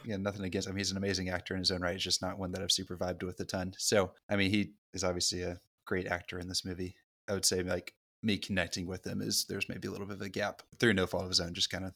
yeah, 0.05 0.17
nothing 0.17 0.45
against 0.45 0.69
him. 0.69 0.77
He's 0.77 0.91
an 0.91 0.97
amazing 0.97 1.29
actor 1.31 1.55
in 1.55 1.61
his 1.61 1.71
own 1.71 1.81
right. 1.81 1.95
It's 1.95 2.05
just 2.05 2.23
not 2.23 2.39
one 2.39 2.53
that 2.53 2.63
I've 2.63 2.73
super 2.73 2.97
vibed 2.97 3.23
with 3.23 3.39
a 3.41 3.45
ton. 3.45 3.75
So, 3.79 4.13
I 4.29 4.37
mean, 4.37 4.51
he 4.51 4.73
is 4.95 5.05
obviously 5.05 5.43
a 5.43 5.61
great 5.87 6.07
actor 6.07 6.39
in 6.39 6.49
this 6.49 6.65
movie. 6.65 6.95
I 7.29 7.35
would 7.35 7.45
say, 7.45 7.63
like, 7.63 7.95
me 8.23 8.37
connecting 8.37 8.87
with 8.87 9.07
him 9.07 9.21
is 9.23 9.45
there's 9.49 9.69
maybe 9.69 9.89
a 9.89 9.91
little 9.91 10.07
bit 10.07 10.17
of 10.17 10.23
a 10.23 10.29
gap 10.29 10.63
through 10.79 10.93
no 10.95 11.07
fault 11.07 11.25
of 11.25 11.29
his 11.31 11.41
own, 11.41 11.55
just 11.55 11.71
kind 11.71 11.85
of 11.85 11.93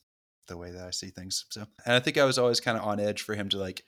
the 0.48 0.56
way 0.56 0.70
that 0.70 0.86
I 0.86 0.90
see 0.90 1.08
things. 1.08 1.44
So, 1.50 1.66
and 1.84 1.94
I 1.94 2.00
think 2.00 2.16
I 2.18 2.24
was 2.24 2.38
always 2.38 2.60
kind 2.60 2.76
of 2.78 2.84
on 2.84 3.00
edge 3.00 3.22
for 3.22 3.34
him 3.34 3.48
to 3.50 3.58
like 3.58 3.82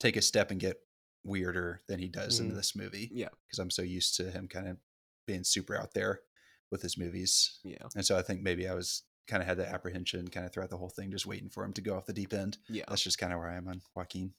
take 0.00 0.16
a 0.16 0.22
step 0.22 0.50
and 0.50 0.60
get 0.60 0.76
weirder 1.24 1.80
than 1.88 1.98
he 1.98 2.08
does 2.08 2.40
in 2.40 2.50
Mm. 2.50 2.54
this 2.54 2.76
movie 2.76 3.08
yeah, 3.12 3.28
because 3.46 3.58
I'm 3.58 3.70
so 3.70 3.80
used 3.82 4.16
to 4.16 4.30
him 4.30 4.46
kind 4.48 4.68
of 4.68 4.76
being 5.26 5.44
super 5.44 5.74
out 5.78 5.94
there 5.94 6.20
with 6.74 6.82
his 6.82 6.98
movies. 6.98 7.60
yeah, 7.62 7.78
And 7.94 8.04
so 8.04 8.18
I 8.18 8.22
think 8.22 8.42
maybe 8.42 8.68
I 8.68 8.74
was 8.74 9.04
kind 9.26 9.40
of 9.42 9.48
had 9.48 9.58
that 9.58 9.68
apprehension 9.72 10.28
kind 10.28 10.44
of 10.44 10.52
throughout 10.52 10.70
the 10.70 10.76
whole 10.76 10.90
thing, 10.90 11.10
just 11.10 11.24
waiting 11.26 11.48
for 11.48 11.64
him 11.64 11.72
to 11.74 11.80
go 11.80 11.94
off 11.96 12.06
the 12.06 12.12
deep 12.12 12.34
end. 12.34 12.58
yeah. 12.68 12.84
That's 12.88 13.02
just 13.02 13.18
kind 13.18 13.32
of 13.32 13.38
where 13.38 13.48
I 13.48 13.56
am 13.56 13.68
on 13.68 13.80
Joaquin. 13.94 14.32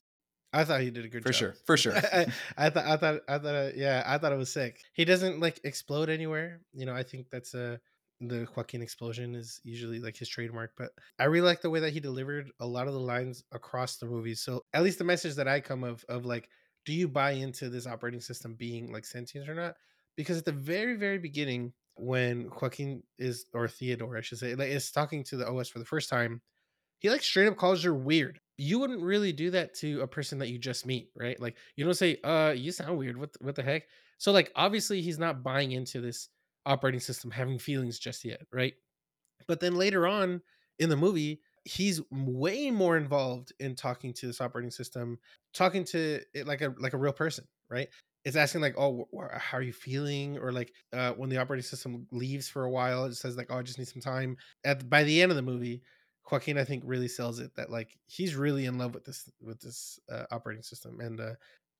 I 0.52 0.64
thought 0.64 0.80
he 0.82 0.90
did 0.90 1.04
a 1.04 1.08
good 1.08 1.24
job. 1.24 1.26
For 1.26 1.32
job. 1.32 1.38
sure. 1.38 1.54
For 1.66 1.76
sure. 1.76 1.96
I, 2.12 2.26
I 2.56 2.70
thought 2.70 2.86
I 2.86 2.96
thought 2.96 3.20
I 3.28 3.38
thought 3.38 3.54
uh, 3.54 3.70
yeah 3.74 4.02
I 4.06 4.18
thought 4.18 4.32
it 4.32 4.38
was 4.38 4.52
sick. 4.52 4.80
He 4.94 5.04
doesn't 5.04 5.40
like 5.40 5.60
explode 5.64 6.08
anywhere. 6.08 6.60
You 6.72 6.86
know 6.86 6.94
I 6.94 7.02
think 7.02 7.30
that's 7.30 7.54
a 7.54 7.80
the 8.20 8.46
Joaquin 8.56 8.80
explosion 8.80 9.34
is 9.34 9.60
usually 9.64 9.98
like 9.98 10.16
his 10.16 10.28
trademark. 10.28 10.72
But 10.78 10.90
I 11.18 11.24
really 11.24 11.46
like 11.46 11.60
the 11.60 11.68
way 11.70 11.80
that 11.80 11.92
he 11.92 12.00
delivered 12.00 12.50
a 12.60 12.66
lot 12.66 12.86
of 12.86 12.94
the 12.94 13.00
lines 13.00 13.44
across 13.52 13.96
the 13.96 14.06
movie. 14.06 14.34
So 14.34 14.64
at 14.72 14.82
least 14.82 14.98
the 14.98 15.04
message 15.04 15.34
that 15.34 15.48
I 15.48 15.60
come 15.60 15.84
of 15.84 16.04
of 16.08 16.24
like, 16.24 16.48
do 16.86 16.94
you 16.94 17.08
buy 17.08 17.32
into 17.32 17.68
this 17.68 17.86
operating 17.86 18.20
system 18.20 18.54
being 18.54 18.92
like 18.92 19.04
sentient 19.04 19.48
or 19.50 19.54
not? 19.54 19.74
Because 20.16 20.38
at 20.38 20.44
the 20.46 20.52
very 20.52 20.96
very 20.96 21.18
beginning 21.18 21.72
when 21.96 22.50
Joaquin 22.60 23.02
is 23.18 23.46
or 23.54 23.68
Theodore 23.68 24.16
I 24.16 24.20
should 24.20 24.38
say 24.38 24.54
like 24.54 24.68
is 24.70 24.90
talking 24.92 25.24
to 25.24 25.36
the 25.36 25.48
OS 25.48 25.68
for 25.68 25.78
the 25.78 25.84
first 25.84 26.08
time, 26.10 26.42
he 27.00 27.10
like 27.10 27.22
straight 27.22 27.48
up 27.48 27.56
calls 27.56 27.82
her 27.84 27.94
weird. 27.94 28.40
You 28.58 28.78
wouldn't 28.78 29.02
really 29.02 29.32
do 29.32 29.50
that 29.50 29.74
to 29.76 30.00
a 30.02 30.08
person 30.08 30.38
that 30.38 30.48
you 30.48 30.58
just 30.58 30.86
meet, 30.86 31.10
right? 31.16 31.38
Like 31.40 31.56
you 31.76 31.84
don't 31.84 31.94
say, 31.94 32.18
"Uh, 32.24 32.54
you 32.56 32.72
sound 32.72 32.98
weird." 32.98 33.16
What 33.18 33.30
what 33.40 33.54
the 33.54 33.62
heck? 33.62 33.88
So 34.18 34.32
like 34.32 34.52
obviously 34.56 35.02
he's 35.02 35.18
not 35.18 35.42
buying 35.42 35.72
into 35.72 36.00
this 36.00 36.28
operating 36.66 37.00
system 37.00 37.30
having 37.30 37.58
feelings 37.58 37.98
just 37.98 38.24
yet, 38.24 38.42
right? 38.52 38.74
But 39.46 39.60
then 39.60 39.74
later 39.74 40.06
on 40.06 40.42
in 40.78 40.88
the 40.88 40.96
movie, 40.96 41.40
he's 41.64 42.00
way 42.10 42.70
more 42.70 42.96
involved 42.96 43.52
in 43.60 43.74
talking 43.74 44.12
to 44.14 44.26
this 44.26 44.40
operating 44.40 44.70
system, 44.70 45.18
talking 45.54 45.84
to 45.84 46.20
it 46.34 46.46
like 46.46 46.60
a 46.62 46.74
like 46.78 46.92
a 46.94 46.98
real 46.98 47.12
person, 47.12 47.46
right? 47.70 47.88
It's 48.26 48.36
asking 48.36 48.60
like, 48.62 48.74
"Oh, 48.78 49.08
wh- 49.14 49.38
how 49.38 49.58
are 49.58 49.62
you 49.62 49.72
feeling?" 49.72 50.38
Or 50.38 50.52
like 50.52 50.74
uh, 50.92 51.14
when 51.14 51.30
the 51.30 51.38
operating 51.38 51.64
system 51.64 52.08
leaves 52.12 52.50
for 52.50 52.64
a 52.64 52.70
while, 52.70 53.06
it 53.06 53.14
says 53.16 53.36
like, 53.38 53.48
"Oh, 53.50 53.58
I 53.58 53.62
just 53.62 53.78
need 53.78 53.88
some 53.88 54.02
time." 54.02 54.36
At 54.64 54.90
by 54.90 55.04
the 55.04 55.22
end 55.22 55.32
of 55.32 55.36
the 55.36 55.42
movie, 55.42 55.82
Joaquin 56.30 56.58
I 56.58 56.64
think 56.64 56.82
really 56.86 57.08
sells 57.08 57.38
it 57.40 57.54
that 57.56 57.70
like 57.70 57.98
he's 58.06 58.36
really 58.36 58.66
in 58.66 58.78
love 58.78 58.94
with 58.94 59.04
this 59.04 59.30
with 59.40 59.60
this 59.60 60.00
uh, 60.10 60.26
operating 60.32 60.64
system, 60.64 61.00
and 61.00 61.20
uh, 61.20 61.34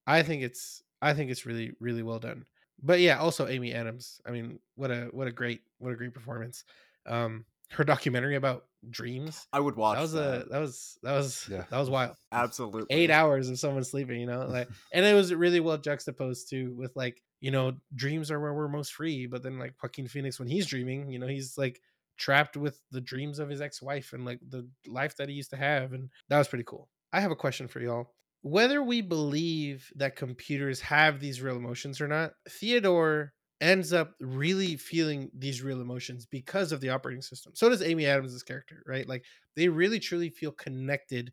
I 0.07 0.23
think 0.23 0.43
it's 0.43 0.83
I 1.03 1.15
think 1.15 1.31
it's 1.31 1.47
really 1.47 1.73
really 1.81 2.03
well 2.03 2.19
done. 2.21 2.47
But 2.83 3.01
yeah, 3.01 3.19
also 3.19 3.49
Amy 3.49 3.73
Adams. 3.75 4.21
I 4.27 4.31
mean, 4.31 4.61
what 4.77 4.91
a 4.91 5.07
what 5.13 5.27
a 5.29 5.33
great 5.33 5.63
what 5.79 5.93
a 5.93 5.97
great 5.97 6.15
performance. 6.15 6.65
Um, 7.07 7.47
her 7.73 7.85
documentary 7.85 8.37
about 8.37 8.67
dreams. 8.89 9.47
I 9.53 9.61
would 9.61 9.77
watch 9.77 9.97
That 9.97 10.03
was 10.03 10.13
that. 10.13 10.47
a 10.47 10.49
that 10.51 10.59
was 10.61 10.99
that 11.03 11.13
was 11.13 11.49
Yeah. 11.51 11.65
that 11.71 11.79
was 11.79 11.91
wild. 11.91 12.17
Absolutely. 12.33 12.87
Eight 12.97 13.11
hours 13.11 13.49
of 13.49 13.59
someone 13.59 13.85
sleeping, 13.85 14.21
you 14.21 14.27
know, 14.27 14.47
like, 14.49 14.69
and 14.93 15.05
it 15.05 15.15
was 15.15 15.35
really 15.35 15.61
well 15.61 15.79
juxtaposed 15.79 16.49
too 16.51 16.75
with 16.75 16.95
like 16.97 17.23
you 17.41 17.51
know 17.51 17.75
dreams 17.95 18.31
are 18.31 18.41
where 18.41 18.55
we're 18.55 18.69
most 18.69 18.93
free, 18.95 19.27
but 19.27 19.43
then 19.43 19.59
like 19.59 19.75
Joaquin 19.83 20.09
Phoenix 20.09 20.39
when 20.39 20.49
he's 20.49 20.67
dreaming, 20.67 21.11
you 21.11 21.19
know, 21.19 21.27
he's 21.27 21.59
like 21.59 21.81
trapped 22.19 22.57
with 22.57 22.81
the 22.93 23.01
dreams 23.01 23.39
of 23.39 23.49
his 23.51 23.61
ex-wife 23.61 24.13
and 24.15 24.25
like 24.25 24.41
the 24.49 24.67
life 24.87 25.17
that 25.17 25.29
he 25.29 25.35
used 25.35 25.51
to 25.51 25.57
have 25.57 25.93
and 25.93 26.09
that 26.31 26.39
was 26.39 26.49
pretty 26.49 26.65
cool 26.65 26.89
i 27.13 27.21
have 27.21 27.31
a 27.31 27.37
question 27.37 27.69
for 27.69 27.79
y'all 27.81 28.15
whether 28.41 28.83
we 28.83 29.03
believe 29.03 29.93
that 29.97 30.17
computers 30.17 30.81
have 30.81 31.21
these 31.21 31.43
real 31.43 31.57
emotions 31.57 32.01
or 32.01 32.07
not, 32.09 32.33
Theodore 32.49 33.35
ends 33.61 33.93
up 33.93 34.15
really 34.21 34.77
feeling 34.77 35.31
these 35.35 35.63
real 35.63 35.81
emotions 35.81 36.27
because 36.27 36.73
of 36.73 36.81
the 36.81 36.91
operating 36.91 37.23
system. 37.23 37.53
So 37.55 37.69
does 37.69 37.83
Amy 37.83 38.07
Adams' 38.07 38.43
character, 38.43 38.83
right? 38.87 39.09
Like 39.09 39.25
they 39.55 39.69
really 39.69 39.99
truly 39.99 40.31
feel 40.31 40.53
connected 40.53 41.33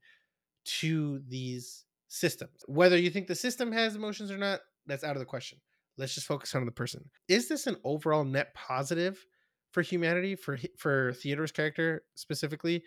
to 0.65 1.19
these 1.27 1.86
systems. 2.07 2.63
Whether 2.67 2.97
you 2.97 3.09
think 3.09 3.27
the 3.27 3.36
system 3.36 3.71
has 3.71 3.95
emotions 3.95 4.31
or 4.31 4.38
not, 4.38 4.62
that's 4.86 5.03
out 5.03 5.15
of 5.15 5.19
the 5.19 5.25
question. 5.25 5.59
Let's 5.97 6.15
just 6.15 6.27
focus 6.27 6.55
on 6.55 6.65
the 6.65 6.71
person. 6.71 7.09
Is 7.27 7.47
this 7.49 7.67
an 7.67 7.77
overall 7.83 8.23
net 8.23 8.53
positive 8.53 9.25
for 9.71 9.81
humanity 9.81 10.36
for 10.36 10.57
for 10.77 11.13
Theodore's 11.13 11.51
character 11.51 12.05
specifically 12.15 12.83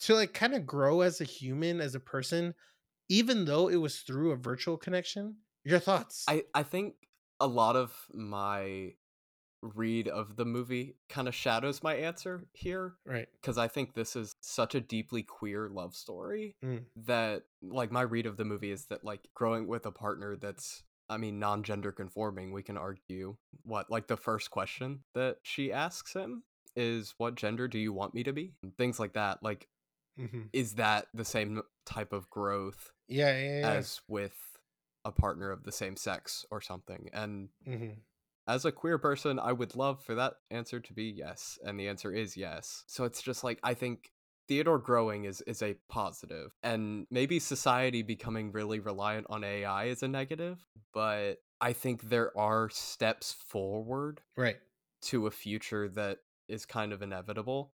to 0.00 0.14
like 0.14 0.34
kind 0.34 0.54
of 0.54 0.66
grow 0.66 1.02
as 1.02 1.20
a 1.20 1.24
human 1.24 1.80
as 1.80 1.94
a 1.94 2.00
person 2.00 2.54
even 3.08 3.44
though 3.44 3.68
it 3.68 3.76
was 3.76 4.00
through 4.00 4.32
a 4.32 4.36
virtual 4.36 4.76
connection? 4.78 5.38
Your 5.64 5.78
thoughts? 5.78 6.26
I 6.28 6.44
I 6.54 6.62
think 6.62 6.94
a 7.42 7.46
lot 7.46 7.74
of 7.76 7.92
my 8.14 8.94
read 9.62 10.08
of 10.08 10.36
the 10.36 10.44
movie 10.44 10.96
kind 11.08 11.28
of 11.28 11.34
shadows 11.34 11.82
my 11.82 11.94
answer 11.94 12.46
here 12.52 12.94
right. 13.06 13.28
because 13.40 13.56
I 13.58 13.68
think 13.68 13.94
this 13.94 14.16
is 14.16 14.34
such 14.40 14.74
a 14.74 14.80
deeply 14.80 15.22
queer 15.22 15.68
love 15.68 15.94
story 15.94 16.56
Mm. 16.64 16.84
that 17.06 17.42
like 17.62 17.92
my 17.92 18.02
read 18.02 18.26
of 18.26 18.36
the 18.36 18.44
movie 18.44 18.72
is 18.72 18.86
that 18.86 19.04
like 19.04 19.28
growing 19.34 19.68
with 19.68 19.86
a 19.86 19.92
partner 19.92 20.36
that's 20.36 20.82
I 21.08 21.16
mean 21.16 21.38
non-gender 21.38 21.92
conforming 21.92 22.52
we 22.52 22.62
can 22.64 22.76
argue 22.76 23.36
what 23.64 23.88
like 23.90 24.08
the 24.08 24.16
first 24.16 24.50
question 24.50 25.04
that 25.14 25.36
she 25.42 25.72
asks 25.72 26.12
him 26.14 26.42
is 26.74 27.14
what 27.18 27.36
gender 27.36 27.68
do 27.68 27.78
you 27.78 27.92
want 27.92 28.14
me 28.14 28.22
to 28.24 28.32
be 28.32 28.54
things 28.78 28.98
like 28.98 29.12
that 29.12 29.42
like 29.44 29.68
Mhm. 30.18 30.48
is 30.52 30.74
that 30.74 31.06
the 31.14 31.24
same 31.24 31.62
type 31.86 32.12
of 32.12 32.28
growth 32.30 32.90
Yeah, 33.08 33.30
yeah, 33.38 33.60
yeah. 33.60 33.70
as 33.78 34.00
with 34.08 34.51
a 35.04 35.12
partner 35.12 35.50
of 35.50 35.64
the 35.64 35.72
same 35.72 35.96
sex 35.96 36.44
or 36.50 36.60
something 36.60 37.08
and 37.12 37.48
Mhm. 37.66 37.96
as 38.48 38.64
a 38.64 38.72
queer 38.72 38.98
person, 38.98 39.38
I 39.38 39.52
would 39.52 39.76
love 39.76 40.02
for 40.02 40.16
that 40.16 40.34
answer 40.50 40.80
to 40.80 40.92
be 40.92 41.04
yes, 41.04 41.58
and 41.64 41.78
the 41.78 41.88
answer 41.88 42.12
is 42.12 42.36
yes. 42.36 42.84
So 42.88 43.04
it's 43.04 43.22
just 43.22 43.44
like 43.44 43.60
I 43.62 43.74
think 43.74 44.10
Theodore 44.48 44.78
growing 44.80 45.24
is 45.24 45.40
is 45.42 45.62
a 45.62 45.74
positive, 45.88 46.52
and 46.62 47.06
maybe 47.10 47.38
society 47.38 48.02
becoming 48.02 48.50
really 48.50 48.80
reliant 48.80 49.26
on 49.30 49.44
AI 49.44 49.84
is 49.84 50.02
a 50.02 50.08
negative, 50.08 50.66
but 50.92 51.36
I 51.60 51.72
think 51.72 52.02
there 52.02 52.36
are 52.36 52.68
steps 52.68 53.32
forward 53.32 54.20
Right. 54.36 54.56
to 55.02 55.26
a 55.26 55.30
future 55.30 55.88
that 55.90 56.18
is 56.48 56.66
kind 56.66 56.92
of 56.92 57.02
inevitable 57.02 57.74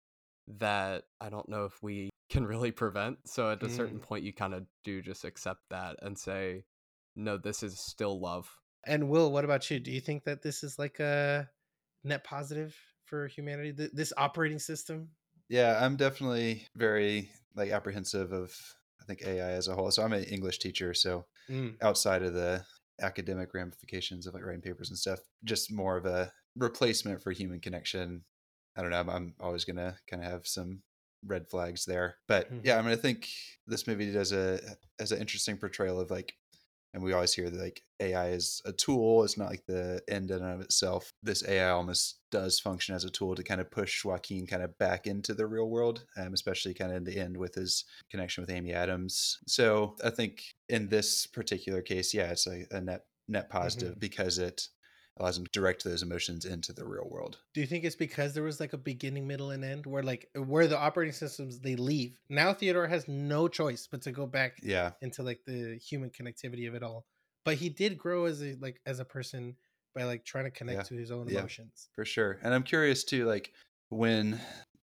that 0.47 1.03
I 1.21 1.29
don't 1.29 1.47
know 1.49 1.65
if 1.65 1.81
we 1.83 2.09
can 2.29 2.45
really 2.47 2.71
prevent. 2.71 3.19
So 3.27 3.51
at 3.51 3.63
a 3.63 3.69
certain 3.69 3.99
point 3.99 4.23
you 4.23 4.33
kind 4.33 4.53
of 4.55 4.65
do 4.83 5.01
just 5.01 5.23
accept 5.25 5.61
that 5.69 5.97
and 6.01 6.17
say 6.17 6.63
no, 7.15 7.37
this 7.37 7.63
is 7.63 7.79
still 7.79 8.19
love. 8.19 8.49
And 8.85 9.09
Will, 9.09 9.31
what 9.31 9.45
about 9.45 9.69
you? 9.71 9.79
Do 9.79 9.91
you 9.91 10.01
think 10.01 10.23
that 10.25 10.41
this 10.41 10.63
is 10.63 10.77
like 10.77 10.99
a 10.99 11.49
net 12.03 12.23
positive 12.23 12.77
for 13.05 13.27
humanity? 13.27 13.73
Th- 13.73 13.91
this 13.93 14.13
operating 14.17 14.59
system? 14.59 15.11
Yeah, 15.49 15.83
I'm 15.83 15.95
definitely 15.95 16.67
very 16.75 17.31
like 17.55 17.71
apprehensive 17.71 18.31
of 18.31 18.55
I 19.01 19.05
think 19.05 19.21
AI 19.21 19.51
as 19.51 19.67
a 19.67 19.75
whole. 19.75 19.91
So 19.91 20.03
I'm 20.03 20.13
an 20.13 20.23
English 20.23 20.59
teacher, 20.59 20.93
so 20.93 21.27
Mm. 21.49 21.77
outside 21.81 22.23
of 22.23 22.33
the 22.33 22.65
academic 23.01 23.53
ramifications 23.53 24.25
of 24.27 24.33
like 24.33 24.43
writing 24.43 24.61
papers 24.61 24.89
and 24.89 24.97
stuff, 24.97 25.19
just 25.43 25.71
more 25.71 25.97
of 25.97 26.05
a 26.05 26.33
replacement 26.55 27.21
for 27.21 27.31
human 27.31 27.59
connection. 27.59 28.25
I 28.75 28.81
don't 28.81 28.91
know. 28.91 28.99
I'm, 28.99 29.09
I'm 29.09 29.35
always 29.39 29.65
gonna 29.65 29.97
kind 30.07 30.23
of 30.23 30.31
have 30.31 30.47
some 30.47 30.83
red 31.23 31.49
flags 31.49 31.85
there, 31.85 32.17
but 32.27 32.49
Mhm. 32.49 32.61
yeah, 32.63 32.77
I 32.77 32.81
mean, 32.81 32.91
I 32.91 32.95
think 32.97 33.29
this 33.67 33.87
movie 33.87 34.11
does 34.11 34.31
a 34.31 34.59
as 34.99 35.11
an 35.11 35.19
interesting 35.19 35.57
portrayal 35.57 35.99
of 35.99 36.11
like, 36.11 36.35
and 36.95 37.03
we 37.03 37.11
always 37.11 37.33
hear 37.33 37.49
that 37.49 37.61
like 37.61 37.83
AI 37.99 38.29
is 38.29 38.61
a 38.65 38.71
tool. 38.71 39.25
It's 39.25 39.37
not 39.37 39.49
like 39.49 39.65
the 39.67 40.01
end 40.07 40.31
in 40.31 40.41
and 40.41 40.53
of 40.53 40.61
itself. 40.61 41.11
This 41.21 41.47
AI 41.47 41.69
almost 41.69 42.19
does 42.31 42.57
function 42.57 42.95
as 42.95 43.03
a 43.03 43.09
tool 43.09 43.35
to 43.35 43.43
kind 43.43 43.59
of 43.59 43.69
push 43.69 44.03
Joaquin 44.05 44.47
kind 44.47 44.63
of 44.63 44.77
back 44.77 45.05
into 45.05 45.33
the 45.33 45.45
real 45.45 45.69
world, 45.69 46.05
um, 46.17 46.33
especially 46.33 46.73
kind 46.73 46.91
of 46.91 46.97
in 46.97 47.03
the 47.03 47.19
end 47.19 47.35
with 47.35 47.53
his 47.53 47.83
connection 48.09 48.41
with 48.43 48.49
Amy 48.49 48.73
Adams. 48.73 49.39
So 49.45 49.97
I 50.05 50.09
think 50.09 50.41
in 50.69 50.87
this 50.87 51.27
particular 51.27 51.81
case, 51.81 52.13
yeah, 52.13 52.31
it's 52.31 52.47
a, 52.47 52.65
a 52.71 52.79
net 52.79 53.03
net 53.27 53.49
positive 53.49 53.99
because 53.99 54.37
it 54.37 54.67
allows 55.17 55.37
him 55.37 55.45
to 55.45 55.51
direct 55.51 55.83
those 55.83 56.03
emotions 56.03 56.45
into 56.45 56.73
the 56.73 56.85
real 56.85 57.07
world. 57.09 57.37
Do 57.53 57.61
you 57.61 57.67
think 57.67 57.83
it's 57.85 57.95
because 57.95 58.33
there 58.33 58.43
was 58.43 58.59
like 58.59 58.73
a 58.73 58.77
beginning, 58.77 59.27
middle, 59.27 59.51
and 59.51 59.63
end 59.63 59.85
where 59.85 60.03
like 60.03 60.29
where 60.35 60.67
the 60.67 60.77
operating 60.77 61.13
systems 61.13 61.59
they 61.59 61.75
leave? 61.75 62.19
Now 62.29 62.53
Theodore 62.53 62.87
has 62.87 63.07
no 63.07 63.47
choice 63.47 63.87
but 63.89 64.01
to 64.03 64.11
go 64.11 64.25
back 64.25 64.57
Yeah, 64.61 64.91
into 65.01 65.23
like 65.23 65.41
the 65.45 65.77
human 65.77 66.09
connectivity 66.09 66.67
of 66.67 66.75
it 66.75 66.83
all. 66.83 67.05
But 67.45 67.55
he 67.57 67.69
did 67.69 67.97
grow 67.97 68.25
as 68.25 68.41
a 68.41 68.55
like 68.59 68.81
as 68.85 68.99
a 68.99 69.05
person 69.05 69.55
by 69.93 70.03
like 70.03 70.25
trying 70.25 70.45
to 70.45 70.51
connect 70.51 70.79
Yeah. 70.79 70.83
to 70.83 70.95
his 70.95 71.11
own 71.11 71.27
Yeah. 71.29 71.39
emotions. 71.39 71.89
for 71.93 72.03
sure. 72.05 72.39
And 72.43 72.53
I'm 72.53 72.63
curious 72.63 73.03
too, 73.05 73.25
like 73.25 73.53
when 73.89 74.41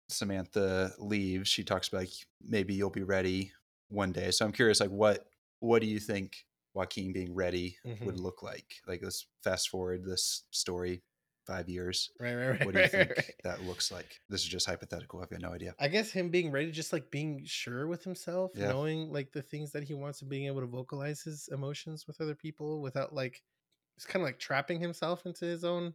Samantha 0.10 0.92
leaves, 1.00 1.48
she 1.50 1.64
talks 1.64 1.88
about 1.88 2.00
like 2.00 2.12
maybe 2.42 2.74
you'll 2.74 2.90
be 2.90 3.04
ready 3.04 3.52
one 3.90 4.12
day. 4.12 4.32
So 4.32 4.46
I'm 4.46 4.52
curious, 4.52 4.80
like 4.80 4.90
what 4.90 5.28
what 5.60 5.82
do 5.82 5.88
you 5.88 6.00
think 6.00 6.46
Joaquin 6.78 7.14
being 7.14 7.34
ready 7.36 7.78
would 8.04 8.18
Mhm. 8.18 8.20
look 8.20 8.44
like? 8.44 8.76
Like 8.88 9.02
let's 9.04 9.28
fast 9.44 9.70
forward 9.70 10.06
this 10.06 10.46
story 10.52 11.04
five 11.46 11.70
years. 11.70 12.12
Right, 12.20 12.36
right, 12.36 12.48
right. 12.50 12.60
What 12.62 12.74
do 12.74 12.80
you 12.80 12.86
right, 12.94 12.94
think 12.96 13.14
right, 13.18 13.18
right. 13.18 13.36
that 13.44 13.62
looks 13.64 13.92
like? 13.92 14.22
This 14.30 14.42
is 14.44 14.50
just 14.50 14.68
hypothetical. 14.68 15.22
I've 15.22 15.30
got 15.32 15.42
no 15.42 15.54
idea. 15.54 15.78
I 15.80 15.88
guess 15.90 16.12
him 16.12 16.30
being 16.30 16.50
ready, 16.52 16.72
just 16.72 16.92
like 16.92 17.12
being 17.12 17.46
sure 17.46 17.86
with 17.88 18.04
himself, 18.04 18.54
Yeah. 18.54 18.64
knowing 18.64 19.12
like 19.12 19.32
the 19.32 19.44
things 19.44 19.72
that 19.74 19.84
he 19.84 19.94
wants 19.94 20.22
and 20.22 20.30
being 20.30 20.48
able 20.48 20.62
to 20.62 20.66
vocalize 20.68 21.22
his 21.22 21.48
emotions 21.50 22.08
with 22.08 22.20
other 22.20 22.36
people 22.36 22.82
without 22.82 23.14
like 23.14 23.44
it's 23.96 24.06
kind 24.06 24.22
of 24.24 24.28
like 24.28 24.40
trapping 24.40 24.80
himself 24.80 25.26
into 25.26 25.46
his 25.46 25.64
own 25.66 25.94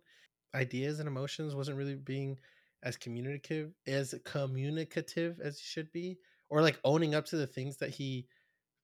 ideas 0.55 1.01
and 1.01 1.09
emotions, 1.09 1.55
wasn't 1.55 1.79
really 1.79 1.97
being 1.97 2.39
as 2.85 2.97
communicative 2.97 3.75
as 3.87 4.15
communicative 4.25 5.41
as 5.41 5.59
he 5.59 5.65
should 5.65 5.93
be, 5.93 6.19
or 6.51 6.63
like 6.63 6.81
owning 6.85 7.15
up 7.15 7.25
to 7.27 7.37
the 7.37 7.47
things 7.47 7.79
that 7.79 7.91
he 7.91 8.29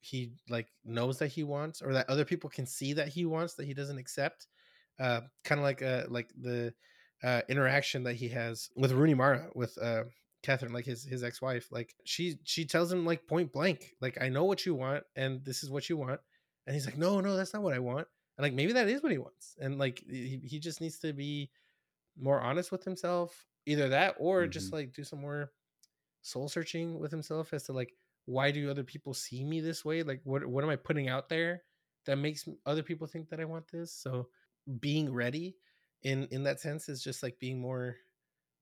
he 0.00 0.32
like 0.48 0.68
knows 0.84 1.18
that 1.18 1.28
he 1.28 1.42
wants 1.44 1.82
or 1.82 1.92
that 1.92 2.08
other 2.08 2.24
people 2.24 2.48
can 2.50 2.66
see 2.66 2.92
that 2.94 3.08
he 3.08 3.24
wants 3.26 3.54
that 3.54 3.66
he 3.66 3.74
doesn't 3.74 3.98
accept. 3.98 4.46
Uh 4.98 5.22
kind 5.44 5.60
of 5.60 5.64
like 5.64 5.82
uh 5.82 6.04
like 6.08 6.30
the 6.40 6.74
uh 7.22 7.42
interaction 7.48 8.04
that 8.04 8.14
he 8.14 8.28
has 8.28 8.70
with 8.76 8.92
Rooney 8.92 9.14
Mara 9.14 9.50
with 9.54 9.76
uh 9.78 10.04
Catherine, 10.42 10.72
like 10.72 10.84
his 10.86 11.04
his 11.04 11.24
ex 11.24 11.42
wife, 11.42 11.68
like 11.72 11.94
she 12.04 12.38
she 12.44 12.64
tells 12.64 12.92
him 12.92 13.04
like 13.04 13.26
point 13.26 13.52
blank, 13.52 13.94
like 14.00 14.20
I 14.20 14.28
know 14.28 14.44
what 14.44 14.64
you 14.66 14.74
want 14.74 15.04
and 15.16 15.44
this 15.44 15.62
is 15.64 15.70
what 15.70 15.88
you 15.88 15.96
want, 15.96 16.20
and 16.66 16.74
he's 16.74 16.86
like, 16.86 16.96
no, 16.98 17.20
no, 17.20 17.36
that's 17.36 17.52
not 17.54 17.62
what 17.62 17.74
I 17.74 17.80
want, 17.80 18.06
and 18.36 18.42
like 18.44 18.54
maybe 18.54 18.72
that 18.72 18.88
is 18.88 19.02
what 19.02 19.12
he 19.12 19.18
wants, 19.18 19.56
and 19.60 19.78
like 19.78 20.02
he, 20.08 20.40
he 20.44 20.58
just 20.60 20.80
needs 20.80 20.98
to 21.00 21.12
be 21.12 21.50
more 22.16 22.40
honest 22.40 22.72
with 22.72 22.84
himself, 22.84 23.46
either 23.66 23.88
that 23.90 24.16
or 24.18 24.46
just 24.46 24.70
Mhm. 24.70 24.72
like 24.72 24.92
do 24.92 25.04
some 25.04 25.20
more 25.20 25.52
soul 26.22 26.48
searching 26.48 26.98
with 26.98 27.10
himself 27.10 27.52
as 27.52 27.64
to 27.64 27.72
like 27.72 27.94
why 28.28 28.50
do 28.50 28.70
other 28.70 28.84
people 28.84 29.14
see 29.14 29.42
me 29.42 29.60
this 29.60 29.84
way, 29.86 30.02
like 30.02 30.20
what 30.24 30.44
what 30.46 30.62
am 30.62 30.70
I 30.70 30.76
putting 30.76 31.08
out 31.08 31.30
there 31.30 31.62
that 32.04 32.16
makes 32.16 32.46
other 32.66 32.82
people 32.82 33.06
think 33.06 33.30
that 33.30 33.40
I 33.40 33.46
want 33.46 33.66
this, 33.72 33.92
so 33.92 34.28
being 34.80 35.10
ready 35.12 35.56
in 36.02 36.28
in 36.30 36.42
that 36.44 36.60
sense 36.60 36.90
is 36.90 37.02
just 37.02 37.22
like 37.22 37.38
being 37.38 37.58
more 37.58 37.96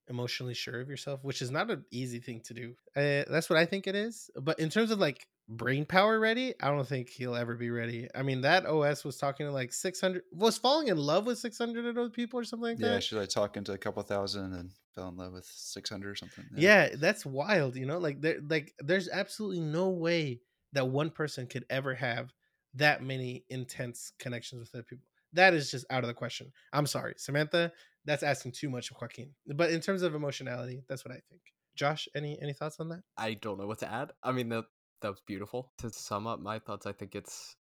emotionally 0.08 0.54
sure 0.54 0.80
of 0.80 0.88
yourself, 0.88 1.24
which 1.24 1.42
is 1.42 1.50
not 1.50 1.70
an 1.70 1.84
easy 1.90 2.20
thing 2.20 2.40
to 2.42 2.54
do. 2.54 2.74
Uh, 2.94 3.24
that's 3.28 3.50
what 3.50 3.58
I 3.58 3.66
think 3.66 3.86
it 3.86 3.94
is. 3.94 4.30
But 4.40 4.58
in 4.58 4.70
terms 4.70 4.90
of 4.90 4.98
like 4.98 5.26
brain 5.48 5.84
power 5.84 6.18
ready, 6.18 6.54
I 6.60 6.68
don't 6.68 6.86
think 6.86 7.08
he'll 7.08 7.36
ever 7.36 7.56
be 7.56 7.70
ready. 7.70 8.08
I 8.14 8.22
mean, 8.22 8.42
that 8.42 8.66
OS 8.66 9.04
was 9.04 9.16
talking 9.18 9.46
to 9.46 9.52
like 9.52 9.72
600, 9.72 10.22
was 10.32 10.58
falling 10.58 10.88
in 10.88 10.96
love 10.96 11.26
with 11.26 11.38
600 11.38 11.86
other 11.86 12.10
people 12.10 12.40
or 12.40 12.44
something 12.44 12.64
like 12.68 12.80
Yeah, 12.80 12.98
that. 12.98 13.00
she's 13.00 13.18
like 13.18 13.28
talking 13.30 13.64
to 13.64 13.72
a 13.72 13.78
couple 13.78 14.02
thousand 14.02 14.52
and 14.52 14.72
fell 14.94 15.08
in 15.08 15.16
love 15.16 15.32
with 15.32 15.46
600 15.46 16.10
or 16.10 16.14
something. 16.14 16.44
Yeah, 16.54 16.90
that's 16.96 17.24
wild. 17.26 17.76
You 17.76 17.86
know, 17.86 17.98
like 17.98 18.20
there, 18.20 18.40
like 18.40 18.74
there's 18.78 19.08
absolutely 19.08 19.60
no 19.60 19.90
way 19.90 20.40
that 20.72 20.88
one 20.88 21.10
person 21.10 21.46
could 21.46 21.64
ever 21.70 21.94
have 21.94 22.32
that 22.74 23.02
many 23.02 23.44
intense 23.48 24.12
connections 24.18 24.60
with 24.60 24.74
other 24.74 24.82
people. 24.82 25.06
That 25.36 25.54
is 25.54 25.70
just 25.70 25.86
out 25.90 26.02
of 26.02 26.08
the 26.08 26.14
question. 26.14 26.52
I'm 26.72 26.86
sorry, 26.86 27.14
Samantha. 27.16 27.72
That's 28.04 28.22
asking 28.22 28.52
too 28.52 28.70
much 28.70 28.90
of 28.90 28.96
Joaquin. 29.00 29.30
But 29.54 29.70
in 29.70 29.80
terms 29.80 30.02
of 30.02 30.14
emotionality, 30.14 30.82
that's 30.88 31.04
what 31.04 31.12
I 31.12 31.20
think. 31.28 31.42
Josh, 31.76 32.08
any 32.14 32.40
any 32.40 32.54
thoughts 32.54 32.80
on 32.80 32.88
that? 32.88 33.02
I 33.18 33.34
don't 33.34 33.58
know 33.58 33.66
what 33.66 33.80
to 33.80 33.92
add. 33.92 34.12
I 34.22 34.32
mean 34.32 34.48
that 34.48 34.64
that 35.02 35.10
was 35.10 35.22
beautiful. 35.26 35.72
To 35.78 35.90
sum 35.90 36.26
up 36.26 36.40
my 36.40 36.58
thoughts, 36.58 36.86
I 36.86 36.92
think 36.92 37.14
it's 37.14 37.56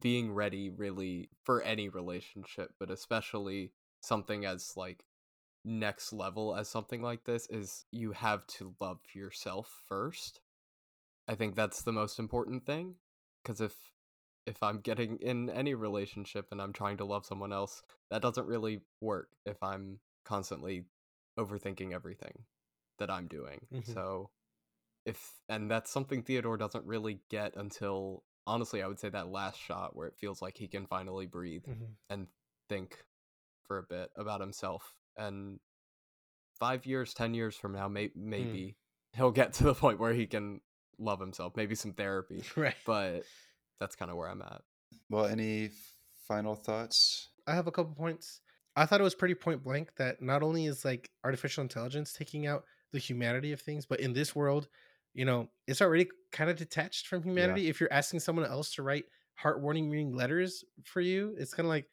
being 0.00 0.32
ready 0.32 0.70
really 0.70 1.30
for 1.44 1.62
any 1.62 1.88
relationship, 1.88 2.70
but 2.80 2.90
especially 2.90 3.72
something 4.02 4.44
as 4.44 4.72
like 4.76 5.04
next 5.64 6.12
level 6.12 6.56
as 6.56 6.68
something 6.68 7.02
like 7.02 7.24
this 7.24 7.46
is 7.50 7.84
you 7.90 8.12
have 8.12 8.46
to 8.46 8.74
love 8.80 9.00
yourself 9.14 9.82
first. 9.86 10.40
I 11.28 11.34
think 11.34 11.54
that's 11.54 11.82
the 11.82 11.92
most 11.92 12.18
important 12.18 12.64
thing 12.64 12.94
because 13.42 13.60
if 13.60 13.74
if 14.48 14.62
I'm 14.62 14.80
getting 14.80 15.18
in 15.18 15.50
any 15.50 15.74
relationship 15.74 16.48
and 16.50 16.60
I'm 16.60 16.72
trying 16.72 16.96
to 16.98 17.04
love 17.04 17.26
someone 17.26 17.52
else, 17.52 17.82
that 18.10 18.22
doesn't 18.22 18.46
really 18.46 18.80
work 19.00 19.28
if 19.44 19.62
I'm 19.62 20.00
constantly 20.24 20.86
overthinking 21.38 21.92
everything 21.92 22.44
that 22.98 23.10
I'm 23.10 23.28
doing. 23.28 23.66
Mhm. 23.72 23.94
So 23.94 24.30
if 25.04 25.34
and 25.48 25.70
that's 25.70 25.90
something 25.90 26.22
Theodore 26.22 26.56
doesn't 26.56 26.84
really 26.86 27.20
get 27.28 27.56
until 27.56 28.24
honestly, 28.46 28.82
I 28.82 28.86
would 28.88 28.98
say 28.98 29.10
that 29.10 29.28
last 29.28 29.60
shot 29.60 29.94
where 29.94 30.08
it 30.08 30.16
feels 30.16 30.40
like 30.40 30.56
he 30.56 30.66
can 30.68 30.86
finally 30.86 31.26
breathe 31.26 31.64
Mhm. 31.66 31.96
and 32.08 32.26
think 32.68 33.04
for 33.66 33.78
a 33.78 33.82
bit 33.82 34.10
about 34.16 34.40
himself. 34.40 34.94
And 35.16 35.60
five 36.58 36.86
years, 36.86 37.12
ten 37.14 37.34
years 37.34 37.56
from 37.56 37.72
now, 37.72 37.88
may- 37.88 38.12
maybe 38.14 38.76
he'll 39.12 39.30
get 39.30 39.52
to 39.54 39.64
the 39.64 39.74
point 39.74 39.98
where 39.98 40.14
he 40.14 40.26
can 40.26 40.60
love 40.98 41.20
himself. 41.20 41.54
Maybe 41.56 41.74
some 41.74 41.92
therapy, 41.92 42.42
Right. 42.56 42.76
but 42.86 43.24
that's 43.80 43.96
kind 43.96 44.10
of 44.10 44.16
where 44.16 44.28
I'm 44.28 44.42
at. 44.42 44.62
Well, 45.10 45.26
any 45.26 45.70
final 46.26 46.54
thoughts? 46.54 47.28
I 47.46 47.54
have 47.54 47.66
a 47.66 47.72
couple 47.72 47.94
points. 47.94 48.40
I 48.76 48.86
thought 48.86 49.00
it 49.00 49.04
was 49.04 49.14
pretty 49.14 49.34
point 49.34 49.64
blank 49.64 49.90
that 49.96 50.22
not 50.22 50.42
only 50.42 50.66
is 50.66 50.84
like 50.84 51.10
artificial 51.24 51.62
intelligence 51.62 52.12
taking 52.12 52.46
out 52.46 52.64
the 52.92 52.98
humanity 52.98 53.52
of 53.52 53.60
things, 53.60 53.86
but 53.86 54.00
in 54.00 54.12
this 54.12 54.36
world, 54.36 54.68
you 55.14 55.24
know, 55.24 55.48
it's 55.66 55.82
already 55.82 56.08
kind 56.30 56.48
of 56.50 56.56
detached 56.56 57.08
from 57.08 57.22
humanity. 57.22 57.68
If 57.68 57.80
you're 57.80 57.92
asking 57.92 58.20
someone 58.20 58.46
else 58.46 58.72
to 58.74 58.82
write 58.82 59.06
heartwarming 59.42 59.88
meaning 59.88 60.14
letters 60.14 60.64
for 60.84 61.00
you, 61.00 61.34
it's 61.38 61.54
kind 61.54 61.66
of 61.66 61.70
like 61.70 61.86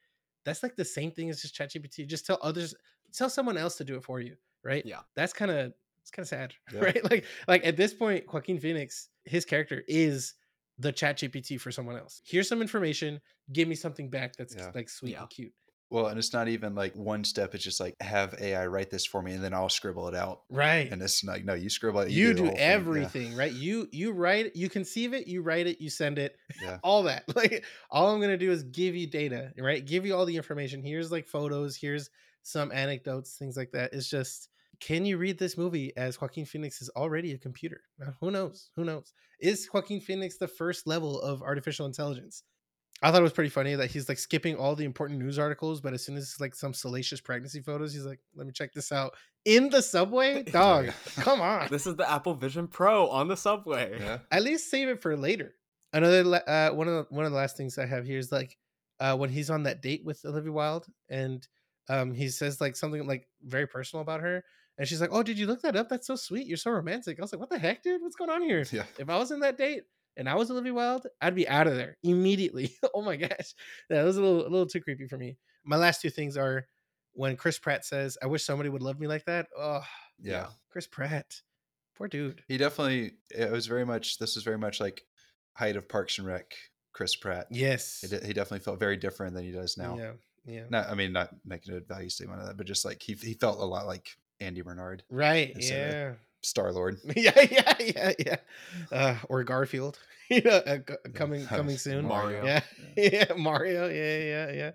that's 0.44 0.62
like 0.62 0.76
the 0.76 0.84
same 0.84 1.10
thing 1.10 1.28
as 1.28 1.42
just 1.42 1.56
ChatGPT. 1.56 2.06
Just 2.06 2.24
tell 2.26 2.38
others, 2.40 2.74
tell 3.12 3.28
someone 3.30 3.56
else 3.56 3.76
to 3.78 3.84
do 3.84 3.96
it 3.96 4.04
for 4.04 4.20
you, 4.20 4.36
right? 4.62 4.84
Yeah. 4.86 5.00
That's 5.16 5.32
kind 5.32 5.50
of 5.50 5.72
it's 6.02 6.10
kind 6.12 6.22
of 6.22 6.28
sad, 6.28 6.54
Yeah. 6.72 6.80
right? 6.80 7.10
Like 7.10 7.24
like 7.48 7.66
at 7.66 7.76
this 7.76 7.92
point, 7.94 8.32
Joaquin 8.32 8.60
Phoenix, 8.60 9.08
his 9.24 9.44
character 9.44 9.82
is 9.88 10.34
the 10.78 10.92
chat 10.92 11.18
GPT 11.18 11.60
for 11.60 11.70
someone 11.72 11.96
else. 11.96 12.20
Here's 12.24 12.48
some 12.48 12.60
information, 12.60 13.20
give 13.52 13.68
me 13.68 13.74
something 13.74 14.10
back 14.10 14.36
that's 14.36 14.54
Yeah. 14.54 14.70
like 14.74 14.88
sweet 14.88 15.12
Yeah. 15.12 15.22
and 15.22 15.30
cute. 15.30 15.52
Well, 15.88 16.08
and 16.08 16.18
it's 16.18 16.32
not 16.32 16.48
even 16.48 16.74
like 16.74 16.96
one 16.96 17.22
step. 17.22 17.54
It's 17.54 17.62
just 17.62 17.78
like 17.78 17.94
have 18.02 18.34
AI 18.40 18.66
write 18.66 18.90
this 18.90 19.06
for 19.06 19.22
me, 19.22 19.34
and 19.34 19.44
then 19.44 19.54
I'll 19.54 19.68
scribble 19.68 20.08
it 20.08 20.16
out. 20.16 20.40
Right. 20.50 20.90
And 20.90 21.00
it's 21.00 21.22
like 21.22 21.44
no, 21.44 21.54
you 21.54 21.70
scribble 21.70 22.00
it. 22.00 22.10
you 22.10 22.28
the 22.30 22.34
do 22.34 22.42
whole 22.46 22.50
thing. 22.50 22.58
Yeah. 22.58 22.72
everything, 22.72 23.36
right? 23.36 23.52
You 23.52 23.88
you 23.92 24.10
write, 24.10 24.56
you 24.56 24.68
conceive 24.68 25.14
it, 25.14 25.28
you 25.28 25.42
write 25.42 25.68
it, 25.68 25.80
you 25.80 25.88
send 25.88 26.18
it, 26.18 26.36
Yeah. 26.60 26.78
all 26.82 27.04
that. 27.04 27.22
Like 27.36 27.64
all 27.88 28.12
I'm 28.12 28.20
gonna 28.20 28.36
do 28.36 28.50
is 28.50 28.64
give 28.64 28.96
you 28.96 29.06
data, 29.06 29.52
right? 29.58 29.84
Give 29.86 30.04
you 30.04 30.16
all 30.16 30.24
the 30.26 30.36
information. 30.36 30.82
Here's 30.82 31.12
like 31.12 31.28
photos, 31.28 31.76
here's 31.76 32.10
some 32.42 32.72
anecdotes, 32.72 33.36
things 33.36 33.56
like 33.56 33.70
that. 33.70 33.92
It's 33.92 34.10
just 34.10 34.48
can 34.80 35.04
you 35.04 35.18
read 35.18 35.38
this 35.38 35.56
movie 35.56 35.92
as 35.96 36.20
Joaquin 36.20 36.44
Phoenix 36.44 36.80
is 36.82 36.90
already 36.90 37.32
a 37.32 37.38
computer? 37.38 37.80
Now, 37.98 38.14
who 38.20 38.30
knows? 38.30 38.70
Who 38.76 38.84
knows? 38.84 39.12
Is 39.40 39.68
Joaquin 39.72 40.00
Phoenix 40.00 40.38
the 40.38 40.48
first 40.48 40.86
level 40.86 41.20
of 41.20 41.42
artificial 41.42 41.86
intelligence? 41.86 42.42
I 43.02 43.10
thought 43.10 43.20
it 43.20 43.24
was 43.24 43.32
pretty 43.32 43.50
funny 43.50 43.74
that 43.74 43.90
he's 43.90 44.08
like 44.08 44.18
skipping 44.18 44.56
all 44.56 44.74
the 44.74 44.84
important 44.84 45.18
news 45.18 45.38
articles, 45.38 45.82
but 45.82 45.92
as 45.92 46.02
soon 46.02 46.16
as 46.16 46.24
it's 46.24 46.40
like 46.40 46.54
some 46.54 46.72
salacious 46.72 47.20
pregnancy 47.20 47.60
photos, 47.60 47.92
he's 47.92 48.06
like, 48.06 48.20
"Let 48.34 48.46
me 48.46 48.52
check 48.54 48.72
this 48.72 48.90
out 48.90 49.14
in 49.44 49.68
the 49.68 49.82
subway." 49.82 50.42
Dog, 50.50 50.92
come 51.16 51.42
on. 51.42 51.68
This 51.70 51.86
is 51.86 51.96
the 51.96 52.10
Apple 52.10 52.34
Vision 52.34 52.66
Pro 52.66 53.08
on 53.08 53.28
the 53.28 53.36
subway. 53.36 53.98
Yeah. 54.00 54.18
At 54.30 54.42
least 54.42 54.70
save 54.70 54.88
it 54.88 55.02
for 55.02 55.14
later. 55.14 55.54
Another 55.92 56.42
uh, 56.46 56.70
one 56.70 56.88
of 56.88 56.94
the, 56.94 57.14
one 57.14 57.26
of 57.26 57.32
the 57.32 57.36
last 57.36 57.58
things 57.58 57.76
I 57.78 57.84
have 57.84 58.06
here 58.06 58.18
is 58.18 58.32
like 58.32 58.56
uh, 58.98 59.14
when 59.14 59.28
he's 59.28 59.50
on 59.50 59.64
that 59.64 59.82
date 59.82 60.02
with 60.04 60.24
Olivia 60.24 60.52
Wilde, 60.52 60.86
and 61.10 61.46
um, 61.90 62.14
he 62.14 62.28
says 62.28 62.62
like 62.62 62.76
something 62.76 63.06
like 63.06 63.26
very 63.42 63.66
personal 63.66 64.00
about 64.00 64.22
her, 64.22 64.42
and 64.78 64.86
she's 64.86 65.00
like, 65.00 65.10
"Oh, 65.12 65.22
did 65.22 65.38
you 65.38 65.46
look 65.46 65.62
that 65.62 65.76
up? 65.76 65.88
That's 65.88 66.06
so 66.06 66.16
sweet. 66.16 66.46
You're 66.46 66.56
so 66.56 66.70
romantic." 66.70 67.18
I 67.18 67.22
was 67.22 67.32
like, 67.32 67.40
"What 67.40 67.50
the 67.50 67.58
heck, 67.58 67.82
dude? 67.82 68.02
What's 68.02 68.16
going 68.16 68.30
on 68.30 68.42
here?" 68.42 68.64
Yeah. 68.72 68.84
If 68.98 69.08
I 69.08 69.16
was 69.18 69.30
in 69.30 69.40
that 69.40 69.56
date 69.58 69.84
and 70.16 70.28
I 70.28 70.34
was 70.34 70.50
Olivia 70.50 70.74
Wilde, 70.74 71.06
I'd 71.20 71.34
be 71.34 71.48
out 71.48 71.66
of 71.66 71.74
there 71.76 71.96
immediately. 72.02 72.74
oh 72.94 73.02
my 73.02 73.16
gosh, 73.16 73.54
that 73.90 74.02
was 74.04 74.16
a 74.16 74.22
little 74.22 74.42
a 74.42 74.50
little 74.50 74.66
too 74.66 74.80
creepy 74.80 75.06
for 75.06 75.18
me. 75.18 75.36
My 75.64 75.76
last 75.76 76.00
two 76.00 76.10
things 76.10 76.36
are 76.36 76.66
when 77.12 77.36
Chris 77.36 77.58
Pratt 77.58 77.84
says, 77.84 78.18
"I 78.22 78.26
wish 78.26 78.44
somebody 78.44 78.68
would 78.68 78.82
love 78.82 78.98
me 79.00 79.06
like 79.06 79.24
that." 79.26 79.48
Oh, 79.56 79.84
Yeah. 80.18 80.48
Chris 80.70 80.86
Pratt, 80.86 81.40
poor 81.96 82.08
dude. 82.08 82.42
He 82.48 82.58
definitely. 82.58 83.12
It 83.30 83.50
was 83.50 83.66
very 83.66 83.86
much. 83.86 84.18
This 84.18 84.34
was 84.34 84.44
very 84.44 84.58
much 84.58 84.80
like 84.80 85.02
height 85.54 85.76
of 85.76 85.88
Parks 85.88 86.18
and 86.18 86.26
Rec. 86.26 86.54
Chris 86.92 87.14
Pratt. 87.16 87.46
Yes. 87.50 88.00
He, 88.00 88.08
he 88.08 88.32
definitely 88.32 88.60
felt 88.60 88.78
very 88.78 88.96
different 88.96 89.34
than 89.34 89.44
he 89.44 89.52
does 89.52 89.76
now. 89.76 89.98
Yeah. 89.98 90.12
Yeah. 90.46 90.64
Not. 90.70 90.88
I 90.88 90.94
mean, 90.94 91.12
not 91.12 91.30
making 91.44 91.74
a 91.74 91.80
value 91.80 92.08
statement 92.08 92.40
of 92.40 92.46
that, 92.46 92.56
but 92.56 92.66
just 92.66 92.84
like 92.84 93.02
he 93.02 93.14
he 93.14 93.34
felt 93.34 93.58
a 93.58 93.64
lot 93.64 93.86
like 93.86 94.08
Andy 94.40 94.62
Bernard, 94.62 95.02
Right. 95.10 95.54
Yeah. 95.58 96.14
Star 96.42 96.72
Lord. 96.72 96.98
yeah. 97.16 97.32
Yeah. 97.50 97.74
Yeah. 97.80 98.12
Yeah. 98.18 98.36
Uh, 98.92 99.16
or 99.28 99.42
Garfield. 99.44 99.98
you 100.30 100.42
know, 100.42 100.56
uh, 100.66 100.78
coming 101.14 101.46
coming 101.46 101.76
soon. 101.76 102.06
Mario. 102.06 102.44
Yeah. 102.44 102.60
yeah. 102.96 103.32
Mario. 103.36 103.88
Yeah. 103.88 104.18
Yeah. 104.18 104.52
Yeah. 104.52 104.70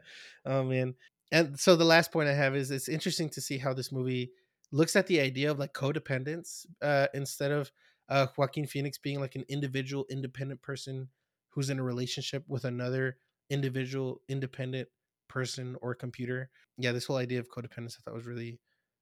Oh 0.45 0.63
man. 0.63 0.95
And 1.31 1.57
so 1.59 1.75
the 1.75 1.85
last 1.85 2.11
point 2.11 2.27
I 2.27 2.33
have 2.33 2.55
is 2.55 2.71
it's 2.71 2.89
interesting 2.89 3.29
to 3.29 3.41
see 3.41 3.57
how 3.57 3.73
this 3.73 3.91
movie 3.91 4.31
looks 4.71 4.95
at 4.95 5.07
the 5.07 5.21
idea 5.21 5.51
of 5.51 5.59
like 5.59 5.73
codependence 5.73 6.65
uh, 6.81 7.07
instead 7.13 7.51
of 7.51 7.71
uh, 8.09 8.27
Joaquin 8.37 8.67
Phoenix 8.67 8.97
being 8.97 9.21
like 9.21 9.35
an 9.35 9.45
individual, 9.47 10.05
independent 10.09 10.61
person 10.61 11.07
who's 11.49 11.69
in 11.69 11.79
a 11.79 11.83
relationship 11.83 12.43
with 12.47 12.65
another 12.65 13.17
individual, 13.49 14.21
independent 14.27 14.89
person 15.29 15.77
or 15.81 15.95
computer. 15.95 16.49
Yeah, 16.77 16.91
this 16.91 17.05
whole 17.05 17.17
idea 17.17 17.39
of 17.39 17.49
codependence 17.49 17.97
I 17.97 18.01
thought 18.03 18.13
was 18.13 18.25
really, 18.25 18.59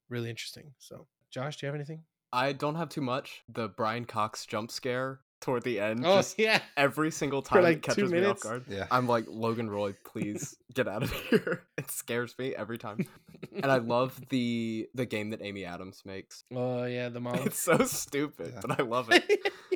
really 0.10 0.30
interesting. 0.30 0.72
So, 0.78 1.08
Josh, 1.32 1.58
do 1.58 1.66
you 1.66 1.68
have 1.68 1.76
anything? 1.76 2.04
I 2.32 2.52
don't 2.54 2.76
have 2.76 2.90
too 2.90 3.02
much. 3.02 3.42
The 3.48 3.70
Brian 3.70 4.06
Cox 4.06 4.46
jump 4.46 4.70
scare 4.72 5.20
toward 5.42 5.64
the 5.64 5.80
end, 5.80 6.06
Oh 6.06 6.18
just 6.18 6.38
yeah, 6.38 6.60
every 6.76 7.12
single 7.12 7.42
time 7.42 7.64
like, 7.64 7.78
it 7.78 7.82
catches 7.84 8.12
me 8.12 8.24
off 8.26 8.42
guard. 8.42 8.66
Yeah. 8.68 8.88
I'm 8.92 9.08
like 9.08 9.24
Logan 9.28 9.70
Roy, 9.70 9.96
please 10.06 10.56
get 10.74 10.88
out 10.88 11.02
of 11.04 11.12
here. 11.12 11.64
It 11.78 11.90
scares 11.90 12.36
me 12.38 12.54
every 12.54 12.78
time. 12.78 13.08
And 13.56 13.72
I 13.72 13.78
love 13.78 14.20
the 14.30 14.88
the 14.94 15.06
game 15.06 15.30
that 15.30 15.42
Amy 15.42 15.64
Adams 15.66 16.02
makes. 16.06 16.44
oh 16.54 16.84
yeah, 16.84 17.08
the 17.10 17.20
mom. 17.22 17.36
It's 17.46 17.58
so 17.60 17.78
stupid, 17.86 18.52
Yeah. 18.54 18.60
but 18.62 18.80
I 18.80 18.84
love 18.84 19.10
it. 19.12 19.24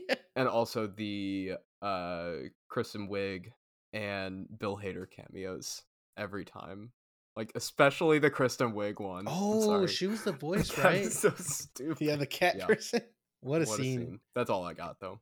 Yeah. 0.09 0.15
And 0.35 0.47
also 0.49 0.85
the 0.87 1.53
uh 1.81 2.31
Kristen 2.67 3.07
Wiig 3.09 3.47
and 3.93 4.47
Bill 4.59 4.77
Hader 4.77 5.05
cameos 5.09 5.83
every 6.17 6.43
time. 6.45 6.91
Like 7.35 7.51
especially 7.55 8.19
the 8.19 8.29
Kristen 8.29 8.73
Wiig 8.73 8.99
one. 8.99 9.25
Oh, 9.27 9.87
she 9.87 10.07
was 10.07 10.23
the 10.23 10.31
voice, 10.47 10.77
right? 10.77 11.11
so 11.11 11.31
stupid. 11.37 12.05
Yeah, 12.05 12.15
the 12.15 12.25
cat 12.27 12.55
Yeah. 12.57 12.65
person. 12.67 13.01
What 13.41 13.61
a 13.61 13.65
What 13.65 13.77
scene. 13.77 14.21
That's 14.35 14.49
all 14.49 14.63
I 14.63 14.73
got 14.73 15.01
though. 15.01 15.19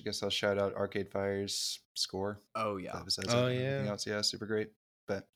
I 0.00 0.04
guess 0.04 0.22
I'll 0.22 0.30
shout 0.30 0.60
out 0.60 0.76
Arcade 0.76 1.10
Fire's 1.10 1.80
score. 1.94 2.40
Oh 2.54 2.76
yeah. 2.76 2.92
That 2.92 3.04
besides 3.04 3.34
Oh, 3.34 3.46
everything 3.46 3.84
yeah. 3.84 3.90
else, 3.90 4.06
yeah, 4.06 4.20
super 4.22 4.46
great. 4.46 4.68
But 5.08 5.26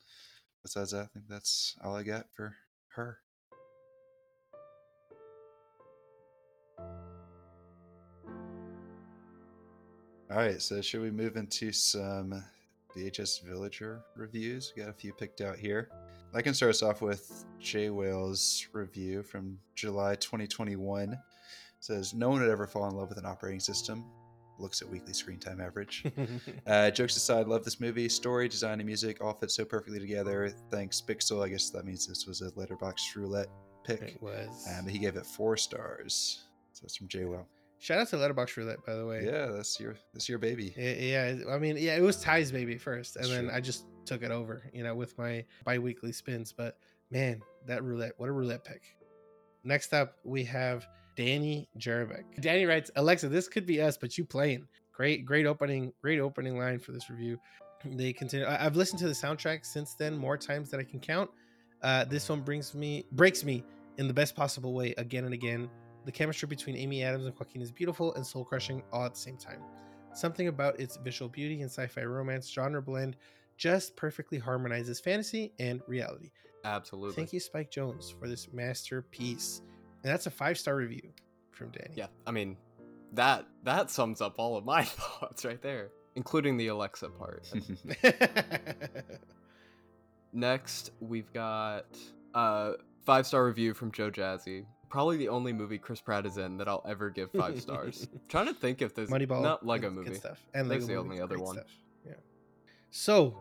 besides 0.63 0.93
that, 0.93 1.01
I 1.01 1.07
think 1.07 1.27
that's 1.29 1.75
all 1.83 1.97
I 1.97 2.05
got 2.05 2.27
for 2.33 2.55
her. 2.95 3.19
All 10.31 10.39
right, 10.39 10.61
so 10.63 10.81
should 10.81 11.03
we 11.03 11.11
move 11.11 11.37
into 11.37 11.73
some 11.73 12.43
VHS 12.97 13.43
Villager 13.45 14.03
reviews? 14.17 14.73
We 14.77 14.83
got 14.83 14.91
a 14.91 14.95
few 14.95 15.13
picked 15.13 15.41
out 15.41 15.57
here. 15.59 15.89
I 16.35 16.41
can 16.43 16.55
start 16.55 16.71
us 16.71 16.83
off 16.83 17.03
with 17.03 17.45
Jay 17.61 17.91
Whale's 17.91 18.67
review 18.73 19.23
from 19.23 19.59
July 19.75 20.15
2021. 20.15 21.13
It 21.13 21.19
says, 21.81 22.15
No 22.15 22.31
one 22.31 22.41
would 22.41 22.51
ever 22.51 22.67
fall 22.67 22.89
in 22.89 22.97
love 22.97 23.09
with 23.09 23.19
an 23.19 23.27
operating 23.27 23.61
system. 23.61 24.05
Looks 24.59 24.81
at 24.83 24.89
weekly 24.89 25.13
screen 25.13 25.39
time 25.39 25.61
average. 25.61 26.05
Uh, 26.67 26.91
jokes 26.91 27.17
aside, 27.17 27.49
love 27.49 27.65
this 27.65 27.81
movie. 27.81 28.09
Story, 28.09 28.49
design, 28.49 28.79
and 28.79 28.87
music 28.87 29.23
all 29.23 29.35
fit 29.35 29.51
so 29.51 29.65
perfectly 29.65 29.99
together. 29.99 30.55
Thanks, 30.71 31.03
Pixel. 31.07 31.45
I 31.45 31.49
guess 31.49 31.71
that 31.71 31.85
means 31.85 32.07
this 32.07 32.27
was 32.27 32.41
a 32.41 32.51
Letterboxd 32.53 33.17
roulette 33.17 33.49
pick. 33.85 34.01
it 34.03 34.23
was. 34.23 34.67
Um, 34.79 34.87
he 34.87 34.99
gave 34.99 35.17
it 35.17 35.27
four 35.27 35.57
stars. 35.57 36.45
So 36.73 36.83
that's 36.83 36.97
from 36.97 37.09
Jay 37.09 37.25
Well. 37.25 37.47
Shout 37.83 37.99
out 37.99 38.09
to 38.11 38.17
Letterboxd 38.17 38.57
Roulette, 38.59 38.87
by 38.87 38.95
the 38.95 39.05
way. 39.05 39.25
Yeah, 39.27 39.47
that's 39.47 39.81
your 39.81 39.97
that's 40.13 40.29
your 40.29 40.39
baby. 40.39 40.73
Yeah, 40.79 40.93
yeah, 41.35 41.51
I 41.53 41.59
mean, 41.59 41.77
yeah, 41.77 41.97
it 41.97 42.01
was 42.01 42.21
Ty's 42.21 42.53
baby 42.53 42.79
first, 42.79 43.17
and 43.17 43.25
That's 43.25 43.35
then 43.35 43.45
true. 43.49 43.57
I 43.57 43.61
just 43.61 43.87
took 44.05 44.23
it 44.23 44.31
over, 44.31 44.63
you 44.73 44.85
know, 44.85 44.95
with 44.95 45.19
my 45.19 45.45
bi-weekly 45.65 46.13
spins. 46.13 46.53
But 46.57 46.79
man, 47.11 47.43
that 47.67 47.83
roulette, 47.83 48.13
what 48.19 48.29
a 48.29 48.33
roulette 48.33 48.65
pick. 48.65 48.83
Next 49.65 49.93
up, 49.95 50.15
we 50.23 50.45
have 50.45 50.87
Danny 51.17 51.69
Jarabek. 51.77 52.41
Danny 52.41 52.67
writes, 52.67 52.93
Alexa, 52.95 53.29
this 53.29 53.49
could 53.49 53.67
be 53.67 53.81
us, 53.83 53.97
but 53.97 54.17
you 54.17 54.25
playing. 54.25 54.69
Great, 54.93 55.27
great 55.27 55.47
opening, 55.47 55.93
great 56.01 56.21
opening 56.21 56.57
line 56.57 56.79
for 56.79 56.93
this 56.93 57.11
review. 57.11 57.37
They 57.85 58.13
continue. 58.13 58.47
I- 58.47 58.65
I've 58.65 58.77
listened 58.77 59.01
to 59.01 59.09
the 59.09 59.13
soundtrack 59.15 59.67
since 59.67 59.95
then 59.95 60.17
more 60.17 60.37
times 60.37 60.71
than 60.71 60.79
I 60.79 60.85
can 60.85 61.01
count. 61.01 61.29
Uh, 61.83 62.05
this 62.05 62.29
one 62.29 62.43
brings 62.43 62.77
me 62.77 63.07
breaks 63.11 63.43
me 63.43 63.65
in 63.99 64.07
the 64.07 64.15
best 64.15 64.37
possible 64.37 64.73
way 64.73 64.95
again 64.99 65.25
and 65.25 65.35
again. 65.35 65.69
The 66.05 66.13
chemistry 66.13 66.49
between 66.49 66.77
Amy 66.77 67.03
Adams 67.03 67.27
and 67.27 67.35
Joaquin 67.39 67.63
is 67.63 67.71
beautiful 67.71 68.15
and 68.15 68.27
soul 68.27 68.45
crushing 68.45 68.83
all 68.93 69.05
at 69.05 69.15
the 69.15 69.21
same 69.21 69.37
time. 69.37 69.61
Something 70.15 70.49
about 70.49 70.79
its 70.79 70.97
visual 70.97 71.29
beauty 71.29 71.63
and 71.63 71.71
sci 71.71 71.87
fi 71.87 72.03
romance 72.03 72.51
genre 72.51 72.83
blend 72.83 73.17
just 73.57 73.97
perfectly 73.97 74.39
harmonizes 74.39 75.01
fantasy 75.01 75.53
and 75.59 75.81
reality. 75.87 76.31
Absolutely. 76.65 77.15
Thank 77.17 77.33
you, 77.33 77.41
Spike 77.41 77.71
Jonze, 77.71 78.19
for 78.19 78.29
this 78.29 78.53
masterpiece. 78.53 79.63
And 80.03 80.13
that's 80.13 80.27
a 80.27 80.31
five 80.31 80.59
star 80.59 80.77
review 80.77 81.13
from 81.53 81.71
Danny. 81.71 81.95
Yeah, 81.95 82.07
I 82.27 82.31
mean, 82.33 82.57
that 83.13 83.47
that 83.63 83.91
sums 83.91 84.21
up 84.21 84.35
all 84.39 84.57
of 84.57 84.65
my 84.65 84.85
thoughts 84.85 85.45
right 85.45 85.61
there, 85.63 85.91
including 86.17 86.57
the 86.57 86.69
Alexa 86.69 87.09
part. 87.11 87.49
Next, 90.33 90.93
we've 91.01 91.33
got 91.33 91.87
uh, 92.35 92.39
a 92.39 92.75
five 93.05 93.27
star 93.27 93.45
review 93.45 93.75
from 93.75 93.93
Joe 93.93 94.11
Jazzy. 94.11 94.65
Probably 94.93 95.17
the 95.17 95.29
only 95.31 95.55
movie 95.55 95.79
Chris 95.79 96.03
Pratt 96.03 96.27
is 96.27 96.37
in 96.37 96.59
that 96.59 96.69
I'll 96.69 96.85
ever 96.87 97.09
give 97.09 97.33
five 97.33 97.59
stars. 97.63 98.07
trying 98.29 98.47
to 98.47 98.53
think 98.53 98.83
if 98.83 98.95
there's 98.95 99.09
Moneyball, 99.09 99.43
not 99.43 99.65
Lego 99.65 99.89
good- 99.89 99.95
movie. 99.97 100.11
good 100.11 100.19
stuff, 100.19 100.39
and 100.53 100.71
That's 100.71 100.83
Lego 100.83 100.95
the 100.95 101.01
only 101.01 101.19
other 101.21 101.39
one. 101.39 101.55
Stuff. 101.57 101.71
Yeah. 102.07 102.13
So, 102.91 103.35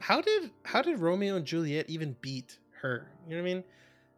how 0.00 0.20
did 0.20 0.50
how 0.64 0.82
did 0.82 0.98
Romeo 0.98 1.36
and 1.36 1.46
Juliet 1.46 1.86
even 1.88 2.14
beat 2.20 2.58
her? 2.82 3.08
You 3.26 3.36
know 3.36 3.42
what 3.42 3.48
I 3.50 3.54
mean? 3.54 3.64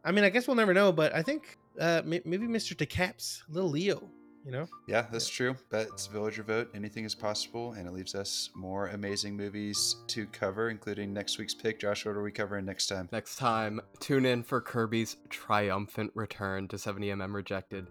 I 0.04 0.10
mean, 0.12 0.24
I 0.24 0.30
guess 0.30 0.48
we'll 0.48 0.56
never 0.56 0.74
know, 0.74 0.90
but 0.90 1.14
I 1.14 1.22
think 1.22 1.56
uh 1.78 2.02
may- 2.04 2.22
maybe 2.24 2.46
Mr. 2.48 2.74
DeCaps, 2.76 3.42
little 3.48 3.70
Leo. 3.70 4.02
You 4.44 4.52
know, 4.52 4.68
Yeah, 4.88 5.06
that's 5.12 5.28
true. 5.28 5.54
But 5.68 5.88
it's 5.88 6.06
villager 6.06 6.42
vote. 6.42 6.70
Anything 6.74 7.04
is 7.04 7.14
possible, 7.14 7.72
and 7.72 7.86
it 7.86 7.92
leaves 7.92 8.14
us 8.14 8.50
more 8.54 8.88
amazing 8.88 9.36
movies 9.36 9.96
to 10.08 10.26
cover, 10.28 10.70
including 10.70 11.12
next 11.12 11.38
week's 11.38 11.54
pick. 11.54 11.78
Josh, 11.78 12.06
what 12.06 12.16
are 12.16 12.22
we 12.22 12.32
covering 12.32 12.64
next 12.64 12.86
time? 12.86 13.08
Next 13.12 13.36
time, 13.36 13.80
tune 13.98 14.24
in 14.24 14.42
for 14.42 14.60
Kirby's 14.62 15.16
triumphant 15.28 16.12
return 16.14 16.68
to 16.68 16.76
70mm 16.76 17.34
Rejected 17.34 17.86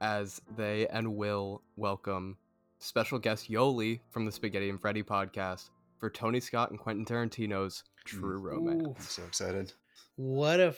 as 0.00 0.40
they 0.56 0.86
and 0.88 1.16
Will 1.16 1.62
welcome 1.76 2.36
special 2.78 3.18
guest 3.18 3.50
Yoli 3.50 4.00
from 4.10 4.24
the 4.24 4.32
Spaghetti 4.32 4.70
and 4.70 4.80
Freddy 4.80 5.02
podcast 5.02 5.70
for 5.98 6.10
Tony 6.10 6.40
Scott 6.40 6.70
and 6.70 6.78
Quentin 6.78 7.04
Tarantino's 7.04 7.84
True 8.04 8.38
Romance. 8.38 8.82
Ooh. 8.82 8.94
I'm 8.96 9.02
so 9.04 9.22
excited. 9.24 9.72
what 10.16 10.60
a 10.60 10.74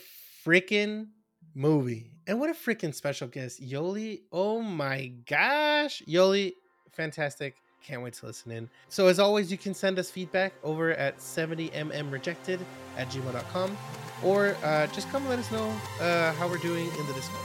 freaking 0.47 1.09
movie, 1.55 2.11
and 2.27 2.41
what 2.41 2.51
a 2.51 2.55
freaking 2.55 2.95
special 2.95 3.29
guest, 3.29 3.63
Yoli. 3.63 4.23
Oh 4.33 4.61
my 4.61 5.13
gosh, 5.29 6.03
Yoli, 6.09 6.55
fantastic. 6.93 7.57
Can't 7.83 8.03
wait 8.03 8.15
to 8.15 8.27
listen 8.27 8.51
in. 8.51 8.71
So, 8.89 9.09
as 9.09 9.19
always, 9.19 9.53
you 9.53 9.59
can 9.59 9.75
send 9.75 9.99
us 9.99 10.11
feedback 10.11 10.55
over 10.63 10.93
at 10.93 11.19
70mmrejected 11.19 12.61
at 12.97 13.09
gmail.com 13.11 13.77
or 14.23 14.57
uh, 14.65 14.87
just 14.89 15.11
come 15.11 15.29
let 15.29 15.39
us 15.39 15.51
know 15.53 15.69
uh, 16.01 16.33
how 16.33 16.49
we're 16.49 16.57
doing 16.59 16.87
in 16.87 17.07
the 17.07 17.13
Discord. 17.13 17.41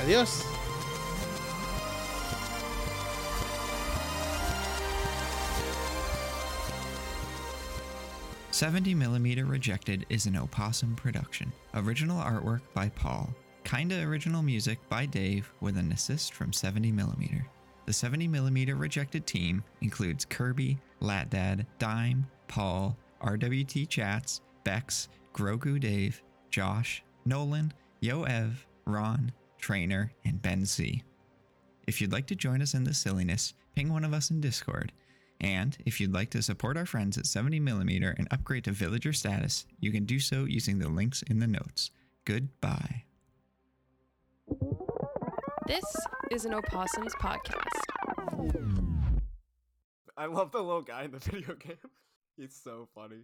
Adios. 0.00 0.44
Seventy 8.50 8.94
Millimeter 8.94 9.44
Rejected 9.44 10.06
is 10.08 10.26
an 10.26 10.36
Opossum 10.36 10.94
production. 10.94 11.52
Original 11.74 12.20
artwork 12.22 12.60
by 12.72 12.88
Paul. 12.88 13.34
Kinda 13.64 14.02
original 14.02 14.42
music 14.42 14.78
by 14.88 15.06
Dave 15.06 15.50
with 15.60 15.78
an 15.78 15.90
assist 15.90 16.34
from 16.34 16.50
70mm. 16.50 17.42
The 17.86 17.92
70mm 17.92 18.78
Rejected 18.78 19.26
team 19.26 19.64
includes 19.80 20.24
Kirby, 20.24 20.78
Latdad, 21.00 21.66
Dime, 21.78 22.26
Paul, 22.46 22.96
RWT 23.22 23.88
Chats, 23.88 24.42
Bex, 24.64 25.08
Grogu 25.34 25.80
Dave, 25.80 26.22
Josh, 26.50 27.02
Nolan, 27.24 27.72
Yo 28.00 28.24
Ev, 28.24 28.66
Ron, 28.86 29.32
Trainer, 29.58 30.12
and 30.24 30.40
Ben 30.40 30.64
C. 30.64 31.02
If 31.86 32.00
you'd 32.00 32.12
like 32.12 32.26
to 32.28 32.36
join 32.36 32.62
us 32.62 32.74
in 32.74 32.84
the 32.84 32.94
silliness, 32.94 33.54
ping 33.74 33.92
one 33.92 34.04
of 34.04 34.14
us 34.14 34.30
in 34.30 34.40
Discord. 34.40 34.92
And 35.40 35.76
if 35.84 36.00
you'd 36.00 36.14
like 36.14 36.30
to 36.30 36.42
support 36.42 36.76
our 36.76 36.86
friends 36.86 37.18
at 37.18 37.24
70mm 37.24 38.18
and 38.18 38.28
upgrade 38.30 38.64
to 38.64 38.72
villager 38.72 39.12
status, 39.12 39.66
you 39.80 39.90
can 39.90 40.04
do 40.04 40.18
so 40.18 40.44
using 40.44 40.78
the 40.78 40.88
links 40.88 41.22
in 41.22 41.38
the 41.38 41.46
notes. 41.46 41.90
Goodbye. 42.24 43.04
This 45.66 45.84
is 46.30 46.44
an 46.44 46.52
Opossums 46.52 47.14
podcast. 47.14 47.64
I 50.14 50.26
love 50.26 50.52
the 50.52 50.62
little 50.62 50.82
guy 50.82 51.04
in 51.04 51.10
the 51.10 51.18
video 51.30 51.54
game. 51.54 51.76
He's 52.36 52.54
so 52.54 52.88
funny. 52.94 53.22